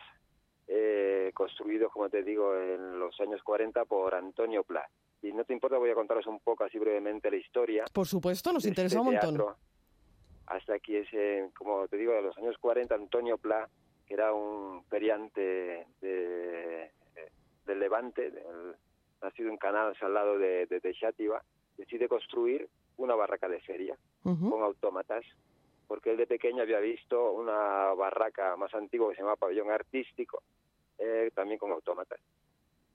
eh, 0.67 1.32
construidos, 1.34 1.91
como 1.91 2.10
te 2.10 2.23
digo, 2.23 2.55
en 2.55 2.99
los 2.99 3.19
años 3.21 3.41
40 3.43 3.86
por 3.86 4.13
Antonio 4.13 4.63
Pla. 4.63 4.88
Y 5.21 5.34
no 5.34 5.43
te 5.43 5.53
importa, 5.53 5.77
voy 5.77 5.89
a 5.89 5.95
contaros 5.95 6.25
un 6.27 6.39
poco 6.39 6.63
así 6.63 6.79
brevemente 6.79 7.29
la 7.29 7.38
historia. 7.38 7.86
Por 7.91 8.08
supuesto, 8.08 8.53
nos 8.53 8.65
interesa 8.65 9.01
un 9.01 9.13
este 9.13 9.27
montón. 9.27 9.55
Hasta 10.47 10.75
aquí 10.75 10.95
es, 10.95 11.08
como 11.53 11.88
te 11.88 11.97
digo, 11.97 12.13
de 12.13 12.21
los 12.21 12.38
años 12.38 12.58
40, 12.58 12.95
Antonio 12.95 13.38
Pla, 13.38 13.69
que 14.08 14.13
era 14.15 14.34
un 14.34 14.84
feriante 14.86 15.86
de, 16.01 16.91
del 17.65 17.79
Levante, 17.79 18.34
nacido 19.21 19.49
en 19.49 19.58
Canales 19.58 20.01
al 20.01 20.13
lado 20.13 20.38
de, 20.39 20.65
de, 20.65 20.79
decide 21.77 22.08
construir 22.08 22.67
una 22.97 23.15
barraca 23.15 23.47
de 23.47 23.62
feria 23.62 23.97
con 24.23 24.62
autómatas, 24.63 25.23
porque 25.88 26.12
él 26.12 26.17
de 26.17 26.27
pequeño 26.27 26.62
había 26.62 26.79
visto 26.79 27.32
una 27.32 27.93
barraca 27.93 28.55
más 28.58 28.73
antigua 28.73 29.10
que 29.10 29.15
se 29.15 29.21
llama 29.21 29.36
Pabellón 29.36 29.71
Artístico, 29.71 30.43
eh, 30.97 31.32
también 31.34 31.58
con 31.58 31.71
autómatas. 31.71 32.19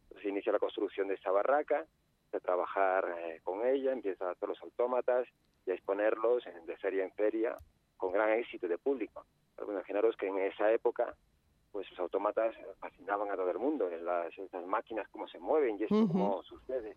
Entonces 0.04 0.30
inicia 0.30 0.52
la 0.52 0.58
construcción 0.58 1.08
de 1.08 1.14
esta 1.14 1.30
barraca, 1.30 1.86
trabajar 2.40 3.14
eh, 3.18 3.40
con 3.42 3.66
ella, 3.66 3.92
empieza 3.92 4.28
a 4.28 4.32
hacer 4.32 4.48
los 4.48 4.60
autómatas 4.62 5.26
y 5.66 5.70
a 5.70 5.74
exponerlos 5.74 6.44
de 6.66 6.76
feria 6.76 7.04
en 7.04 7.12
feria 7.12 7.56
con 7.96 8.12
gran 8.12 8.30
éxito 8.30 8.68
de 8.68 8.78
público. 8.78 9.24
imaginaros 9.68 10.16
que 10.16 10.26
en 10.26 10.38
esa 10.38 10.70
época 10.72 11.14
pues 11.72 11.90
los 11.90 11.98
autómatas 11.98 12.54
fascinaban 12.78 13.30
a 13.30 13.34
todo 13.34 13.50
el 13.50 13.58
mundo, 13.58 13.90
las, 13.90 14.32
máquinas 14.64 15.08
cómo 15.08 15.26
se 15.26 15.40
mueven 15.40 15.76
y 15.76 15.82
esto 15.82 16.06
cómo 16.06 16.40
sucede, 16.44 16.94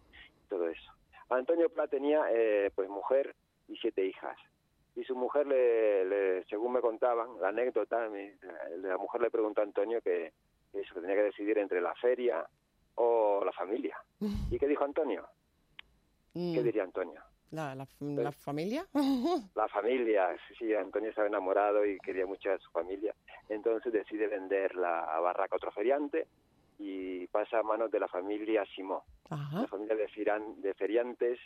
todo 0.48 0.68
eso. 0.68 0.92
Antonio 1.30 1.68
Pla 1.70 1.88
tenía 1.88 2.28
eh, 2.32 2.72
pues 2.76 2.88
mujer 2.88 3.36
y 3.68 3.76
siete 3.78 4.06
hijas. 4.06 4.38
Y 4.96 5.04
su 5.04 5.16
mujer, 5.16 5.48
le, 5.48 6.44
según 6.46 6.74
me 6.74 6.82
contaban, 6.82 7.40
la 7.40 7.50
anécdota, 7.50 8.08
la 8.78 8.98
mujer 8.98 9.22
le 9.22 9.32
preguntó 9.32 9.62
a 9.62 9.64
Antonio 9.64 10.02
que 10.02 10.32
eso, 10.74 10.94
que 10.94 11.02
tenía 11.02 11.16
que 11.16 11.24
decidir 11.24 11.58
entre 11.58 11.82
la 11.82 11.94
feria 11.96 12.48
o 12.98 13.42
la 13.44 13.52
familia. 13.52 13.98
¿Y 14.52 14.60
qué 14.60 14.68
dijo 14.68 14.84
Antonio? 14.84 15.28
¿Qué 16.34 16.40
mm. 16.40 16.64
diría 16.64 16.84
Antonio? 16.84 17.22
¿La, 17.52 17.74
la, 17.76 17.86
familia? 17.86 18.86
la 19.56 19.68
familia, 19.70 20.36
sí, 20.60 20.74
Antonio 20.74 21.10
estaba 21.10 21.28
enamorado 21.28 21.86
y 21.86 21.98
quería 22.00 22.26
mucho 22.26 22.52
a 22.52 22.58
su 22.58 22.70
familia. 22.72 23.16
Entonces 23.48 23.94
decide 23.94 24.28
vender 24.28 24.76
la 24.76 25.20
barraca 25.22 25.56
a 25.56 25.58
otro 25.58 25.72
feriante 25.72 26.28
y 26.78 27.26
pasa 27.28 27.60
a 27.60 27.64
manos 27.64 27.90
de 27.90 28.00
la 28.00 28.08
familia 28.08 28.66
Simó, 28.76 29.06
la 29.30 29.66
familia 29.68 29.96
de, 29.96 30.08
de 30.58 30.74
feriantes 30.74 31.40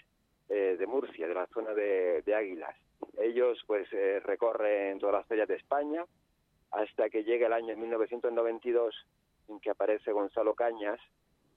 eh, 0.49 0.75
de 0.77 0.87
Murcia, 0.87 1.27
de 1.27 1.33
la 1.33 1.47
zona 1.47 1.73
de, 1.73 2.35
Águilas. 2.35 2.75
Ellos 3.17 3.63
pues 3.67 3.87
eh, 3.93 4.19
recorren 4.19 4.99
todas 4.99 5.15
las 5.15 5.27
ferias 5.27 5.47
de 5.47 5.55
España 5.55 6.03
hasta 6.71 7.09
que 7.09 7.23
llega 7.23 7.47
el 7.47 7.53
año 7.53 7.77
1992 7.77 8.95
en 9.47 9.59
que 9.59 9.69
aparece 9.69 10.11
Gonzalo 10.11 10.53
Cañas, 10.55 10.99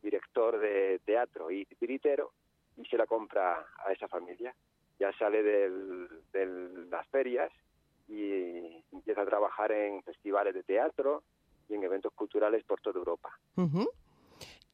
director 0.05 0.59
de 0.59 1.01
teatro 1.05 1.51
y 1.51 1.65
tiritero, 1.65 2.33
y 2.77 2.85
se 2.85 2.97
la 2.97 3.07
compra 3.07 3.67
a 3.85 3.93
esa 3.93 4.07
familia. 4.07 4.55
Ya 5.01 5.13
sale 5.19 5.43
de 5.43 6.47
las 6.91 7.07
ferias 7.09 7.51
y 8.09 8.85
empieza 8.93 9.23
a 9.23 9.27
trabajar 9.27 9.73
en 9.73 10.03
festivales 10.03 10.55
de 10.55 10.63
teatro 10.63 11.23
y 11.69 11.75
en 11.75 11.83
eventos 11.83 12.13
culturales 12.13 12.63
por 12.65 12.81
toda 12.81 12.99
Europa. 12.99 13.31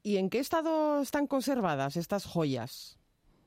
¿Y 0.02 0.16
en 0.16 0.28
qué 0.28 0.38
estado 0.38 1.00
están 1.00 1.26
conservadas 1.26 1.96
estas 1.96 2.26
joyas? 2.26 2.98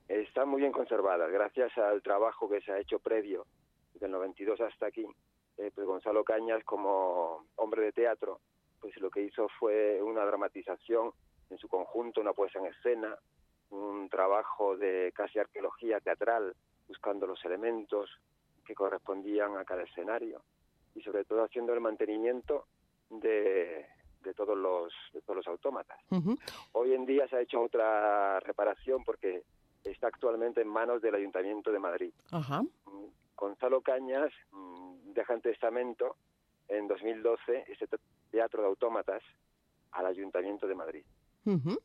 Están 0.08 0.48
muy 0.48 0.60
bien 0.60 0.72
conservadas, 0.72 1.30
gracias 1.30 1.76
al 1.78 2.02
trabajo 2.02 2.48
que 2.48 2.60
se 2.60 2.72
ha 2.72 2.78
hecho 2.78 2.98
previo, 2.98 3.46
del 3.94 4.10
92 4.10 4.60
hasta 4.60 4.86
aquí. 4.86 5.06
Eh, 5.56 5.70
pues 5.74 5.86
Gonzalo 5.86 6.24
Cañas, 6.24 6.64
como 6.64 7.46
hombre 7.56 7.82
de 7.82 7.92
teatro, 7.92 8.40
pues 8.80 8.96
lo 9.00 9.10
que 9.10 9.22
hizo 9.22 9.48
fue 9.58 10.02
una 10.02 10.24
dramatización 10.24 11.12
en 11.50 11.58
su 11.58 11.68
conjunto, 11.68 12.20
una 12.20 12.32
puesta 12.32 12.58
en 12.58 12.66
escena, 12.66 13.16
un 13.70 14.08
trabajo 14.08 14.76
de 14.76 15.12
casi 15.14 15.38
arqueología 15.38 16.00
teatral, 16.00 16.54
buscando 16.88 17.26
los 17.26 17.44
elementos 17.44 18.10
que 18.64 18.74
correspondían 18.74 19.56
a 19.56 19.64
cada 19.64 19.82
escenario 19.82 20.42
y 20.94 21.02
sobre 21.02 21.24
todo 21.24 21.44
haciendo 21.44 21.72
el 21.74 21.80
mantenimiento 21.80 22.66
de, 23.10 23.86
de 24.22 24.34
todos 24.34 24.56
los 24.56 24.92
de 25.12 25.20
todos 25.22 25.36
los 25.38 25.46
autómatas. 25.46 25.98
Hoy 26.72 26.94
en 26.94 27.04
día 27.04 27.28
se 27.28 27.36
ha 27.36 27.40
hecho 27.40 27.60
otra 27.60 28.40
reparación 28.40 29.04
porque 29.04 29.42
está 29.82 30.06
actualmente 30.08 30.62
en 30.62 30.68
manos 30.68 31.02
del 31.02 31.14
Ayuntamiento 31.14 31.70
de 31.70 31.78
Madrid. 31.78 32.12
Gonzalo 33.36 33.82
Cañas 33.82 34.32
mm, 34.52 35.12
deja 35.12 35.34
en 35.34 35.40
testamento 35.40 36.16
en 36.68 36.86
2012 36.86 37.64
este 37.68 37.86
teatro 38.30 38.62
de 38.62 38.68
autómatas 38.68 39.22
al 39.92 40.06
Ayuntamiento 40.06 40.66
de 40.66 40.74
Madrid 40.74 41.04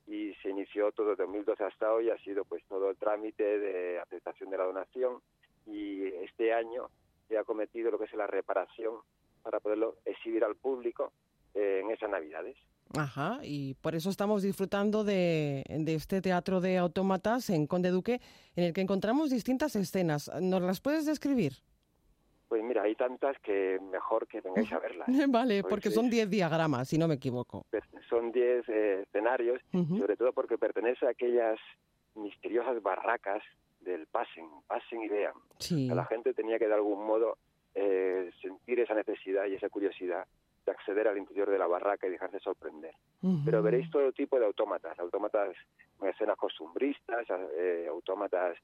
y 0.07 0.34
se 0.41 0.49
inició 0.49 0.91
todo 0.91 1.12
desde 1.12 1.24
2012 1.24 1.64
hasta 1.64 1.93
hoy, 1.93 2.10
ha 2.10 2.18
sido 2.20 2.45
pues 2.45 2.64
todo 2.68 2.89
el 2.89 2.97
trámite 2.97 3.43
de 3.43 3.99
aceptación 3.99 4.49
de 4.49 4.57
la 4.57 4.64
donación 4.64 5.22
y 5.66 6.05
este 6.24 6.53
año 6.53 6.89
se 7.28 7.38
ha 7.38 7.43
cometido 7.43 7.91
lo 7.91 7.99
que 7.99 8.05
es 8.05 8.14
la 8.14 8.28
reparación 8.28 8.95
para 9.43 9.60
poderlo 9.60 9.97
exhibir 10.05 10.43
al 10.43 10.55
público 10.55 11.12
eh, 11.53 11.82
en 11.84 11.91
esas 11.91 12.10
navidades. 12.10 12.55
Ajá, 12.97 13.39
y 13.43 13.76
por 13.76 13.93
eso 13.93 14.10
estamos 14.10 14.41
disfrutando 14.41 15.03
de, 15.03 15.64
de, 15.68 15.93
este 15.93 16.22
teatro 16.22 16.60
de 16.60 16.78
autómatas 16.80 17.51
en 17.51 17.68
Conde 17.68 17.89
Duque, 17.89 18.20
en 18.55 18.64
el 18.64 18.74
que 18.74 18.82
encontramos 18.82 19.30
distintas 19.30 19.76
escenas. 19.76 20.32
¿Nos 20.41 20.62
las 20.64 20.82
puedes 20.82 21.05
describir? 21.05 21.53
Pues 22.50 22.64
mira, 22.64 22.82
hay 22.82 22.95
tantas 22.95 23.38
que 23.39 23.80
mejor 23.91 24.28
que 24.28 24.41
vengáis 24.41 24.74
a 24.74 24.80
verlas. 24.80 25.08
vale, 25.30 25.64
porque 25.64 25.91
son 25.91 26.10
10 26.10 26.32
diagramas, 26.32 26.89
si 26.89 26.97
no 26.97 27.08
me 27.08 27.14
equivoco. 27.14 27.68
Son 28.10 28.32
10 28.32 28.68
eh, 28.68 29.02
escenarios, 29.04 29.62
sobre 29.72 30.18
todo 30.18 30.34
porque 30.34 30.58
pertenece 30.58 31.06
a 31.06 31.12
aquellas 31.12 31.60
misteriosas 32.16 32.82
barracas 32.82 33.43
del 33.82 34.08
pasen, 34.08 34.50
pasen 34.66 35.04
y 35.04 35.08
vean. 35.10 35.36
La 35.95 36.06
gente 36.06 36.34
tenía 36.34 36.58
que 36.58 36.68
de 36.68 36.74
algún 36.74 37.06
modo 37.06 37.38
eh, 37.76 38.32
sentir 38.41 38.80
esa 38.80 38.95
necesidad 38.95 39.45
y 39.45 39.54
esa 39.54 39.70
curiosidad 39.70 40.26
de 40.66 40.72
acceder 40.72 41.08
al 41.08 41.20
interior 41.20 41.52
de 41.52 41.60
la 41.60 41.68
barraca 41.68 42.08
y 42.08 42.10
dejarse 42.10 42.39
sorprender. 42.39 42.95
Pero 43.45 43.62
veréis 43.62 43.91
todo 43.91 44.12
tipo 44.12 44.39
de 44.39 44.47
autómatas, 44.47 44.97
autómatas 44.97 45.56
con 45.97 46.10
escenas 46.10 46.36
costumbristas, 46.36 47.28
eh, 47.56 47.86
autómatas 47.88 48.58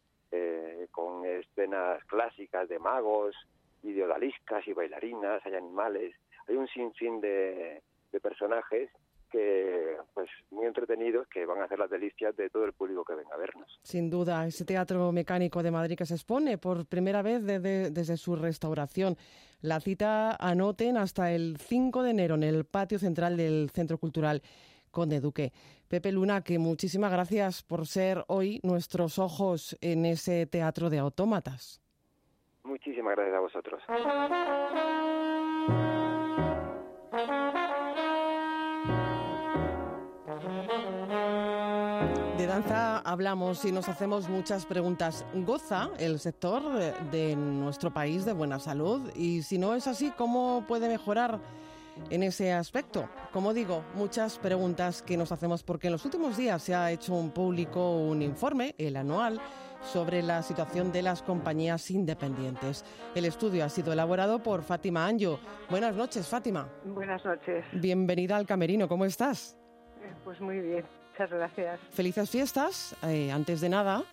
con 0.92 1.24
escenas 1.24 2.04
clásicas 2.06 2.68
de 2.68 2.78
magos, 2.78 3.36
y 3.84 3.94
de 3.94 4.04
odaliscas 4.04 4.68
y 4.68 4.74
bailarinas, 4.74 5.46
hay 5.46 5.56
animales, 5.56 6.16
hay 6.48 6.56
un 6.56 6.68
sinfín 6.68 7.22
de, 7.22 7.82
de 8.12 8.20
personajes 8.20 8.90
que 9.32 9.98
pues 10.14 10.30
muy 10.52 10.66
entretenidos 10.66 11.28
que 11.28 11.46
van 11.46 11.60
a 11.60 11.66
hacer 11.66 11.78
las 11.78 11.90
delicias 11.90 12.36
de 12.38 12.50
todo 12.50 12.64
el 12.64 12.74
público 12.74 13.04
que 13.04 13.16
venga 13.16 13.36
a 13.36 13.38
vernos. 13.38 13.80
Sin 13.84 14.10
duda, 14.10 14.46
ese 14.48 14.64
teatro 14.64 15.12
mecánico 15.12 15.62
de 15.62 15.72
Madrid 15.72 15.98
que 15.98 16.06
se 16.06 16.14
expone 16.14 16.58
por 16.58 16.86
primera 16.86 17.22
vez 17.22 17.44
desde, 17.44 17.92
desde 17.92 18.16
su 18.16 18.36
restauración. 18.36 19.18
La 19.62 19.82
cita 19.82 20.38
anoten 20.40 20.96
hasta 20.96 21.34
el 21.34 21.58
5 21.58 22.04
de 22.04 22.12
enero 22.12 22.36
en 22.36 22.44
el 22.44 22.66
patio 22.66 22.98
central 22.98 23.36
del 23.36 23.70
Centro 23.72 23.98
Cultural 23.98 24.42
Conde 24.92 25.20
Duque. 25.20 25.52
Pepe 25.90 26.14
Luna, 26.14 26.42
que 26.42 26.58
muchísimas 26.58 27.12
gracias 27.12 27.62
por 27.62 27.88
ser 27.88 28.24
hoy 28.28 28.62
nuestros 28.64 29.20
ojos 29.20 29.78
en 29.82 30.06
ese 30.06 30.46
teatro 30.46 30.90
de 30.90 31.00
autómatas. 31.00 31.82
Muchísimas 32.66 33.16
gracias 33.16 33.36
a 33.36 33.40
vosotros. 33.40 33.82
De 42.38 42.48
danza 42.48 43.00
hablamos 43.00 43.64
y 43.66 43.72
nos 43.72 43.88
hacemos 43.88 44.28
muchas 44.30 44.66
preguntas. 44.66 45.26
¿Goza 45.34 45.92
el 46.00 46.20
sector 46.20 46.64
de 47.12 47.36
nuestro 47.36 47.94
país 47.94 48.26
de 48.26 48.34
buena 48.34 48.60
salud? 48.60 49.12
Y 49.16 49.44
si 49.44 49.58
no 49.58 49.76
es 49.76 49.86
así, 49.86 50.12
¿cómo 50.18 50.66
puede 50.68 50.90
mejorar 50.90 51.40
en 52.10 52.24
ese 52.24 52.52
aspecto? 52.52 53.08
Como 53.32 53.54
digo, 53.54 53.84
muchas 53.94 54.40
preguntas 54.40 55.02
que 55.04 55.18
nos 55.18 55.32
hacemos 55.32 55.64
porque 55.64 55.88
en 55.88 55.94
los 55.94 56.04
últimos 56.04 56.36
días 56.36 56.64
se 56.64 56.74
ha 56.74 56.92
hecho 56.92 57.14
un 57.14 57.30
público 57.30 57.92
un 57.92 58.22
informe, 58.22 58.76
el 58.78 58.96
anual, 58.98 59.40
sobre 59.82 60.22
la 60.22 60.42
situación 60.42 60.92
de 60.92 61.02
las 61.02 61.22
compañías 61.22 61.92
independientes. 61.92 62.84
El 63.14 63.26
estudio 63.26 63.66
ha 63.66 63.70
sido 63.70 63.94
elaborado 63.94 64.42
por 64.42 64.64
Fátima 64.64 65.06
Anjo. 65.06 65.40
Buenas 65.70 65.96
noches, 65.96 66.28
Fátima. 66.28 66.68
Buenas 66.84 67.24
noches. 67.24 67.64
Bienvenida 67.74 68.38
al 68.38 68.46
Camerino, 68.46 68.88
¿cómo 68.88 69.06
estás? 69.06 69.58
Eh, 70.02 70.14
pues 70.24 70.40
muy 70.42 70.60
bien, 70.60 70.86
muchas 71.12 71.30
gracias. 71.30 71.80
Felices 71.92 72.30
fiestas, 72.30 72.96
eh, 73.04 73.32
antes 73.32 73.62
de 73.62 73.70
nada. 73.70 74.04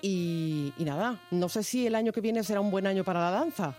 Y, 0.00 0.72
y 0.78 0.84
nada, 0.84 1.20
no 1.30 1.48
sé 1.48 1.62
si 1.62 1.86
el 1.86 1.94
año 1.94 2.12
que 2.12 2.20
viene 2.20 2.42
será 2.42 2.60
un 2.60 2.70
buen 2.70 2.86
año 2.86 3.04
para 3.04 3.20
la 3.20 3.30
danza. 3.30 3.74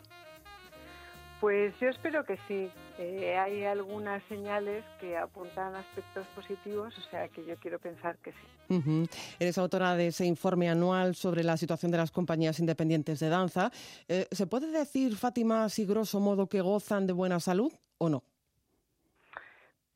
Pues 1.41 1.74
yo 1.82 1.89
espero 1.89 2.24
que 2.24 2.38
sí. 2.47 2.72
Eh, 2.99 3.35
hay 3.37 3.63
algunas 3.63 4.23
señales 4.25 4.83
que 4.99 5.17
apuntan 5.17 5.75
aspectos 5.75 6.27
positivos, 6.35 6.95
o 6.97 7.01
sea 7.09 7.27
que 7.27 7.43
yo 7.45 7.55
quiero 7.57 7.79
pensar 7.79 8.17
que 8.17 8.31
sí. 8.31 9.07
Eres 9.39 9.57
autora 9.57 9.95
de 9.95 10.07
ese 10.07 10.25
informe 10.25 10.69
anual 10.69 11.15
sobre 11.15 11.43
la 11.43 11.57
situación 11.57 11.91
de 11.91 11.97
las 11.97 12.11
compañías 12.11 12.59
independientes 12.59 13.19
de 13.19 13.29
danza. 13.29 13.71
Eh, 14.07 14.27
¿Se 14.31 14.47
puede 14.47 14.67
decir, 14.67 15.15
Fátima, 15.15 15.69
si 15.69 15.85
grosso 15.85 16.19
modo 16.19 16.47
que 16.47 16.61
gozan 16.61 17.07
de 17.07 17.13
buena 17.13 17.39
salud 17.39 17.73
o 17.97 18.09
no? 18.09 18.23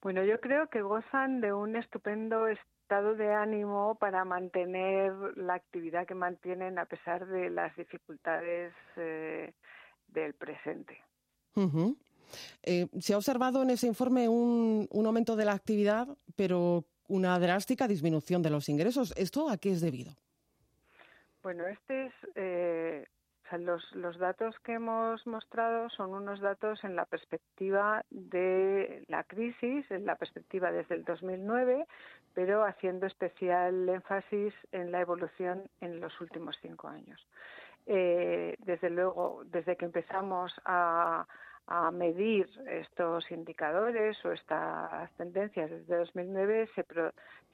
Bueno, 0.01 0.23
yo 0.23 0.39
creo 0.39 0.67
que 0.67 0.81
gozan 0.81 1.41
de 1.41 1.53
un 1.53 1.75
estupendo 1.75 2.47
estado 2.47 3.15
de 3.15 3.33
ánimo 3.33 3.95
para 3.95 4.23
mantener 4.25 5.11
la 5.35 5.55
actividad 5.55 6.07
que 6.07 6.15
mantienen 6.15 6.79
a 6.79 6.85
pesar 6.85 7.27
de 7.27 7.49
las 7.49 7.75
dificultades 7.75 8.73
eh, 8.95 9.53
del 10.07 10.33
presente. 10.33 10.97
Eh, 12.63 12.87
se 12.99 13.13
ha 13.13 13.17
observado 13.17 13.63
en 13.63 13.69
ese 13.69 13.87
informe 13.87 14.27
un, 14.27 14.87
aumento 15.05 15.35
de 15.35 15.45
la 15.45 15.53
actividad, 15.53 16.07
pero 16.35 16.85
una 17.07 17.39
drástica 17.39 17.87
disminución 17.87 18.41
de 18.41 18.49
los 18.49 18.69
ingresos. 18.69 19.13
¿Esto 19.17 19.49
a 19.49 19.57
qué 19.57 19.71
es 19.71 19.81
debido? 19.81 20.13
Bueno, 21.41 21.65
este 21.67 22.07
es, 22.07 22.13
eh, 22.35 23.05
los, 23.57 23.95
los, 23.95 24.17
datos 24.17 24.55
que 24.59 24.73
hemos 24.73 25.25
mostrado 25.25 25.89
son 25.89 26.13
unos 26.13 26.41
datos 26.41 26.83
en 26.83 26.95
la 26.95 27.05
perspectiva 27.05 28.03
de 28.09 29.05
la 29.07 29.23
crisis, 29.23 29.89
en 29.89 30.05
la 30.05 30.15
perspectiva 30.15 30.71
desde 30.71 30.95
el 30.95 31.05
2009, 31.05 31.87
pero 32.33 32.65
haciendo 32.65 33.05
especial 33.05 33.87
énfasis 33.87 34.53
en 34.71 34.91
la 34.91 34.99
evolución 34.99 35.63
en 35.79 36.01
los 36.01 36.19
últimos 36.19 36.57
cinco 36.61 36.89
años. 36.89 37.25
Eh, 37.89 38.57
desde 38.59 38.89
luego, 38.89 39.43
desde 39.45 39.77
que 39.77 39.85
empezamos 39.85 40.53
a, 40.65 41.25
a 41.67 41.91
medir 41.91 42.49
estos 42.65 43.29
indicadores 43.29 44.17
o 44.25 44.31
estas 44.31 45.11
tendencias 45.17 45.69
desde 45.69 45.97
2009 45.97 46.69
se, 46.73 46.85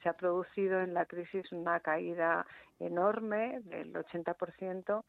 se 0.02 0.08
ha 0.08 0.12
producido 0.12 0.80
en 0.80 0.94
la 0.94 1.04
crisis 1.04 1.50
una 1.52 1.80
caída 1.80 2.46
enorme 2.78 3.60
del 3.64 3.92
80% 3.92 5.02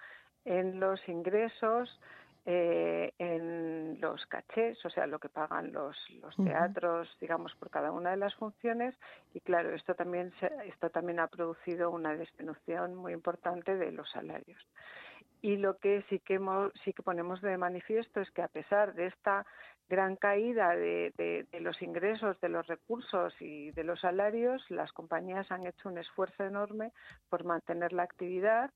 en 0.45 0.79
los 0.79 1.07
ingresos, 1.07 1.99
eh, 2.47 3.13
en 3.17 3.99
los 3.99 4.25
cachés, 4.27 4.83
o 4.85 4.89
sea, 4.89 5.07
lo 5.07 5.19
que 5.19 5.29
pagan 5.29 5.71
los, 5.73 5.97
los 6.21 6.35
teatros, 6.35 7.07
digamos, 7.19 7.53
por 7.55 7.69
cada 7.71 7.91
una 7.91 8.11
de 8.11 8.17
las 8.17 8.35
funciones. 8.35 8.95
Y 9.33 9.39
claro, 9.39 9.73
esto 9.73 9.95
también, 9.95 10.31
esto 10.65 10.89
también 10.89 11.19
ha 11.19 11.27
producido 11.27 11.89
una 11.89 12.15
disminución 12.15 12.95
muy 12.95 13.13
importante 13.13 13.75
de 13.75 13.91
los 13.91 14.09
salarios. 14.11 14.63
Y 15.45 15.57
lo 15.57 15.77
que 15.77 16.03
sí 16.09 16.17
que, 16.21 16.39
sí 16.83 16.91
que 16.91 17.03
ponemos 17.03 17.39
de 17.39 17.55
manifiesto 17.55 18.19
es 18.19 18.31
que 18.31 18.41
a 18.41 18.47
pesar 18.47 18.95
de 18.95 19.05
esta 19.05 19.45
gran 19.87 20.15
caída 20.15 20.69
de, 20.75 21.13
de, 21.51 21.59
los 21.59 21.83
ingresos, 21.83 22.41
de 22.41 22.49
los 22.49 22.65
recursos 22.65 23.31
y 23.39 23.69
de 23.69 23.83
los 23.83 23.99
salarios, 23.99 24.65
las 24.69 24.91
compañías 24.91 25.51
han 25.51 25.67
hecho 25.67 25.89
un 25.89 25.99
esfuerzo 25.99 26.45
enorme 26.45 26.93
por 27.29 27.43
mantener 27.43 27.93
la 27.93 28.01
actividad. 28.01 28.71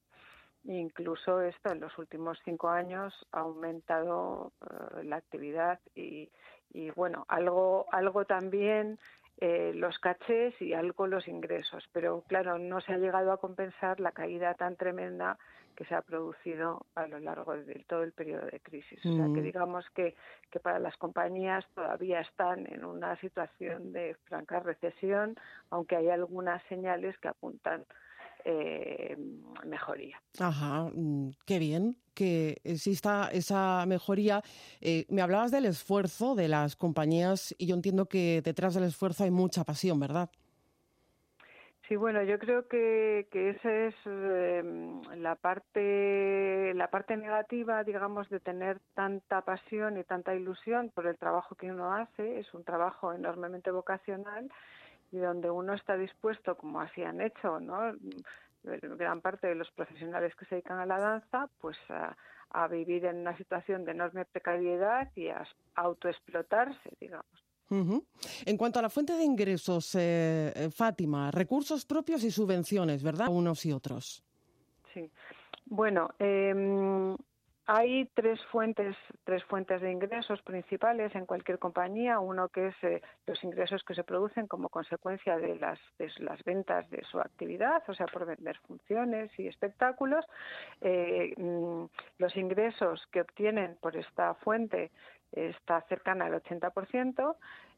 Incluso 0.63 1.41
esto 1.41 1.71
en 1.71 1.79
los 1.79 1.97
últimos 1.97 2.37
cinco 2.45 2.69
años 2.69 3.15
ha 3.31 3.39
aumentado 3.39 4.51
eh, 4.61 5.05
la 5.05 5.15
actividad 5.15 5.79
y, 5.95 6.29
y, 6.71 6.91
bueno, 6.91 7.25
algo, 7.29 7.87
algo 7.91 8.25
también 8.25 8.99
eh, 9.41 9.71
los 9.73 9.97
cachés 9.99 10.53
y 10.61 10.73
algo 10.73 11.07
los 11.07 11.27
ingresos, 11.29 11.87
pero 11.93 12.25
claro, 12.27 12.59
no 12.59 12.81
se 12.81 12.91
ha 12.91 12.97
llegado 12.97 13.31
a 13.31 13.37
compensar 13.37 14.01
la 14.01 14.11
caída 14.11 14.53
tan 14.55 14.75
tremenda 14.75 15.37
que 15.79 15.85
se 15.85 15.95
ha 15.95 16.01
producido 16.01 16.85
a 16.93 17.07
lo 17.07 17.21
largo 17.21 17.55
de 17.55 17.85
todo 17.87 18.03
el 18.03 18.11
periodo 18.11 18.45
de 18.47 18.59
crisis. 18.59 18.99
O 19.05 19.15
sea, 19.15 19.23
que 19.27 19.39
mm. 19.39 19.43
digamos 19.43 19.85
que, 19.95 20.13
que 20.51 20.59
para 20.59 20.77
las 20.77 20.97
compañías 20.97 21.65
todavía 21.73 22.19
están 22.19 22.67
en 22.69 22.83
una 22.83 23.15
situación 23.21 23.93
de 23.93 24.17
franca 24.25 24.59
recesión, 24.59 25.37
aunque 25.69 25.95
hay 25.95 26.09
algunas 26.09 26.61
señales 26.67 27.17
que 27.19 27.29
apuntan 27.29 27.85
eh, 28.43 29.15
mejoría. 29.65 30.21
Ajá, 30.37 30.91
mm, 30.93 31.29
qué 31.45 31.59
bien 31.59 31.95
que 32.13 32.57
exista 32.65 33.29
esa 33.31 33.85
mejoría. 33.85 34.41
Eh, 34.81 35.05
me 35.07 35.21
hablabas 35.21 35.51
del 35.51 35.63
esfuerzo 35.63 36.35
de 36.35 36.49
las 36.49 36.75
compañías 36.75 37.55
y 37.57 37.67
yo 37.67 37.75
entiendo 37.75 38.07
que 38.07 38.41
detrás 38.41 38.73
del 38.73 38.83
esfuerzo 38.83 39.23
hay 39.23 39.31
mucha 39.31 39.63
pasión, 39.63 39.97
¿verdad? 39.97 40.29
Sí, 41.89 41.95
bueno, 41.95 42.21
yo 42.21 42.37
creo 42.37 42.67
que, 42.67 43.27
que 43.31 43.49
esa 43.49 43.73
es 43.87 43.95
em, 44.05 45.01
la 45.17 45.35
parte 45.35 46.71
la 46.75 46.91
parte 46.91 47.17
negativa, 47.17 47.83
digamos, 47.83 48.29
de 48.29 48.39
tener 48.39 48.79
tanta 48.93 49.41
pasión 49.41 49.97
y 49.97 50.03
tanta 50.03 50.35
ilusión 50.35 50.91
por 50.91 51.07
el 51.07 51.17
trabajo 51.17 51.55
que 51.55 51.71
uno 51.71 51.95
hace. 51.95 52.39
Es 52.39 52.53
un 52.53 52.63
trabajo 52.63 53.11
enormemente 53.11 53.71
vocacional 53.71 54.51
y 55.11 55.17
donde 55.17 55.49
uno 55.49 55.73
está 55.73 55.97
dispuesto, 55.97 56.55
como 56.55 56.79
así 56.79 57.03
han 57.03 57.21
hecho, 57.21 57.59
¿no? 57.59 57.95
gran 58.63 59.21
parte 59.21 59.47
de 59.47 59.55
los 59.55 59.71
profesionales 59.71 60.35
que 60.35 60.45
se 60.45 60.55
dedican 60.55 60.77
a 60.77 60.85
la 60.85 60.99
danza, 60.99 61.49
pues 61.59 61.77
a, 61.89 62.67
vivir 62.67 63.05
en 63.05 63.17
una 63.21 63.35
situación 63.37 63.83
de 63.85 63.93
enorme 63.93 64.25
precariedad 64.25 65.09
y 65.15 65.29
a 65.29 65.43
autoexplotarse, 65.75 66.91
digamos. 66.99 67.48
En 67.69 68.57
cuanto 68.57 68.79
a 68.79 68.81
la 68.81 68.89
fuente 68.89 69.13
de 69.13 69.23
ingresos, 69.23 69.93
eh, 69.95 70.51
eh, 70.55 70.69
Fátima, 70.71 71.31
recursos 71.31 71.85
propios 71.85 72.23
y 72.23 72.31
subvenciones, 72.31 73.03
¿verdad? 73.03 73.27
Unos 73.29 73.65
y 73.65 73.71
otros. 73.71 74.23
Sí. 74.93 75.09
Bueno, 75.65 76.09
eh, 76.17 77.15
hay 77.71 78.09
tres 78.15 78.43
fuentes, 78.51 78.95
tres 79.23 79.43
fuentes 79.43 79.79
de 79.79 79.91
ingresos 79.91 80.41
principales 80.41 81.13
en 81.13 81.27
cualquier 81.27 81.59
compañía. 81.59 82.19
Uno 82.19 82.49
que 82.49 82.69
es 82.69 82.75
eh, 82.81 82.99
los 83.27 83.43
ingresos 83.43 83.83
que 83.83 83.93
se 83.93 84.03
producen 84.03 84.47
como 84.47 84.69
consecuencia 84.69 85.37
de 85.37 85.55
las, 85.59 85.77
de 85.99 86.09
las 86.17 86.43
ventas 86.43 86.89
de 86.89 87.03
su 87.11 87.19
actividad, 87.19 87.83
o 87.87 87.93
sea, 87.93 88.07
por 88.07 88.25
vender 88.25 88.57
funciones 88.65 89.29
y 89.37 89.45
espectáculos. 89.45 90.25
Eh, 90.81 91.35
mm, 91.37 91.83
los 92.17 92.35
ingresos 92.37 93.05
que 93.11 93.21
obtienen 93.21 93.77
por 93.79 93.95
esta 93.95 94.33
fuente 94.33 94.89
está 95.31 95.81
cercana 95.81 96.25
al 96.25 96.41
80%. 96.41 97.35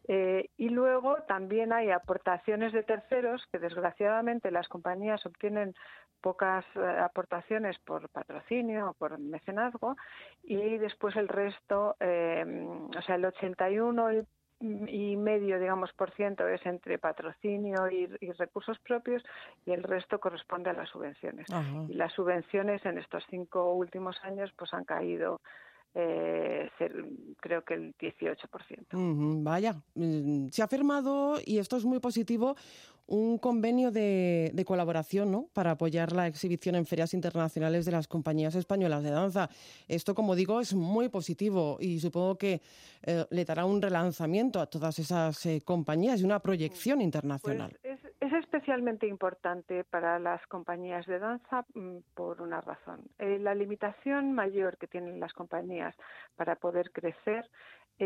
Eh, 0.08 0.50
y 0.58 0.70
luego 0.70 1.18
también 1.28 1.72
hay 1.72 1.92
aportaciones 1.92 2.74
de 2.74 2.82
terceros 2.82 3.46
que 3.52 3.60
desgraciadamente 3.60 4.50
las 4.50 4.68
compañías 4.68 5.24
obtienen 5.28 5.76
pocas 6.22 6.66
eh, 6.76 6.80
aportaciones 6.80 7.78
por 7.80 8.10
patrocinio 8.10 8.90
o 8.90 8.94
por 8.94 9.20
mecenazgo 9.20 9.98
y 10.44 10.78
después 10.78 11.16
el 11.16 11.28
resto, 11.28 11.96
eh, 12.00 12.44
o 12.98 13.02
sea, 13.04 13.16
el 13.16 13.26
81 13.26 14.14
y, 14.14 14.28
y 14.88 15.18
medio, 15.18 15.60
digamos, 15.60 15.92
por 15.94 16.12
ciento 16.12 16.48
es 16.48 16.64
entre 16.66 16.98
patrocinio 17.00 17.90
y, 17.90 18.08
recursos 18.38 18.80
propios 18.80 19.24
y 19.66 19.72
el 19.72 19.84
resto 19.84 20.20
corresponde 20.20 20.70
a 20.70 20.74
las 20.74 20.90
subvenciones. 20.90 21.48
Y 21.88 21.94
las 21.94 22.14
subvenciones 22.14 22.86
en 22.86 22.98
estos 22.98 23.24
cinco 23.30 23.74
últimos 23.74 24.18
años 24.24 24.52
pues 24.58 24.74
han 24.74 24.86
caído 24.86 25.42
eh, 25.94 26.70
creo 27.40 27.64
que 27.64 27.74
el 27.74 27.96
18%. 27.98 29.44
vaya, 29.44 29.76
mm, 29.96 30.48
se 30.50 30.64
ha 30.64 30.68
firmado, 30.68 31.38
y 31.46 31.58
esto 31.58 31.78
es 31.78 31.86
muy 31.86 32.00
positivo, 32.00 32.56
un 33.12 33.38
convenio 33.38 33.92
de, 33.92 34.64
colaboración 34.66 35.32
¿no? 35.32 35.48
para 35.54 35.72
apoyar 35.72 36.14
la 36.14 36.28
exhibición 36.28 36.76
en 36.76 36.86
ferias 36.86 37.14
internacionales 37.14 37.86
de 37.86 37.92
las 37.92 38.08
compañías 38.08 38.56
españolas 38.56 39.04
de 39.04 39.12
danza. 39.12 39.50
Esto, 39.88 40.16
como 40.16 40.34
digo, 40.34 40.62
es 40.62 40.74
muy 40.74 41.10
positivo 41.10 41.78
y 41.80 42.00
supongo 42.00 42.38
que 42.38 42.62
eh, 43.04 43.26
le 43.30 43.44
dará 43.44 43.66
un 43.66 43.82
relanzamiento 43.82 44.62
a 44.62 44.68
todas 44.68 44.98
esas 44.98 45.46
eh, 45.46 45.62
compañías 45.66 46.22
y 46.22 46.24
una 46.24 46.40
proyección 46.40 47.00
pues 47.00 47.06
internacional. 47.06 47.78
es, 47.84 48.00
es, 48.22 48.34
especialmente 48.34 49.08
importante 49.08 49.84
para 49.84 50.18
las 50.18 50.46
compañías 50.48 51.06
de 51.06 51.20
danza 51.20 51.66
mm, 51.74 51.98
por 52.16 52.42
una 52.42 52.62
razón. 52.62 53.02
Eh, 53.20 53.40
la 53.40 53.54
limitación 53.54 54.32
mayor 54.32 54.78
que 54.78 54.88
tienen 54.88 55.20
las 55.20 55.34
compañías 55.34 55.94
para 56.38 56.56
poder 56.56 56.92
crecer 56.92 57.50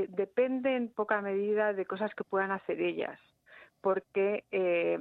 depende 0.10 0.76
en 0.76 0.89
poca 0.89 1.22
medida 1.22 1.72
de 1.72 1.86
cosas 1.86 2.14
que 2.16 2.26
puedan 2.26 2.51
hacer 2.51 2.82
ellas 2.82 3.18
porque 3.86 4.46
eh, 4.52 4.98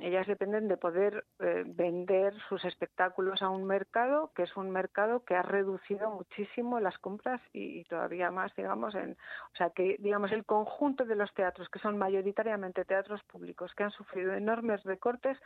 ellas 0.00 0.26
dependen 0.26 0.66
de 0.66 0.76
poder 0.76 1.24
eh, 1.38 1.62
vender 1.64 2.34
sus 2.48 2.64
espectáculos 2.64 3.42
a 3.42 3.48
un 3.48 3.64
mercado 3.64 4.32
que 4.34 4.42
es 4.42 4.56
un 4.56 4.72
mercado 4.72 5.24
que 5.24 5.36
ha 5.36 5.42
reducido 5.42 6.10
muchísimo 6.10 6.80
las 6.80 6.98
compras 6.98 7.40
y, 7.52 7.84
todavía 7.84 8.32
más, 8.32 8.52
digamos, 8.56 8.96
en, 8.96 9.12
o 9.12 9.56
sea, 9.56 9.70
que 9.70 9.98
digamos 10.00 10.32
el 10.32 10.44
conjunto 10.44 11.04
de 11.04 11.14
los 11.14 11.32
teatros 11.32 11.68
que 11.68 11.78
son 11.78 11.96
mayoritariamente 11.96 12.84
teatros 12.84 13.22
públicos 13.22 13.72
que 13.76 13.84
han 13.84 13.92
sufrido 13.92 14.32
enormes 14.34 14.82
recortes, 14.82 15.38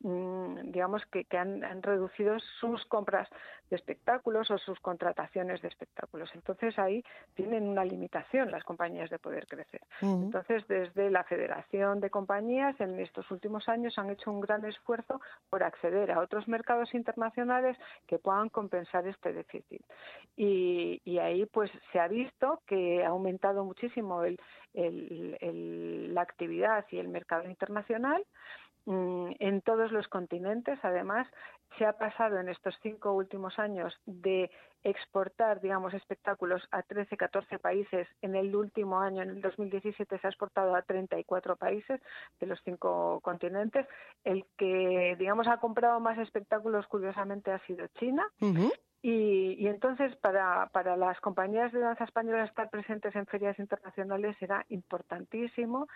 mm, 0.00 0.72
digamos 0.72 1.06
que, 1.12 1.24
han, 1.38 1.62
reducido 1.80 2.40
sus 2.58 2.84
compras 2.86 3.28
de 3.70 3.76
espectáculos 3.76 4.50
o 4.50 4.58
sus 4.58 4.80
contrataciones 4.80 5.62
de 5.62 5.68
espectáculos. 5.68 6.28
Entonces 6.34 6.76
ahí 6.76 7.04
tienen 7.34 7.68
una 7.68 7.84
limitación 7.84 8.50
las 8.50 8.64
compañías 8.64 9.10
de 9.10 9.20
poder 9.20 9.46
crecer. 9.46 9.82
Entonces 10.00 10.66
desde 10.66 11.08
la 11.08 11.22
Federación 11.22 12.00
de 12.00 12.10
Compañías 12.10 12.31
compañías 12.32 12.80
en 12.80 12.98
estos 12.98 13.30
últimos 13.30 13.68
años 13.68 13.98
han 13.98 14.08
hecho 14.08 14.30
un 14.30 14.40
gran 14.40 14.64
esfuerzo 14.64 15.20
por 15.50 15.62
acceder 15.62 16.10
a 16.10 16.20
otros 16.20 16.48
mercados 16.48 16.94
internacionales 16.94 17.76
que 18.06 18.18
puedan 18.18 18.48
compensar 18.48 19.06
este 19.06 19.34
déficit. 19.34 19.82
Y, 20.34 21.18
ahí 21.18 21.44
pues 21.44 21.70
se 21.92 22.00
ha 22.00 22.08
visto 22.08 22.62
que 22.66 23.04
ha 23.04 23.08
aumentado 23.08 23.66
muchísimo 23.66 24.22
la 24.72 26.22
actividad 26.22 26.86
y 26.90 26.96
el 26.96 27.08
mercado 27.08 27.46
internacional 27.50 28.24
en 28.86 29.62
todos 29.62 29.92
los 29.92 30.08
continentes. 30.08 30.78
Además, 30.82 31.28
se 31.78 31.86
ha 31.86 31.92
pasado 31.92 32.38
en 32.38 32.48
estos 32.48 32.74
cinco 32.82 33.12
últimos 33.12 33.58
años 33.58 33.94
de 34.06 34.50
exportar, 34.84 35.60
digamos, 35.60 35.94
espectáculos 35.94 36.62
a 36.70 36.82
13, 36.82 37.16
14 37.16 37.58
países. 37.58 38.08
En 38.20 38.34
el 38.34 38.54
último 38.54 39.00
año, 39.00 39.22
en 39.22 39.30
el 39.30 39.40
2017, 39.40 40.18
se 40.18 40.26
ha 40.26 40.30
exportado 40.30 40.74
a 40.74 40.82
34 40.82 41.56
países 41.56 42.00
de 42.40 42.46
los 42.46 42.60
cinco 42.64 43.20
continentes. 43.22 43.86
El 44.24 44.44
que, 44.56 45.16
digamos, 45.18 45.46
ha 45.46 45.58
comprado 45.58 46.00
más 46.00 46.18
espectáculos, 46.18 46.86
curiosamente, 46.88 47.52
ha 47.52 47.64
sido 47.66 47.86
China. 47.98 48.26
Y, 49.04 49.56
y, 49.58 49.66
entonces 49.66 50.14
para, 50.16 50.68
para 50.68 50.96
las 50.96 51.20
compañías 51.20 51.72
de 51.72 51.80
danza 51.80 52.04
española 52.04 52.44
estar 52.44 52.70
presentes 52.70 53.14
en 53.16 53.26
ferias 53.26 53.58
internacionales 53.58 54.36
era 54.40 54.64
importantísimo. 54.68 55.88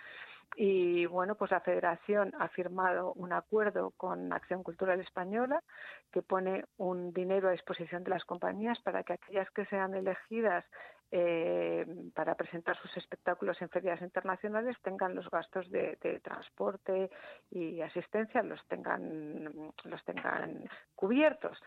Y 0.55 1.05
bueno 1.05 1.35
pues 1.35 1.51
la 1.51 1.61
Federación 1.61 2.33
ha 2.37 2.49
firmado 2.49 3.13
un 3.13 3.31
acuerdo 3.31 3.91
con 3.91 4.33
Acción 4.33 4.61
Cultural 4.61 4.99
Española 4.99 5.63
que 6.11 6.21
pone 6.21 6.65
un 6.77 7.13
dinero 7.13 7.47
a 7.47 7.51
disposición 7.51 8.03
de 8.03 8.11
las 8.11 8.25
compañías 8.25 8.79
para 8.81 9.03
que 9.03 9.13
aquellas 9.13 9.49
que 9.51 9.65
sean 9.65 9.93
elegidas 9.95 10.65
eh, 11.11 11.85
para 12.13 12.35
presentar 12.35 12.77
sus 12.77 12.95
espectáculos 12.97 13.61
en 13.61 13.69
ferias 13.69 14.01
internacionales 14.01 14.75
tengan 14.83 15.15
los 15.15 15.29
gastos 15.29 15.69
de, 15.71 15.97
transporte 16.21 17.09
y 17.51 17.81
asistencia 17.81 18.43
los 18.43 18.59
tengan 18.67 19.43
los 19.83 20.03
tengan 20.03 20.69
cubiertos. 20.95 21.57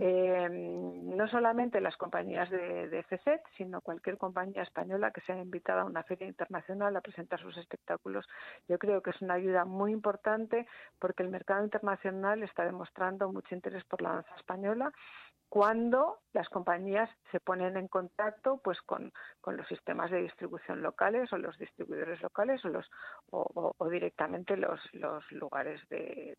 Eh, 0.00 0.48
no 0.50 1.28
solamente 1.28 1.80
las 1.80 1.96
compañías 1.96 2.48
de, 2.50 2.88
de 2.88 3.02
FCET 3.02 3.42
sino 3.56 3.80
cualquier 3.80 4.16
compañía 4.16 4.62
española 4.62 5.10
que 5.10 5.20
sea 5.22 5.36
invitada 5.36 5.82
a 5.82 5.86
una 5.86 6.02
feria 6.02 6.26
internacional 6.26 6.96
a 6.96 7.00
presentar 7.00 7.40
sus 7.40 7.56
espectáculos. 7.58 8.26
Yo 8.68 8.78
creo 8.78 9.02
que 9.02 9.10
es 9.10 9.20
una 9.20 9.34
ayuda 9.34 9.64
muy 9.64 9.92
importante 9.92 10.66
porque 10.98 11.22
el 11.22 11.28
mercado 11.28 11.64
internacional 11.64 12.42
está 12.42 12.64
demostrando 12.64 13.30
mucho 13.30 13.54
interés 13.54 13.84
por 13.84 14.00
la 14.00 14.14
danza 14.14 14.34
española 14.36 14.92
cuando 15.48 16.18
las 16.32 16.48
compañías 16.48 17.08
se 17.30 17.40
ponen 17.40 17.76
en 17.76 17.88
contacto 17.88 18.60
pues 18.62 18.80
con, 18.82 19.12
los 19.46 19.66
sistemas 19.68 20.10
de 20.10 20.22
distribución 20.22 20.82
locales 20.82 21.32
o 21.32 21.38
los 21.38 21.56
distribuidores 21.56 22.20
locales 22.20 22.64
o 22.64 22.68
los 22.68 22.86
o, 23.30 23.88
directamente 23.88 24.56
los, 24.56 24.80
los 24.92 25.24
lugares 25.32 25.80
de, 25.88 26.36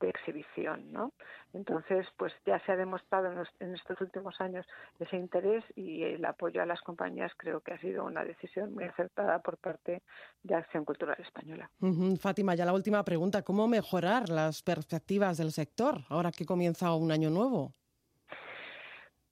exhibición 0.00 0.92
¿no? 0.92 1.12
entonces 1.54 2.06
pues 2.18 2.30
ya 2.44 2.58
se 2.66 2.72
ha 2.72 2.76
demostrado 2.76 3.32
en, 3.58 3.74
estos 3.74 3.98
últimos 4.02 4.38
años 4.38 4.66
ese 4.98 5.16
interés 5.16 5.64
y 5.76 6.02
el 6.02 6.22
apoyo 6.26 6.60
a 6.60 6.66
las 6.66 6.82
compañías 6.82 7.32
creo 7.38 7.62
que 7.62 7.72
ha 7.72 7.80
sido 7.80 8.04
una 8.04 8.22
decisión 8.22 8.74
muy 8.74 8.84
acertada 8.84 9.38
por 9.38 9.56
parte 9.56 10.02
de 10.42 10.54
Acción 10.54 10.84
Cultural 10.84 11.16
Española. 11.18 11.70
Fátima 12.20 12.54
ya 12.54 12.66
la 12.66 12.74
última 12.74 13.02
pregunta. 13.02 13.40
Cómo 13.40 13.66
mejorar 13.66 14.28
las 14.28 14.62
perspectivas 14.62 15.38
del 15.38 15.52
sector 15.52 16.02
ahora 16.10 16.30
que 16.32 16.44
comienza 16.44 16.94
un 16.94 17.10
año 17.10 17.30
nuevo 17.30 17.72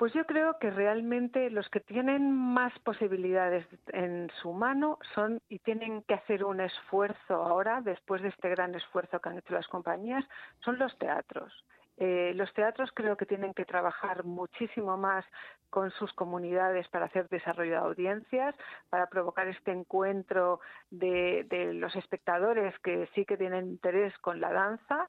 pues 0.02 0.14
yo 0.14 0.24
creo 0.26 0.58
que 0.58 0.68
realmente 0.68 1.48
los 1.48 1.68
que 1.68 1.78
tienen 1.78 2.32
más 2.32 2.76
posibilidades 2.80 3.64
en 3.92 4.32
su 4.42 4.52
mano 4.52 4.98
son 5.14 5.40
y 5.48 5.60
tienen 5.60 6.02
que 6.02 6.14
hacer 6.14 6.42
un 6.42 6.60
esfuerzo 6.60 7.34
ahora, 7.34 7.80
después 7.82 8.20
de 8.20 8.30
este 8.30 8.48
gran 8.48 8.74
esfuerzo 8.74 9.20
que 9.20 9.28
han 9.28 9.38
hecho 9.38 9.54
las 9.54 9.68
compañías, 9.68 10.24
son 10.64 10.76
los 10.80 10.98
teatros. 10.98 11.52
Eh, 11.98 12.32
los 12.34 12.52
teatros 12.52 12.90
creo 12.92 13.16
que 13.16 13.26
tienen 13.26 13.54
que 13.54 13.64
trabajar 13.64 14.24
muchísimo 14.24 14.96
más 14.96 15.24
con 15.70 15.92
sus 15.92 16.12
comunidades 16.14 16.88
para 16.88 17.04
hacer 17.04 17.28
desarrollo 17.28 17.70
de 17.70 17.76
audiencias, 17.76 18.56
para 18.90 19.06
provocar 19.06 19.46
este 19.46 19.70
encuentro 19.70 20.58
de, 20.90 21.46
de 21.48 21.74
los 21.74 21.94
espectadores 21.94 22.76
que 22.80 23.08
sí 23.14 23.24
que 23.24 23.36
tienen 23.36 23.68
interés 23.68 24.18
con 24.18 24.40
la 24.40 24.52
danza 24.52 25.08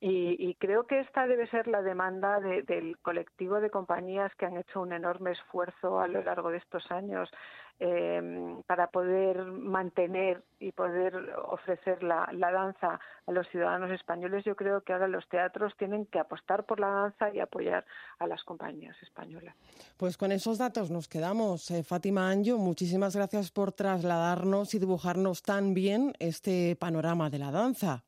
y, 0.00 0.54
creo 0.56 0.86
que 0.86 1.00
esta 1.00 1.26
debe 1.26 1.46
ser 1.48 1.68
la 1.68 1.80
demanda 1.80 2.38
del 2.40 2.98
colectivo 2.98 3.60
de 3.60 3.70
compañías 3.70 4.34
que 4.36 4.44
han 4.44 4.56
hecho 4.56 4.80
un 4.82 4.92
enorme 4.92 5.32
esfuerzo 5.32 6.00
a 6.00 6.06
lo 6.06 6.22
largo 6.22 6.50
de 6.50 6.58
estos 6.58 6.90
años 6.90 7.30
em, 7.78 8.62
para 8.64 8.88
poder 8.88 9.44
mantener 9.44 10.42
y 10.58 10.72
poder 10.72 11.14
ofrecer 11.46 12.02
la, 12.02 12.28
danza 12.32 13.00
a 13.26 13.32
los 13.32 13.48
ciudadanos 13.48 13.90
españoles. 13.90 14.44
Yo 14.44 14.54
creo 14.54 14.82
que 14.82 14.92
ahora 14.92 15.08
los 15.08 15.26
teatros 15.28 15.74
tienen 15.78 16.04
que 16.06 16.18
apostar 16.18 16.64
por 16.64 16.78
la 16.78 16.88
danza 16.88 17.34
y 17.34 17.40
apoyar 17.40 17.84
a 18.18 18.26
las 18.26 18.44
compañías 18.44 18.96
españolas. 19.02 19.54
Pues 19.96 20.16
con 20.18 20.30
esos 20.30 20.58
datos 20.58 20.90
nos 20.90 21.08
quedamos. 21.08 21.70
Eh, 21.70 21.82
Fátima 21.82 22.30
Anjo, 22.30 22.58
muchísimas 22.58 23.16
gracias 23.16 23.50
por 23.50 23.72
trasladarnos 23.72 24.74
y 24.74 24.78
dibujarnos 24.78 25.42
tan 25.42 25.72
bien 25.72 26.12
este 26.18 26.76
panorama 26.76 27.30
de 27.30 27.38
la 27.38 27.50
danza. 27.50 28.05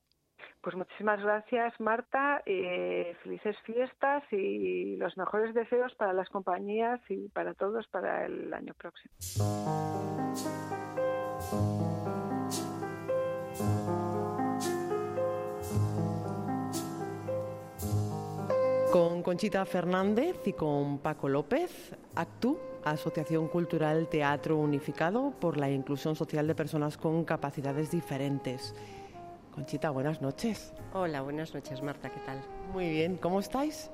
Pues 0.68 0.76
muchísimas 0.76 1.18
gracias, 1.22 1.72
Marta. 1.80 2.42
Eh, 2.44 3.16
felices 3.22 3.56
fiestas 3.64 4.22
y 4.30 4.96
los 4.96 5.16
mejores 5.16 5.54
deseos 5.54 5.94
para 5.94 6.12
las 6.12 6.28
compañías 6.28 7.00
y 7.08 7.30
para 7.30 7.54
todos 7.54 7.86
para 7.86 8.26
el 8.26 8.52
año 8.52 8.74
próximo. 8.74 9.14
Con 18.92 19.22
Conchita 19.22 19.64
Fernández 19.64 20.36
y 20.46 20.52
con 20.52 20.98
Paco 20.98 21.30
López, 21.30 21.96
ACTU, 22.14 22.58
Asociación 22.84 23.48
Cultural 23.48 24.06
Teatro 24.08 24.58
Unificado 24.58 25.32
por 25.40 25.56
la 25.56 25.70
Inclusión 25.70 26.14
Social 26.14 26.46
de 26.46 26.54
Personas 26.54 26.98
con 26.98 27.24
Capacidades 27.24 27.90
Diferentes. 27.90 28.74
Conchita, 29.59 29.90
buenas 29.90 30.22
noches. 30.22 30.72
Hola, 30.92 31.20
buenas 31.20 31.52
noches, 31.52 31.82
Marta, 31.82 32.11
¿qué 32.11 32.20
tal? 32.20 32.40
Muy 32.72 32.88
bien, 32.90 33.16
¿cómo 33.16 33.40
estáis? 33.40 33.90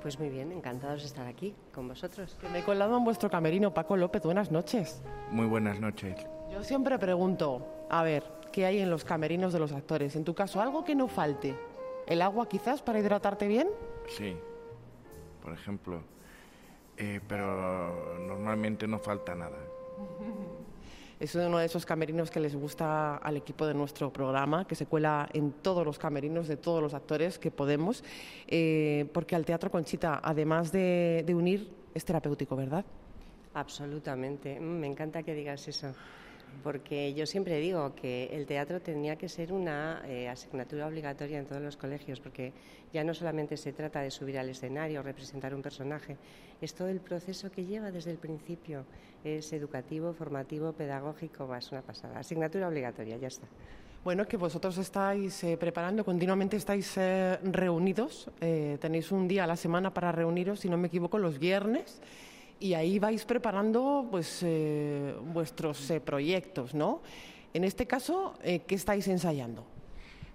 Pues 0.00 0.16
muy 0.16 0.28
bien, 0.28 0.52
encantados 0.52 1.00
de 1.00 1.08
estar 1.08 1.26
aquí 1.26 1.56
con 1.74 1.88
vosotros. 1.88 2.38
me 2.52 2.60
he 2.60 2.62
colado 2.62 2.96
en 2.96 3.02
vuestro 3.02 3.28
camerino, 3.28 3.74
Paco 3.74 3.96
López, 3.96 4.22
buenas 4.22 4.52
noches. 4.52 5.02
Muy 5.32 5.46
buenas 5.46 5.80
noches. 5.80 6.24
Yo 6.52 6.62
siempre 6.62 7.00
pregunto, 7.00 7.66
a 7.90 8.04
ver, 8.04 8.22
¿qué 8.52 8.64
hay 8.64 8.78
en 8.78 8.90
los 8.90 9.04
camerinos 9.04 9.52
de 9.52 9.58
los 9.58 9.72
actores? 9.72 10.14
En 10.14 10.22
tu 10.22 10.36
caso, 10.36 10.60
algo 10.60 10.84
que 10.84 10.94
no 10.94 11.08
falte. 11.08 11.56
¿El 12.06 12.22
agua 12.22 12.48
quizás 12.48 12.80
para 12.80 13.00
hidratarte 13.00 13.48
bien? 13.48 13.66
Sí, 14.06 14.36
por 15.42 15.52
ejemplo. 15.52 16.00
Eh, 16.96 17.20
pero 17.26 18.20
normalmente 18.20 18.86
no 18.86 19.00
falta 19.00 19.34
nada. 19.34 19.58
Es 21.20 21.34
uno 21.34 21.58
de 21.58 21.66
esos 21.66 21.84
camerinos 21.84 22.30
que 22.30 22.38
les 22.38 22.54
gusta 22.54 23.16
al 23.16 23.36
equipo 23.36 23.66
de 23.66 23.74
nuestro 23.74 24.12
programa, 24.12 24.66
que 24.66 24.76
se 24.76 24.86
cuela 24.86 25.28
en 25.32 25.50
todos 25.50 25.84
los 25.84 25.98
camerinos 25.98 26.46
de 26.46 26.56
todos 26.56 26.80
los 26.80 26.94
actores 26.94 27.40
que 27.40 27.50
podemos, 27.50 28.04
eh, 28.46 29.08
porque 29.12 29.34
al 29.34 29.44
Teatro 29.44 29.70
Conchita, 29.70 30.20
además 30.22 30.70
de, 30.70 31.24
unir, 31.28 31.70
es 31.92 32.04
terapéutico, 32.04 32.54
¿verdad? 32.54 32.84
Absolutamente. 33.54 34.60
Mm, 34.60 34.78
me 34.78 34.86
encanta 34.86 35.24
que 35.24 35.34
digas 35.34 35.66
eso 35.66 35.92
porque 36.62 37.14
yo 37.14 37.26
siempre 37.26 37.58
digo 37.60 37.94
que 37.94 38.26
el 38.32 38.46
teatro 38.46 38.80
tenía 38.80 39.16
que 39.16 39.28
ser 39.28 39.52
una 39.52 40.02
eh, 40.06 40.28
asignatura 40.28 40.86
obligatoria 40.86 41.38
en 41.38 41.46
todos 41.46 41.62
los 41.62 41.76
colegios, 41.76 42.20
porque 42.20 42.52
ya 42.92 43.04
no 43.04 43.14
solamente 43.14 43.56
se 43.56 43.72
trata 43.72 44.00
de 44.00 44.10
subir 44.10 44.38
al 44.38 44.48
escenario, 44.48 45.02
representar 45.02 45.54
un 45.54 45.62
personaje, 45.62 46.16
es 46.60 46.74
todo 46.74 46.88
el 46.88 47.00
proceso 47.00 47.50
que 47.50 47.64
lleva 47.64 47.90
desde 47.90 48.10
el 48.10 48.18
principio. 48.18 48.84
Es 49.24 49.52
educativo, 49.52 50.12
formativo, 50.12 50.72
pedagógico, 50.72 51.54
es 51.54 51.72
una 51.72 51.82
pasada. 51.82 52.18
Asignatura 52.18 52.68
obligatoria, 52.68 53.16
ya 53.16 53.28
está. 53.28 53.46
Bueno, 54.04 54.26
que 54.26 54.36
vosotros 54.36 54.78
estáis 54.78 55.42
eh, 55.44 55.56
preparando, 55.56 56.04
continuamente 56.04 56.56
estáis 56.56 56.96
eh, 56.96 57.38
reunidos, 57.42 58.30
tenéis 58.38 59.10
un 59.10 59.26
día 59.26 59.44
a 59.44 59.46
la 59.46 59.56
semana 59.56 59.92
para 59.92 60.12
reuniros, 60.12 60.60
si 60.60 60.68
no 60.68 60.78
me 60.78 60.86
equivoco, 60.86 61.18
los 61.18 61.38
viernes 61.38 62.00
y 62.60 62.74
ahí 62.74 62.98
vais 62.98 63.24
preparando 63.24 64.06
pues, 64.10 64.40
eh, 64.42 65.14
vuestros 65.32 65.90
eh, 65.90 66.00
proyectos, 66.00 66.74
¿no? 66.74 67.02
En 67.54 67.64
este 67.64 67.86
caso, 67.86 68.34
eh, 68.42 68.60
¿qué 68.66 68.74
estáis 68.74 69.08
ensayando? 69.08 69.66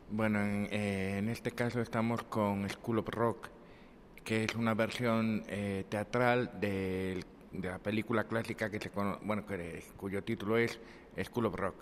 Bueno, 0.09 0.39
en, 0.41 1.29
este 1.29 1.51
caso 1.51 1.81
estamos 1.81 2.23
con 2.23 2.69
School 2.69 2.99
of 2.99 3.07
Rock, 3.09 3.49
que 4.23 4.43
es 4.43 4.55
una 4.55 4.73
versión 4.73 5.43
teatral 5.89 6.51
de, 6.59 7.23
la 7.51 7.79
película 7.79 8.25
clásica 8.25 8.69
que 8.69 8.79
se 8.79 8.91
bueno, 9.23 9.43
cuyo 9.97 10.23
título 10.23 10.57
es 10.57 10.79
School 11.23 11.47
of 11.47 11.55
Rock, 11.55 11.75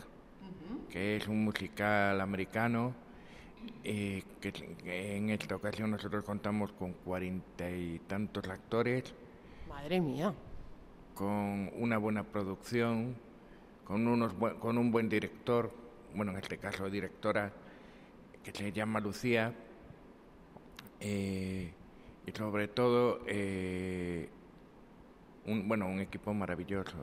que 0.89 1.17
es 1.17 1.27
un 1.27 1.43
musical 1.43 2.21
americano. 2.21 2.93
que 3.83 4.53
en 4.85 5.29
esta 5.29 5.55
ocasión 5.55 5.91
nosotros 5.91 6.23
contamos 6.23 6.71
con 6.71 6.93
cuarenta 6.93 7.69
y 7.69 7.99
tantos 8.07 8.47
actores 8.47 9.13
Madre 9.81 9.99
mía. 9.99 10.31
Con 11.15 11.71
una 11.75 11.97
buena 11.97 12.21
producción, 12.21 13.15
con, 13.83 14.05
unos 14.05 14.31
con 14.59 14.77
un 14.77 14.91
buen 14.91 15.09
director, 15.09 15.71
bueno, 16.13 16.33
en 16.33 16.37
este 16.37 16.59
caso 16.59 16.87
directora, 16.87 17.51
que 18.43 18.51
se 18.51 18.71
llama 18.71 18.99
Lucía, 18.99 19.51
eh, 20.99 21.73
y 22.27 22.31
sobre 22.31 22.67
todo, 22.67 23.21
eh, 23.25 24.29
un, 25.47 25.67
bueno, 25.67 25.87
un 25.87 25.99
equipo 25.99 26.31
maravilloso. 26.31 26.97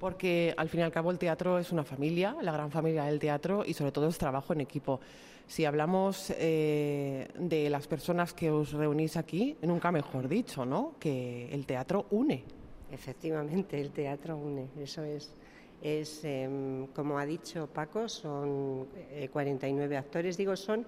Porque 0.00 0.52
al 0.56 0.68
fin 0.68 0.80
y 0.80 0.82
al 0.82 0.90
cabo 0.90 1.12
el 1.12 1.20
teatro 1.20 1.60
es 1.60 1.70
una 1.70 1.84
familia, 1.84 2.34
la 2.42 2.50
gran 2.50 2.72
familia 2.72 3.04
del 3.04 3.20
teatro, 3.20 3.62
y 3.64 3.74
sobre 3.74 3.92
todo 3.92 4.08
es 4.08 4.18
trabajo 4.18 4.52
en 4.52 4.62
equipo. 4.62 4.98
Si 5.46 5.64
hablamos 5.64 6.32
eh, 6.36 7.28
de 7.38 7.68
las 7.68 7.86
personas 7.86 8.32
que 8.32 8.50
os 8.50 8.72
reunís 8.72 9.16
aquí, 9.16 9.56
nunca 9.62 9.92
mejor 9.92 10.28
dicho, 10.28 10.64
¿no? 10.64 10.94
Que 10.98 11.52
el 11.52 11.66
teatro 11.66 12.06
une. 12.10 12.44
Efectivamente, 12.90 13.80
el 13.80 13.90
teatro 13.90 14.36
une, 14.36 14.68
eso 14.80 15.02
es. 15.02 15.34
Es, 15.82 16.24
em, 16.24 16.86
como 16.88 17.18
ha 17.18 17.26
dicho 17.26 17.66
Paco, 17.66 18.08
son 18.08 18.86
49 19.32 19.94
eh, 19.94 19.98
actores, 19.98 20.36
digo 20.36 20.54
son 20.54 20.86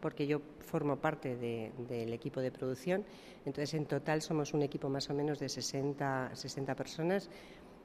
porque 0.00 0.26
yo 0.26 0.40
formo 0.60 0.96
parte 0.96 1.36
del 1.36 2.12
equipo 2.12 2.40
de 2.40 2.52
producción, 2.52 3.04
entonces 3.44 3.74
en 3.74 3.86
total 3.86 4.22
somos 4.22 4.54
un 4.54 4.62
equipo 4.62 4.88
más 4.88 5.08
o 5.10 5.14
menos 5.14 5.38
de 5.38 5.48
60, 5.48 6.30
60 6.34 6.74
personas 6.74 7.30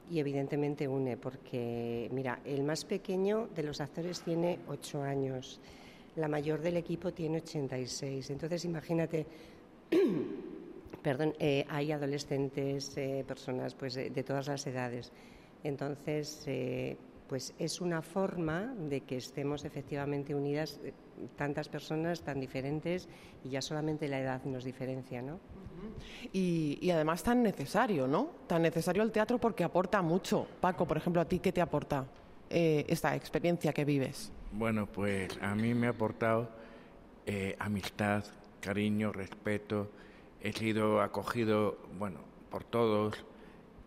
y 0.10 0.20
evidentemente 0.20 0.88
une, 0.88 1.18
porque 1.18 2.10
mira, 2.12 2.40
el 2.46 2.64
más 2.64 2.86
pequeño 2.86 3.48
de 3.56 3.64
los 3.64 3.82
actores 3.82 4.22
tiene 4.22 4.60
8 4.68 5.04
años, 5.04 5.60
la 6.16 6.28
mayor 6.28 6.62
del 6.62 6.78
equipo 6.78 7.14
tiene 7.14 7.38
86. 7.38 8.30
Entonces, 8.30 8.66
imagínate 8.66 9.26
perdón, 11.04 11.34
eh, 11.40 11.66
hay 11.70 11.92
adolescentes, 11.92 12.96
eh, 12.98 13.24
personas 13.28 13.74
pues 13.76 13.96
de, 13.96 14.10
de, 14.10 14.24
todas 14.24 14.48
las 14.48 14.66
edades. 14.68 15.12
Entonces, 15.64 16.44
eh, 16.48 16.98
pues 17.32 17.54
es 17.60 17.80
una 17.80 18.02
forma 18.02 18.74
de 18.90 19.02
que 19.02 19.16
estemos 19.16 19.64
efectivamente 19.64 20.36
unidas 20.36 20.82
eh, 20.84 20.92
tantas 21.38 21.70
personas 21.70 22.24
tan 22.24 22.42
diferentes 22.42 23.08
y 23.46 23.52
ya 23.52 23.62
solamente 23.62 24.10
la 24.10 24.20
edad 24.20 24.44
nos 24.44 24.66
diferencia, 24.66 25.22
¿no? 25.22 25.40
Y, 26.34 26.78
y, 26.82 26.92
además 26.92 27.24
tan 27.24 27.42
necesario, 27.42 28.06
¿no? 28.06 28.32
Tan 28.48 28.62
necesario 28.62 29.02
el 29.02 29.14
teatro 29.14 29.38
porque 29.38 29.64
aporta 29.64 30.02
mucho. 30.02 30.46
Paco, 30.60 30.86
por 30.86 30.98
ejemplo, 30.98 31.22
¿a 31.22 31.26
ti 31.26 31.40
qué 31.40 31.54
te 31.54 31.62
aporta 31.62 32.06
eh, 32.50 32.84
esta 32.90 33.16
experiencia 33.16 33.72
que 33.72 33.86
vives? 33.86 34.30
Bueno, 34.54 34.86
pues 34.86 35.40
a 35.42 35.56
mí 35.56 35.74
me 35.74 35.88
ha 35.88 35.92
aportado 35.92 36.50
eh, 37.26 37.56
amistad, 37.58 38.26
cariño, 38.60 39.14
respeto. 39.14 39.90
He 40.42 40.52
sido 40.52 41.02
acogido, 41.02 41.78
bueno, 41.98 42.20
por 42.50 42.66
todos. 42.66 43.26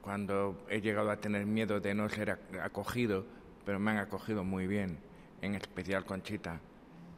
Cuando 0.00 0.64
he 0.70 0.80
llegado 0.80 1.10
a 1.10 1.18
tener 1.18 1.44
miedo 1.44 1.80
de 1.80 1.94
no 1.94 2.08
ser 2.08 2.38
acogido, 2.62 3.26
pero 3.66 3.78
me 3.78 3.90
han 3.90 3.98
acogido 3.98 4.42
muy 4.42 4.66
bien, 4.66 4.98
en 5.42 5.54
especial 5.54 6.06
Conchita 6.06 6.60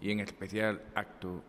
y 0.00 0.10
en 0.10 0.20
especial 0.20 0.82
Actu, 0.96 1.40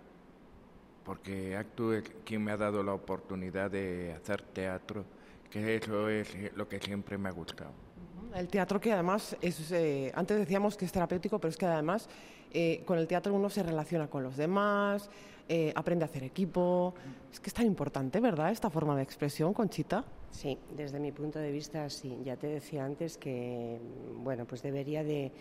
porque 1.03 1.55
Actu 1.55 1.93
es 1.93 2.03
quien 2.25 2.43
me 2.43 2.51
ha 2.51 2.57
dado 2.57 2.83
la 2.83 2.93
oportunidad 2.93 3.71
de 3.71 4.13
hacer 4.13 4.43
teatro, 4.43 5.03
que 5.49 5.75
eso 5.75 6.09
es 6.09 6.55
lo 6.55 6.67
que 6.69 6.79
siempre 6.79 7.17
me 7.17 7.29
ha 7.29 7.31
gustado. 7.31 7.86
El 8.35 8.47
teatro 8.47 8.79
que 8.79 8.91
además 8.91 9.35
es, 9.41 9.71
eh, 9.71 10.11
antes 10.15 10.37
decíamos 10.37 10.77
que 10.77 10.85
es 10.85 10.91
terapéutico, 10.91 11.39
pero 11.39 11.49
es 11.49 11.57
que 11.57 11.65
además 11.65 12.07
eh, 12.53 12.83
con 12.85 12.97
el 12.97 13.07
teatro 13.07 13.33
uno 13.33 13.49
se 13.49 13.63
relaciona 13.63 14.07
con 14.07 14.23
los 14.23 14.37
demás, 14.37 15.09
eh, 15.49 15.71
aprende 15.75 16.03
a 16.03 16.07
hacer 16.07 16.23
equipo. 16.23 16.93
Es 17.31 17.39
que 17.39 17.49
es 17.49 17.53
tan 17.53 17.65
importante, 17.65 18.19
¿verdad? 18.19 18.51
Esta 18.51 18.69
forma 18.69 18.95
de 18.95 19.03
expresión, 19.03 19.53
Conchita. 19.53 20.03
Sí, 20.31 20.57
desde 20.75 20.99
mi 20.99 21.11
punto 21.11 21.39
de 21.39 21.51
vista, 21.51 21.89
sí. 21.89 22.17
Ya 22.23 22.35
te 22.35 22.47
decía 22.47 22.83
antes 22.83 23.17
que, 23.17 23.79
bueno, 24.15 24.45
pues 24.45 24.61
debería 24.61 25.03
de, 25.03 25.31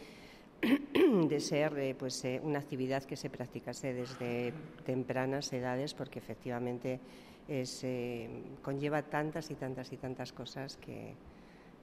de 1.29 1.41
ser 1.41 1.77
eh, 1.79 1.95
pues, 1.99 2.25
una 2.43 2.61
actividad 2.61 3.03
que 3.03 3.17
se 3.17 3.31
practicase 3.31 3.93
desde 3.95 4.53
tempranas 4.85 5.53
edades, 5.53 5.93
porque 5.93 6.21
efectivamente 6.21 7.01
es, 7.49 7.83
eh, 7.83 8.29
conlleva 8.63 9.03
tantas 9.03 9.51
y 9.51 9.55
tantas 9.55 9.93
y 9.93 9.97
tantas 9.97 10.33
cosas 10.33 10.77
que 10.77 11.15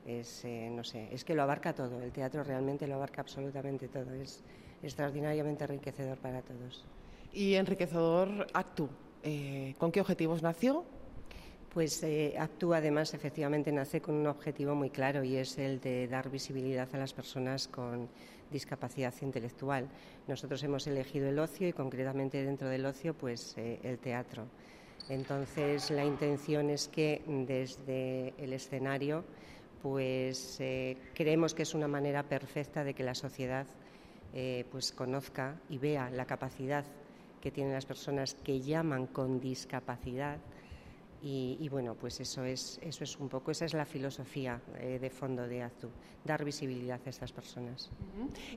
es, 0.06 0.46
eh, 0.46 0.70
no 0.72 0.84
sé, 0.84 1.10
es 1.12 1.24
que 1.24 1.36
lo 1.36 1.44
abarca 1.44 1.74
todo. 1.74 2.02
El 2.02 2.12
teatro 2.12 2.44
realmente 2.44 2.88
lo 2.88 2.96
abarca 2.96 3.22
absolutamente 3.22 3.88
todo. 3.88 4.12
Es 4.14 4.44
extraordinariamente 4.82 5.64
enriquecedor 5.64 6.18
para 6.18 6.42
todos. 6.42 6.86
Y 7.32 7.56
enriquecedor 7.56 8.48
Actu, 8.54 8.90
eh, 9.24 9.74
¿con 9.78 9.92
qué 9.92 10.02
objetivos 10.02 10.44
nació? 10.44 10.86
Pues 11.74 12.04
eh, 12.04 12.36
Actúa 12.38 12.78
además 12.78 13.16
efectivamente 13.16 13.72
nace 13.72 14.00
con 14.00 14.14
un 14.14 14.28
objetivo 14.28 14.76
muy 14.76 14.92
claro 14.92 15.24
y 15.24 15.38
es 15.38 15.58
el 15.58 15.80
de 15.80 16.08
dar 16.08 16.30
visibilidad 16.30 16.88
a 16.94 16.98
las 17.00 17.14
personas 17.14 17.68
con 17.68 18.10
discapacidad 18.52 19.14
intelectual. 19.22 19.90
Nosotros 20.28 20.62
hemos 20.62 20.86
elegido 20.86 21.30
el 21.30 21.40
ocio 21.40 21.68
y 21.68 21.74
concretamente 21.74 22.46
dentro 22.46 22.70
del 22.70 22.86
ocio 22.86 23.16
pues 23.16 23.56
eh, 23.58 23.80
el 23.82 23.98
teatro. 23.98 24.46
Entonces 25.10 25.90
la 25.90 26.06
intención 26.06 26.70
es 26.70 26.88
que 26.88 27.24
desde 27.26 28.36
el 28.38 28.54
escenario 28.54 29.24
pues 29.84 30.62
eh, 30.62 30.98
creemos 31.14 31.54
que 31.54 31.64
es 31.64 31.76
una 31.76 31.90
manera 31.90 32.24
perfecta 32.24 32.86
de 32.86 32.94
que 32.94 33.04
la 33.04 33.14
sociedad 33.14 33.68
eh, 34.34 34.66
pues 34.72 34.94
conozca 34.94 35.60
y 35.70 35.78
vea 35.78 36.10
la 36.10 36.26
capacidad 36.26 36.86
que 37.42 37.52
tienen 37.52 37.74
las 37.74 37.86
personas 37.86 38.34
que 38.34 38.62
llaman 38.62 39.08
con 39.08 39.42
discapacidad 39.42 40.38
y, 41.26 41.70
bueno, 41.70 41.96
pues 41.96 42.20
eso 42.20 42.44
es, 42.44 42.82
eso 42.82 43.06
es 43.06 43.18
un 43.18 43.30
poco, 43.30 43.52
esa 43.52 43.64
es 43.64 43.74
la 43.74 43.86
filosofía 43.86 44.60
eh, 44.78 45.00
de 45.00 45.10
fondo 45.10 45.48
de 45.48 45.64
ACTU, 45.64 45.88
dar 46.26 46.44
visibilidad 46.44 47.00
a 47.06 47.10
estas 47.10 47.32
personas. 47.32 47.90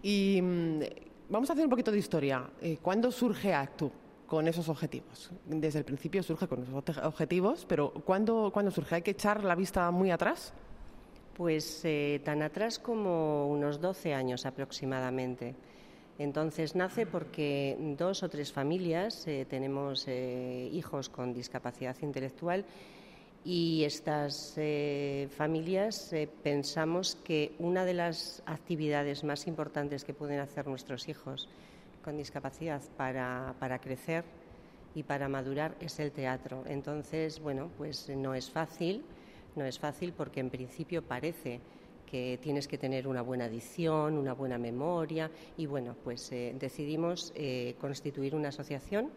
Y 0.02 0.40
mm, 0.42 0.80
vamos 1.28 1.48
a 1.48 1.52
hacer 1.52 1.64
un 1.64 1.70
poquito 1.70 1.92
de 1.92 1.98
historia. 1.98 2.50
¿Cuándo 2.82 3.12
surge 3.12 3.54
ACTU 3.54 3.92
con 4.26 4.48
esos 4.48 4.68
objetivos? 4.68 5.30
Desde 5.44 5.78
el 5.78 5.84
principio 5.84 6.24
surge 6.24 6.48
con 6.48 6.64
esos 6.64 6.98
objetivos, 7.04 7.64
pero 7.68 7.92
¿cuándo, 7.92 8.50
¿cuándo 8.52 8.72
surge? 8.72 8.96
¿Hay 8.96 9.02
que 9.02 9.12
echar 9.12 9.44
la 9.44 9.54
vista 9.54 9.88
muy 9.92 10.10
atrás? 10.10 10.52
Pues 11.36 11.82
eh, 11.84 12.22
tan 12.24 12.40
atrás 12.40 12.78
como 12.78 13.46
unos 13.50 13.78
12 13.82 14.14
años 14.14 14.46
aproximadamente. 14.46 15.54
Entonces 16.18 16.74
nace 16.74 17.04
porque 17.04 17.76
dos 17.98 18.22
o 18.22 18.30
tres 18.30 18.50
familias 18.50 19.26
eh, 19.26 19.44
tenemos 19.44 20.08
eh, 20.08 20.70
hijos 20.72 21.10
con 21.10 21.34
discapacidad 21.34 21.94
intelectual 22.00 22.64
y 23.44 23.84
estas 23.84 24.58
familias 25.36 26.12
pensamos 26.42 27.14
que 27.22 27.52
una 27.60 27.84
de 27.84 27.94
las 27.94 28.42
actividades 28.44 29.22
más 29.22 29.46
importantes 29.46 30.02
que 30.02 30.14
pueden 30.14 30.40
hacer 30.40 30.66
nuestros 30.66 31.06
hijos 31.06 31.48
con 32.02 32.16
discapacidad 32.16 32.82
para, 32.96 33.54
para 33.60 33.78
crecer 33.78 34.24
y 34.96 35.04
para 35.04 35.28
madurar 35.28 35.76
es 35.80 36.00
el 36.00 36.10
teatro. 36.10 36.64
Entonces, 36.66 37.38
bueno, 37.38 37.70
pues 37.78 38.08
no 38.08 38.34
es 38.34 38.50
fácil, 38.50 39.04
no 39.56 39.64
es 39.64 39.78
fácil 39.78 40.12
porque 40.12 40.40
en 40.40 40.50
principio 40.50 41.02
parece 41.02 41.60
que 42.06 42.38
tienes 42.40 42.68
que 42.68 42.78
tener 42.78 43.08
una 43.08 43.22
buena 43.22 43.48
dicción, 43.48 44.16
una 44.16 44.32
buena 44.32 44.58
memoria 44.58 45.30
y 45.56 45.66
bueno, 45.66 45.96
pues 46.04 46.30
eh, 46.32 46.54
decidimos 46.58 47.32
eh, 47.34 47.74
constituir 47.80 48.34
una 48.34 48.48
asociación 48.48 49.10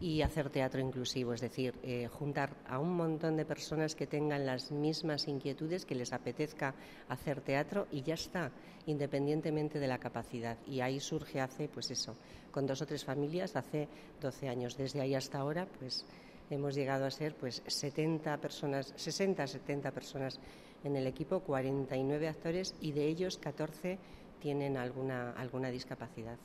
y 0.00 0.22
hacer 0.22 0.48
teatro 0.50 0.80
inclusivo, 0.80 1.34
es 1.34 1.40
decir, 1.40 1.74
eh, 1.82 2.06
juntar 2.06 2.54
a 2.68 2.78
un 2.78 2.94
montón 2.94 3.36
de 3.36 3.44
personas 3.44 3.96
que 3.96 4.06
tengan 4.06 4.46
las 4.46 4.70
mismas 4.70 5.26
inquietudes, 5.26 5.84
que 5.84 5.96
les 5.96 6.12
apetezca 6.12 6.74
hacer 7.08 7.40
teatro 7.40 7.88
y 7.90 8.02
ya 8.02 8.14
está, 8.14 8.52
independientemente 8.86 9.80
de 9.80 9.88
la 9.88 9.98
capacidad. 9.98 10.56
Y 10.66 10.80
ahí 10.80 11.00
surge 11.00 11.40
hace, 11.40 11.68
pues 11.68 11.90
eso, 11.90 12.16
con 12.52 12.66
dos 12.66 12.80
o 12.80 12.86
tres 12.86 13.04
familias, 13.04 13.56
hace 13.56 13.88
12 14.20 14.48
años. 14.48 14.76
Desde 14.76 15.00
ahí 15.00 15.16
hasta 15.16 15.38
ahora, 15.38 15.66
pues 15.80 16.06
hemos 16.50 16.74
llegado 16.74 17.04
a 17.06 17.10
ser 17.10 17.34
pues 17.34 17.62
70 17.66 18.36
personas, 18.38 18.92
60, 18.96 19.46
70 19.46 19.90
personas 19.90 20.40
en 20.84 20.96
el 20.96 21.06
equipo 21.06 21.40
49 21.40 22.28
actores 22.28 22.74
y 22.80 22.92
de 22.92 23.06
ellos 23.06 23.38
14 23.38 23.98
tienen 24.40 24.76
alguna, 24.76 25.32
alguna 25.32 25.70
discapacidad. 25.70 26.36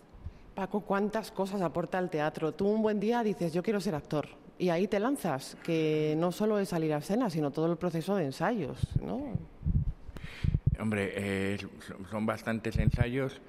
Paco, 0.56 0.82
¿cuántas 0.82 1.32
cosas 1.32 1.62
aporta 1.62 2.00
el 2.00 2.10
teatro? 2.10 2.54
Tú 2.54 2.68
un 2.68 2.82
buen 2.82 3.00
día 3.00 3.24
dices, 3.24 3.54
yo 3.54 3.64
quiero 3.64 3.82
ser 3.82 3.96
actor, 3.96 4.28
y 4.58 4.70
ahí 4.70 4.88
te 4.88 5.00
lanzas, 5.00 5.58
que 5.64 6.16
no 6.18 6.32
solo 6.32 6.60
es 6.60 6.70
salir 6.70 6.94
a 6.94 6.98
escena, 6.98 7.30
sino 7.30 7.52
todo 7.52 7.72
el 7.72 7.78
proceso 7.78 8.16
de 8.16 8.26
ensayos, 8.26 8.80
¿no? 9.02 9.34
Hombre, 10.80 11.12
eh, 11.16 11.58
son 12.10 12.26
bastantes 12.26 12.78
ensayos, 12.78 13.42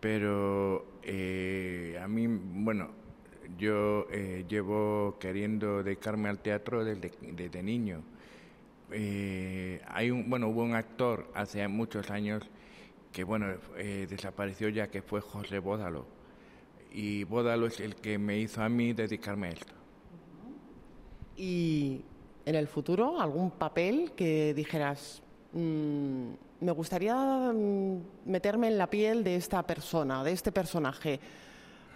pero 0.00 0.98
eh, 1.02 1.98
a 2.02 2.08
mí, 2.08 2.26
bueno, 2.26 2.90
yo 3.56 4.06
eh, 4.10 4.44
llevo 4.48 5.16
queriendo 5.18 5.82
dedicarme 5.82 6.28
al 6.28 6.38
teatro 6.40 6.84
desde, 6.84 7.62
niño 7.62 8.02
eh, 8.90 9.80
hay 9.86 10.10
un, 10.10 10.28
bueno, 10.28 10.48
hubo 10.48 10.62
un 10.62 10.74
actor 10.74 11.30
hace 11.34 11.66
muchos 11.68 12.10
años 12.10 12.42
que, 13.12 13.24
bueno, 13.24 13.46
eh, 13.76 14.06
desapareció 14.08 14.68
ya 14.68 14.88
que 14.88 15.02
fue 15.02 15.20
José 15.20 15.58
Bódalo. 15.58 16.06
Y 16.90 17.24
Bódalo 17.24 17.66
es 17.66 17.80
el 17.80 17.96
que 17.96 18.18
me 18.18 18.38
hizo 18.38 18.62
a 18.62 18.68
mí 18.68 18.92
dedicarme 18.92 19.48
a 19.48 19.50
esto. 19.50 19.74
¿Y 21.36 22.02
en 22.46 22.54
el 22.54 22.66
futuro 22.66 23.20
algún 23.20 23.50
papel 23.50 24.12
que 24.16 24.54
dijeras, 24.54 25.22
mmm, 25.52 26.30
me 26.60 26.72
gustaría 26.72 27.14
mm, 27.14 28.00
meterme 28.24 28.68
en 28.68 28.78
la 28.78 28.88
piel 28.88 29.22
de 29.22 29.36
esta 29.36 29.62
persona, 29.66 30.24
de 30.24 30.32
este 30.32 30.50
personaje? 30.50 31.20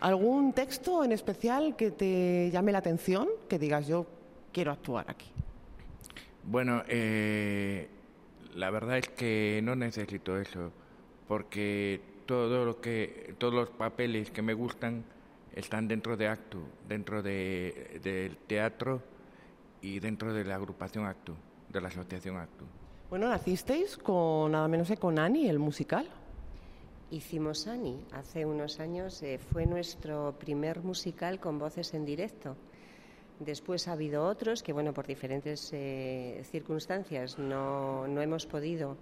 ¿Algún 0.03 0.53
texto 0.53 1.05
en 1.05 1.13
especial 1.13 1.77
que 1.77 1.93
te 1.93 2.51
llame 2.51 2.73
la 2.73 2.79
atención? 2.79 3.29
Que 3.49 3.57
digas, 3.57 3.87
yo 3.87 4.05
quiero 4.53 4.73
actuar 4.73 5.09
aquí. 5.09 5.31
Bueno, 6.43 6.83
eh, 6.89 7.87
la 8.57 8.71
verdad 8.71 8.99
es 8.99 9.09
que 9.11 9.61
no 9.63 9.77
necesito 9.77 10.41
eso, 10.41 10.73
porque 11.29 12.01
todo 12.27 12.65
lo 12.65 12.81
que, 12.81 13.37
todos 13.39 13.55
los 13.55 13.71
papeles 13.71 14.33
que 14.33 14.43
me 14.43 14.55
gustan 14.55 15.05
están 15.55 15.87
dentro 15.87 16.17
de 16.17 16.27
Actu, 16.27 16.63
dentro 16.89 17.23
de, 17.23 18.01
del 18.03 18.37
teatro 18.39 19.05
y 19.83 20.01
dentro 20.01 20.35
de 20.35 20.45
la 20.45 20.57
agrupación 20.57 21.07
Actu, 21.07 21.37
de 21.69 21.81
la 21.81 21.87
asociación 21.87 22.39
Actu. 22.39 22.65
Bueno, 23.09 23.29
nacisteis 23.29 23.97
con 23.99 24.51
nada 24.51 24.67
menos 24.67 24.89
que 24.89 24.97
con 24.97 25.21
Ani, 25.21 25.49
el 25.49 25.61
musical. 25.61 26.09
Hicimos 27.13 27.67
Ani 27.67 28.03
hace 28.13 28.47
unos 28.47 28.81
años, 28.81 29.23
eh, 29.23 29.37
fue 29.39 29.67
nuestro 29.67 30.35
primer 30.39 30.83
musical 30.83 31.41
con 31.41 31.59
voces 31.59 31.93
en 31.93 32.07
directo. 32.07 32.57
Después 33.39 33.87
ha 33.87 33.93
habido 33.93 34.25
otros 34.25 34.63
que, 34.63 34.73
bueno, 34.73 34.95
por 34.95 35.07
diferentes 35.07 35.69
eh, 35.75 36.41
circunstancias 36.51 37.39
no, 37.39 38.09
no, 38.09 38.23
hemos 38.23 38.47
podido 38.47 38.97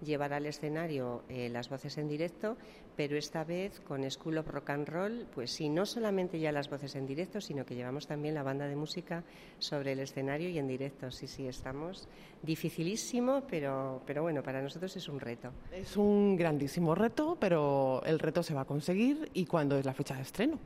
llevar 0.00 0.32
al 0.32 0.46
escenario 0.46 1.24
eh, 1.28 1.48
las 1.48 1.68
voces 1.68 1.98
en 1.98 2.06
directo, 2.06 2.56
pero 2.96 3.16
esta 3.16 3.44
vez 3.44 3.80
con 3.80 4.10
School 4.10 4.38
of 4.38 4.48
Rock 4.48 4.70
and 4.70 4.88
Roll, 4.88 5.26
pues 5.34 5.50
sí, 5.50 5.68
no 5.68 5.84
solamente 5.84 6.40
ya 6.40 6.50
las 6.50 6.70
voces 6.70 6.94
en 6.96 7.06
directo, 7.06 7.40
sino 7.40 7.64
que 7.66 7.74
llevamos 7.74 8.06
también 8.06 8.34
la 8.34 8.42
banda 8.42 8.66
de 8.66 8.74
música 8.74 9.22
sobre 9.58 9.92
el 9.92 10.00
escenario 10.00 10.48
y 10.48 10.58
en 10.58 10.66
directo. 10.66 11.10
Sí, 11.10 11.26
sí, 11.26 11.46
estamos 11.46 12.08
dificilísimo, 12.42 13.42
pero, 13.48 14.02
pero 14.06 14.22
bueno, 14.22 14.42
para 14.42 14.62
nosotros 14.62 14.96
es 14.96 15.08
un 15.08 15.20
reto. 15.20 15.52
Es 15.72 15.96
un 15.96 16.36
grandísimo 16.36 16.94
reto, 16.94 17.36
pero 17.38 18.02
el 18.06 18.18
reto 18.18 18.42
se 18.42 18.54
va 18.54 18.62
a 18.62 18.66
conseguir. 18.66 19.30
¿Y 19.34 19.44
cuándo 19.44 19.76
es 19.76 19.84
la 19.84 19.92
fecha 19.92 20.14
de 20.14 20.22
estreno? 20.22 20.58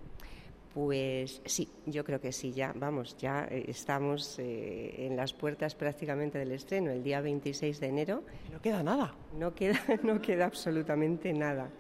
Pues 0.73 1.43
sí, 1.45 1.69
yo 1.87 2.05
creo 2.05 2.21
que 2.21 2.31
sí, 2.31 2.53
ya, 2.53 2.73
vamos, 2.77 3.17
ya 3.17 3.45
eh, 3.51 3.65
estamos 3.67 4.39
eh, 4.39 5.07
en 5.07 5.17
las 5.17 5.33
puertas 5.33 5.75
prácticamente 5.75 6.39
del 6.39 6.53
estreno, 6.53 6.93
el 6.93 7.03
día 7.03 7.21
26 7.21 7.81
de 7.81 7.87
enero. 7.89 8.23
No 8.53 8.61
queda 8.61 8.81
nada. 8.85 9.13
No 9.37 9.53
queda, 9.53 9.81
no 10.05 10.23
queda 10.23 10.45
absolutamente 10.45 11.33
nada. 11.33 11.71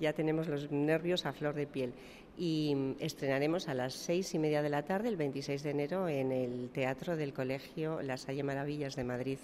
Ya 0.00 0.12
tenemos 0.12 0.48
los 0.48 0.70
nervios 0.70 1.26
a 1.26 1.32
flor 1.32 1.54
de 1.54 1.66
piel. 1.66 1.92
Y 2.36 2.74
mm, 2.74 2.96
estrenaremos 3.00 3.68
a 3.68 3.74
las 3.74 3.94
seis 3.94 4.34
y 4.34 4.38
media 4.38 4.62
de 4.62 4.70
la 4.70 4.82
tarde, 4.82 5.08
el 5.08 5.16
26 5.16 5.62
de 5.62 5.70
enero, 5.70 6.08
en 6.08 6.32
el 6.32 6.70
Teatro 6.70 7.16
del 7.16 7.32
Colegio 7.32 8.02
Las 8.02 8.22
Salle 8.22 8.42
Maravillas 8.42 8.96
de 8.96 9.04
Madrid. 9.04 9.38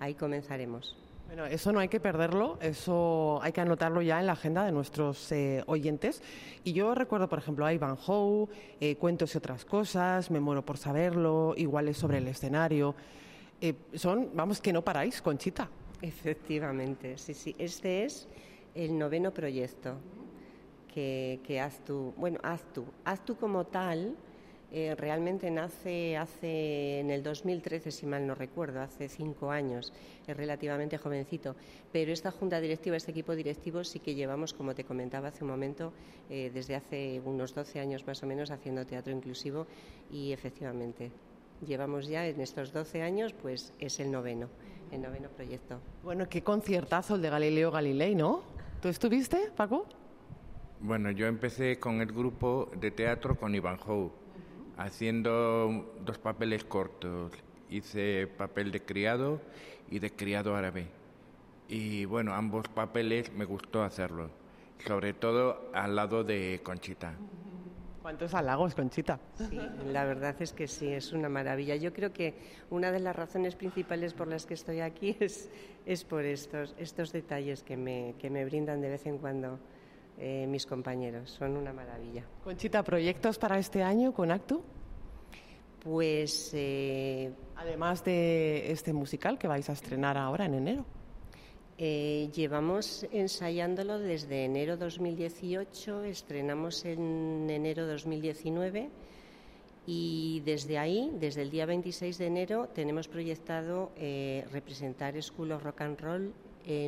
Ahí 0.00 0.14
comenzaremos. 0.14 0.96
Bueno, 1.28 1.44
eso 1.44 1.72
no 1.72 1.80
hay 1.80 1.88
que 1.88 2.00
perderlo, 2.00 2.58
eso 2.62 3.38
hay 3.42 3.52
que 3.52 3.60
anotarlo 3.60 4.00
ya 4.00 4.18
en 4.18 4.24
la 4.24 4.32
agenda 4.32 4.64
de 4.64 4.72
nuestros 4.72 5.30
eh, 5.30 5.62
oyentes. 5.66 6.22
Y 6.64 6.72
yo 6.72 6.94
recuerdo, 6.94 7.28
por 7.28 7.38
ejemplo, 7.38 7.66
a 7.66 7.72
Ivan 7.74 7.98
Howe, 8.06 8.48
eh, 8.80 8.96
Cuentos 8.96 9.34
y 9.34 9.38
otras 9.38 9.66
cosas, 9.66 10.30
Me 10.30 10.40
muero 10.40 10.64
por 10.64 10.78
saberlo, 10.78 11.52
Iguales 11.54 11.98
sobre 11.98 12.16
el 12.16 12.28
escenario. 12.28 12.94
Eh, 13.60 13.74
son, 13.92 14.30
vamos, 14.32 14.62
que 14.62 14.72
no 14.72 14.82
paráis, 14.82 15.20
Conchita. 15.20 15.68
Efectivamente, 16.00 17.18
sí, 17.18 17.34
sí. 17.34 17.54
Este 17.58 18.04
es 18.04 18.26
el 18.78 18.96
noveno 18.96 19.34
proyecto 19.34 19.96
que, 20.94 21.40
que 21.44 21.62
tú. 21.84 22.14
Bueno. 22.16 22.38
Haz 22.42 23.24
tú 23.24 23.36
como 23.36 23.66
tal 23.66 24.16
eh, 24.70 24.94
realmente 24.94 25.50
nace 25.50 26.16
hace 26.16 27.00
en 27.00 27.10
el 27.10 27.22
2013, 27.22 27.90
si 27.90 28.06
mal 28.06 28.26
no 28.26 28.34
recuerdo, 28.34 28.80
hace 28.80 29.08
cinco 29.08 29.50
años, 29.50 29.92
es 30.26 30.36
relativamente 30.36 30.96
jovencito. 30.98 31.56
Pero 31.90 32.12
esta 32.12 32.30
junta 32.30 32.60
directiva, 32.60 32.96
este 32.96 33.10
equipo 33.10 33.34
directivo, 33.34 33.82
sí 33.82 33.98
que 33.98 34.14
llevamos, 34.14 34.52
como 34.52 34.74
te 34.74 34.84
comentaba 34.84 35.28
hace 35.28 35.42
un 35.42 35.50
momento, 35.50 35.92
eh, 36.30 36.50
desde 36.52 36.76
hace 36.76 37.20
unos 37.24 37.54
12 37.54 37.80
años 37.80 38.06
más 38.06 38.22
o 38.22 38.26
menos 38.26 38.50
haciendo 38.50 38.86
teatro 38.86 39.12
inclusivo 39.12 39.66
y 40.12 40.32
efectivamente 40.32 41.10
llevamos 41.66 42.06
ya 42.06 42.26
en 42.26 42.40
estos 42.40 42.72
12 42.72 43.02
años, 43.02 43.32
pues 43.32 43.72
es 43.80 43.98
el 43.98 44.12
noveno, 44.12 44.48
el 44.92 45.00
noveno 45.00 45.30
proyecto. 45.30 45.80
Bueno, 46.04 46.28
qué 46.28 46.42
conciertazo 46.42 47.16
el 47.16 47.22
de 47.22 47.30
Galileo 47.30 47.70
Galilei, 47.70 48.14
¿no? 48.14 48.57
¿Tú 48.80 48.86
estuviste, 48.86 49.50
Paco? 49.56 49.86
Bueno, 50.78 51.10
yo 51.10 51.26
empecé 51.26 51.80
con 51.80 52.00
el 52.00 52.12
grupo 52.12 52.70
de 52.80 52.92
teatro 52.92 53.34
con 53.34 53.52
Ivan 53.52 53.76
Howe 53.84 54.12
haciendo 54.76 55.96
dos 56.04 56.18
papeles 56.18 56.62
cortos. 56.62 57.32
Hice 57.68 58.28
papel 58.28 58.70
de 58.70 58.80
criado 58.80 59.40
y 59.90 59.98
de 59.98 60.12
criado 60.12 60.54
árabe. 60.54 60.86
Y 61.68 62.04
bueno, 62.04 62.34
ambos 62.34 62.68
papeles 62.68 63.32
me 63.32 63.44
gustó 63.44 63.82
hacerlo, 63.82 64.30
sobre 64.86 65.12
todo 65.12 65.70
al 65.74 65.96
lado 65.96 66.22
de 66.22 66.60
Conchita. 66.62 67.14
¿Cuántos 68.08 68.32
halagos, 68.32 68.74
Conchita? 68.74 69.20
Sí, 69.34 69.60
la 69.92 70.02
verdad 70.06 70.34
es 70.40 70.54
que 70.54 70.66
sí, 70.66 70.88
es 70.88 71.12
una 71.12 71.28
maravilla. 71.28 71.76
Yo 71.76 71.92
creo 71.92 72.10
que 72.10 72.32
una 72.70 72.90
de 72.90 73.00
las 73.00 73.14
razones 73.14 73.54
principales 73.54 74.14
por 74.14 74.28
las 74.28 74.46
que 74.46 74.54
estoy 74.54 74.80
aquí 74.80 75.14
es, 75.20 75.50
es 75.84 76.04
por 76.04 76.24
estos, 76.24 76.74
estos 76.78 77.12
detalles 77.12 77.62
que 77.62 77.76
me, 77.76 78.14
que 78.18 78.30
me 78.30 78.46
brindan 78.46 78.80
de 78.80 78.88
vez 78.88 79.04
en 79.04 79.18
cuando 79.18 79.58
eh, 80.16 80.46
mis 80.48 80.64
compañeros. 80.64 81.28
Son 81.32 81.54
una 81.54 81.74
maravilla. 81.74 82.24
Conchita, 82.42 82.82
¿proyectos 82.82 83.38
para 83.38 83.58
este 83.58 83.82
año 83.82 84.14
con 84.14 84.30
Actu? 84.30 84.62
Pues. 85.80 86.52
Eh, 86.54 87.30
Además 87.56 88.02
de 88.04 88.72
este 88.72 88.94
musical 88.94 89.36
que 89.38 89.48
vais 89.48 89.68
a 89.68 89.74
estrenar 89.74 90.16
ahora 90.16 90.46
en 90.46 90.54
enero. 90.54 90.86
Eh, 91.80 92.28
llevamos 92.34 93.06
ensayándolo 93.12 94.00
desde 94.00 94.44
enero 94.44 94.76
2018, 94.76 96.02
estrenamos 96.04 96.84
en 96.84 97.48
enero 97.48 97.86
2019 97.86 98.90
y 99.86 100.42
desde 100.44 100.76
ahí, 100.76 101.12
desde 101.20 101.42
el 101.42 101.50
día 101.50 101.66
26 101.66 102.18
de 102.18 102.26
enero, 102.26 102.68
tenemos 102.74 103.06
proyectado 103.06 103.92
representar 104.50 105.22
School 105.22 105.52
of 105.52 105.62
Rock 105.62 105.80
and 105.82 106.00
Roll 106.00 106.32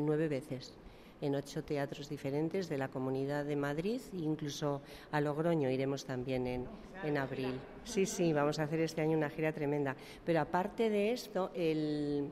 nueve 0.02 0.28
veces 0.28 0.74
en 1.20 1.34
ocho 1.34 1.62
teatros 1.62 2.08
diferentes 2.08 2.68
de 2.68 2.78
la 2.78 2.88
Comunidad 2.88 3.44
de 3.44 3.56
Madrid 3.56 4.00
e 4.12 4.18
incluso 4.18 4.80
a 5.12 5.20
Logroño 5.20 5.70
iremos 5.70 6.04
también 6.04 6.46
en, 6.46 6.66
en 7.04 7.18
abril. 7.18 7.54
Sí, 7.84 8.06
sí, 8.06 8.32
vamos 8.32 8.58
a 8.58 8.64
hacer 8.64 8.80
este 8.80 9.02
año 9.02 9.16
una 9.16 9.30
gira 9.30 9.52
tremenda. 9.52 9.94
Pero 10.24 10.40
aparte 10.40 10.88
de 10.88 11.12
esto, 11.12 11.50
el, 11.54 12.30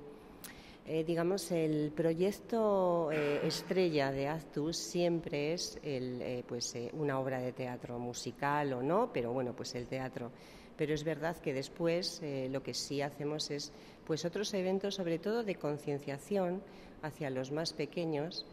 eh, 0.90 1.04
digamos, 1.04 1.52
el 1.52 1.92
proyecto 1.94 3.12
eh, 3.12 3.46
estrella 3.46 4.10
de 4.10 4.26
Actus 4.26 4.78
siempre 4.78 5.52
es 5.52 5.78
el, 5.82 6.22
eh, 6.22 6.44
pues, 6.48 6.74
una 6.94 7.20
obra 7.20 7.40
de 7.40 7.52
teatro 7.52 7.98
musical 7.98 8.72
o 8.72 8.82
no, 8.82 9.12
pero 9.12 9.34
bueno, 9.34 9.54
pues 9.54 9.74
el 9.74 9.86
teatro. 9.86 10.32
Pero 10.78 10.94
es 10.94 11.04
verdad 11.04 11.36
que 11.36 11.52
después 11.52 12.22
lo 12.22 12.62
que 12.62 12.72
sí 12.72 13.02
hacemos 13.02 13.50
es 13.50 13.72
pues 14.06 14.24
otros 14.24 14.54
eventos, 14.54 14.94
sobre 14.94 15.18
todo 15.18 15.42
de 15.42 15.56
concienciación 15.56 16.62
hacia 17.02 17.30
los 17.30 17.50
más 17.50 17.72
pequeños, 17.72 18.46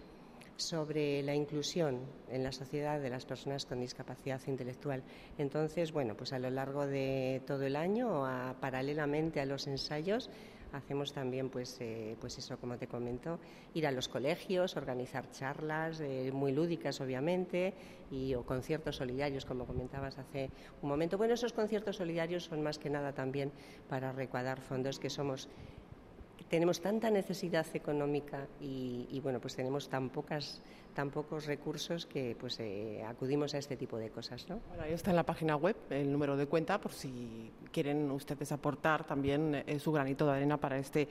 sobre 0.58 1.22
la 1.22 1.36
inclusión 1.36 2.00
en 2.30 2.44
la 2.44 2.52
sociedad 2.52 3.00
de 3.00 3.12
las 3.12 3.26
personas 3.26 3.68
con 3.68 3.80
discapacidad 3.80 4.42
intelectual. 4.48 5.04
Entonces, 5.38 5.92
bueno, 5.92 6.18
pues 6.18 6.34
a 6.34 6.40
lo 6.40 6.50
largo 6.50 6.88
de 6.88 7.44
todo 7.46 7.64
el 7.64 7.76
año, 7.76 8.24
paralelamente 8.60 9.40
a 9.40 9.46
los 9.46 9.68
ensayos, 9.68 10.32
hacemos 10.72 11.14
también, 11.14 11.50
pues, 11.50 11.78
eh, 11.82 12.16
pues 12.20 12.38
eso, 12.38 12.58
como 12.58 12.78
te 12.78 12.88
comento, 12.88 13.40
ir 13.74 13.88
a 13.88 13.92
los 13.92 14.08
colegios, 14.08 14.76
organizar 14.76 15.30
charlas 15.32 16.00
eh, 16.02 16.32
muy 16.34 16.52
lúdicas, 16.52 17.02
obviamente, 17.02 17.74
y 18.12 18.34
o 18.36 18.44
conciertos 18.44 18.98
solidarios, 18.98 19.46
como 19.46 19.66
comentabas 19.66 20.18
hace 20.18 20.50
un 20.82 20.90
momento. 20.90 21.18
Bueno, 21.18 21.34
esos 21.34 21.54
conciertos 21.54 21.98
solidarios 21.98 22.46
son 22.46 22.62
más 22.62 22.78
que 22.78 22.90
nada 22.90 23.14
también 23.14 23.52
para 23.90 24.12
recaudar 24.12 24.62
fondos 24.62 25.00
que 25.00 25.10
somos 25.10 25.50
tenemos 26.50 26.80
tanta 26.80 27.10
necesidad 27.10 27.66
económica 27.74 28.48
y, 28.62 29.20
bueno, 29.22 29.40
pues 29.40 29.56
tenemos 29.56 29.90
tan 29.90 30.10
pocas 30.10 30.62
tan 30.96 31.12
pocos 31.12 31.46
recursos 31.46 32.06
que 32.06 32.36
pues 32.40 32.60
eh, 32.60 33.04
acudimos 33.06 33.54
a 33.54 33.58
este 33.58 33.76
tipo 33.76 33.98
de 33.98 34.10
cosas, 34.10 34.48
¿no? 34.50 34.62
Ahí 34.82 34.94
está 34.94 35.12
en 35.12 35.18
la 35.18 35.26
página 35.26 35.58
web 35.58 35.76
el 35.90 36.12
número 36.12 36.38
de 36.38 36.48
cuenta 36.48 36.80
por 36.80 36.94
si 36.94 37.52
quieren 37.72 38.10
ustedes 38.10 38.52
aportar 38.54 39.04
también 39.04 39.64
eh, 39.68 39.78
su 39.78 39.92
granito 39.92 40.26
de 40.26 40.32
arena 40.32 40.58
para 40.58 40.80
este 40.80 41.08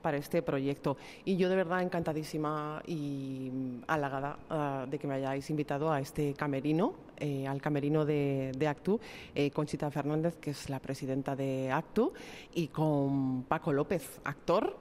para 0.00 0.16
este 0.16 0.40
proyecto. 0.40 0.96
Y 1.24 1.36
yo 1.36 1.48
de 1.48 1.56
verdad 1.56 1.82
encantadísima 1.82 2.82
y 2.86 3.50
mm, 3.52 3.82
halagada 3.86 4.38
ah, 4.48 4.86
de 4.88 4.98
que 4.98 5.06
me 5.06 5.14
hayáis 5.14 5.48
invitado 5.50 5.92
a 5.92 6.00
este 6.00 6.32
camerino, 6.34 6.94
eh, 7.18 7.46
al 7.46 7.60
camerino 7.60 8.04
de, 8.04 8.52
de 8.56 8.68
Actu, 8.68 8.98
Conchita 9.52 9.90
Fernández, 9.90 10.36
que 10.36 10.50
es 10.50 10.70
la 10.70 10.80
presidenta 10.80 11.36
de 11.36 11.70
Actu, 11.70 12.12
y 12.54 12.68
con 12.68 13.42
Paco 13.44 13.72
López, 13.72 14.20
actor 14.24 14.76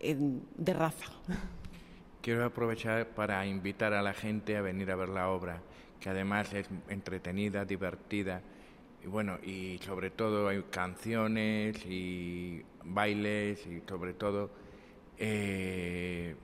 de 0.00 0.72
raza. 0.74 1.06
Quiero 2.28 2.44
aprovechar 2.44 3.06
para 3.06 3.46
invitar 3.46 3.94
a 3.94 4.02
la 4.02 4.12
gente 4.12 4.58
a 4.58 4.60
venir 4.60 4.90
a 4.90 4.96
ver 4.96 5.08
la 5.08 5.30
obra, 5.30 5.62
que 5.98 6.10
además 6.10 6.52
es 6.52 6.68
entretenida, 6.90 7.64
divertida, 7.64 8.42
y 9.02 9.06
bueno, 9.06 9.38
y 9.42 9.78
sobre 9.78 10.10
todo 10.10 10.46
hay 10.46 10.62
canciones 10.64 11.86
y 11.86 12.62
bailes 12.84 13.66
y 13.66 13.80
sobre 13.88 14.12
todo 14.12 14.50
eh, 15.16 16.36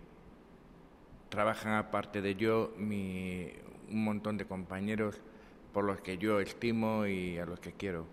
trabajan 1.28 1.74
aparte 1.74 2.22
de 2.22 2.34
yo 2.34 2.72
mi, 2.78 3.50
un 3.90 4.04
montón 4.04 4.38
de 4.38 4.46
compañeros 4.46 5.20
por 5.74 5.84
los 5.84 6.00
que 6.00 6.16
yo 6.16 6.40
estimo 6.40 7.06
y 7.06 7.36
a 7.36 7.44
los 7.44 7.60
que 7.60 7.72
quiero. 7.72 8.06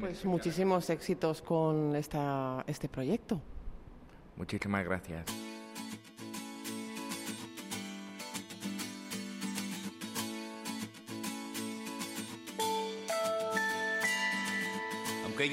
Pues 0.00 0.22
muchísimos 0.26 0.90
éxitos 0.90 1.40
con 1.40 1.96
esta, 1.96 2.62
este 2.66 2.90
proyecto. 2.90 3.40
Muchísimas 4.36 4.84
gracias. 4.84 5.45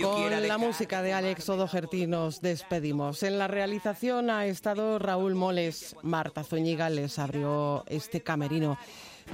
Con 0.01 0.47
la 0.47 0.57
música 0.57 1.01
de 1.01 1.13
Alex 1.13 1.49
Odogerti 1.49 2.07
nos 2.07 2.41
despedimos. 2.41 3.21
En 3.23 3.37
la 3.37 3.47
realización 3.47 4.29
ha 4.29 4.45
estado 4.45 4.97
Raúl 4.97 5.35
Moles. 5.35 5.95
Marta 6.01 6.43
Zúñiga 6.43 6.89
les 6.89 7.19
abrió 7.19 7.83
este 7.87 8.21
camerino. 8.21 8.77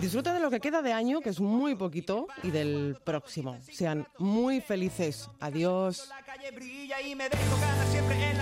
Disfruta 0.01 0.34
de 0.34 0.39
lo 0.39 0.49
que 0.49 0.60
queda 0.60 0.82
de 0.82 0.93
año, 0.93 1.22
que 1.22 1.30
es 1.30 1.39
muy 1.39 1.76
poquito, 1.76 2.28
y 2.43 2.51
del 2.51 2.97
próximo. 3.03 3.57
Sean 3.72 4.07
muy 4.18 4.62
felices. 4.62 5.30
Adiós. 5.39 6.10
La 6.10 6.24
calle 6.24 6.51
brilla 6.51 7.01
y 7.01 7.16
me 7.16 7.30
dejo 7.30 7.57
siempre 7.91 8.32
en 8.32 8.38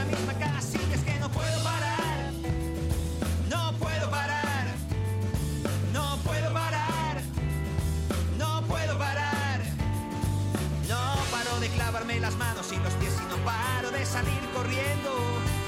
corriendo. 14.67 15.11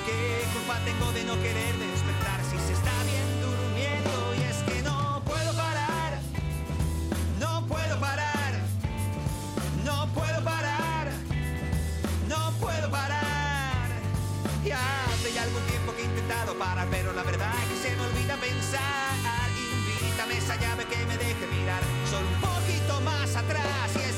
¿Qué 0.05 0.43
culpa 0.53 0.77
tengo 0.83 1.11
de 1.13 1.23
no 1.23 1.35
querer 1.41 1.73
despertar 1.77 2.39
si 2.51 2.57
se 2.67 2.73
está 2.73 2.91
bien 3.03 3.27
durmiendo? 3.39 4.11
Y 4.35 4.41
es 4.43 4.57
que 4.67 4.81
no 4.83 5.21
puedo 5.23 5.53
parar, 5.53 6.19
no 7.39 7.65
puedo 7.67 7.99
parar, 7.99 8.53
no 9.85 10.07
puedo 10.13 10.43
parar, 10.43 11.07
no 12.27 12.51
puedo 12.59 12.91
parar. 12.91 13.87
Ya 14.65 14.79
hace 15.13 15.33
ya 15.33 15.43
algún 15.43 15.63
tiempo 15.63 15.95
que 15.95 16.01
he 16.01 16.05
intentado 16.05 16.57
parar, 16.57 16.87
pero 16.91 17.13
la 17.13 17.23
verdad 17.23 17.53
es 17.63 17.69
que 17.69 17.89
se 17.89 17.95
me 17.95 18.01
olvida 18.03 18.35
pensar. 18.35 19.49
Invítame 19.95 20.37
esa 20.37 20.55
llave 20.57 20.85
que 20.85 21.05
me 21.05 21.17
deje 21.17 21.47
mirar 21.47 21.81
solo 22.09 22.27
un 22.27 22.41
poquito 22.41 23.01
más 23.01 23.35
atrás. 23.35 24.08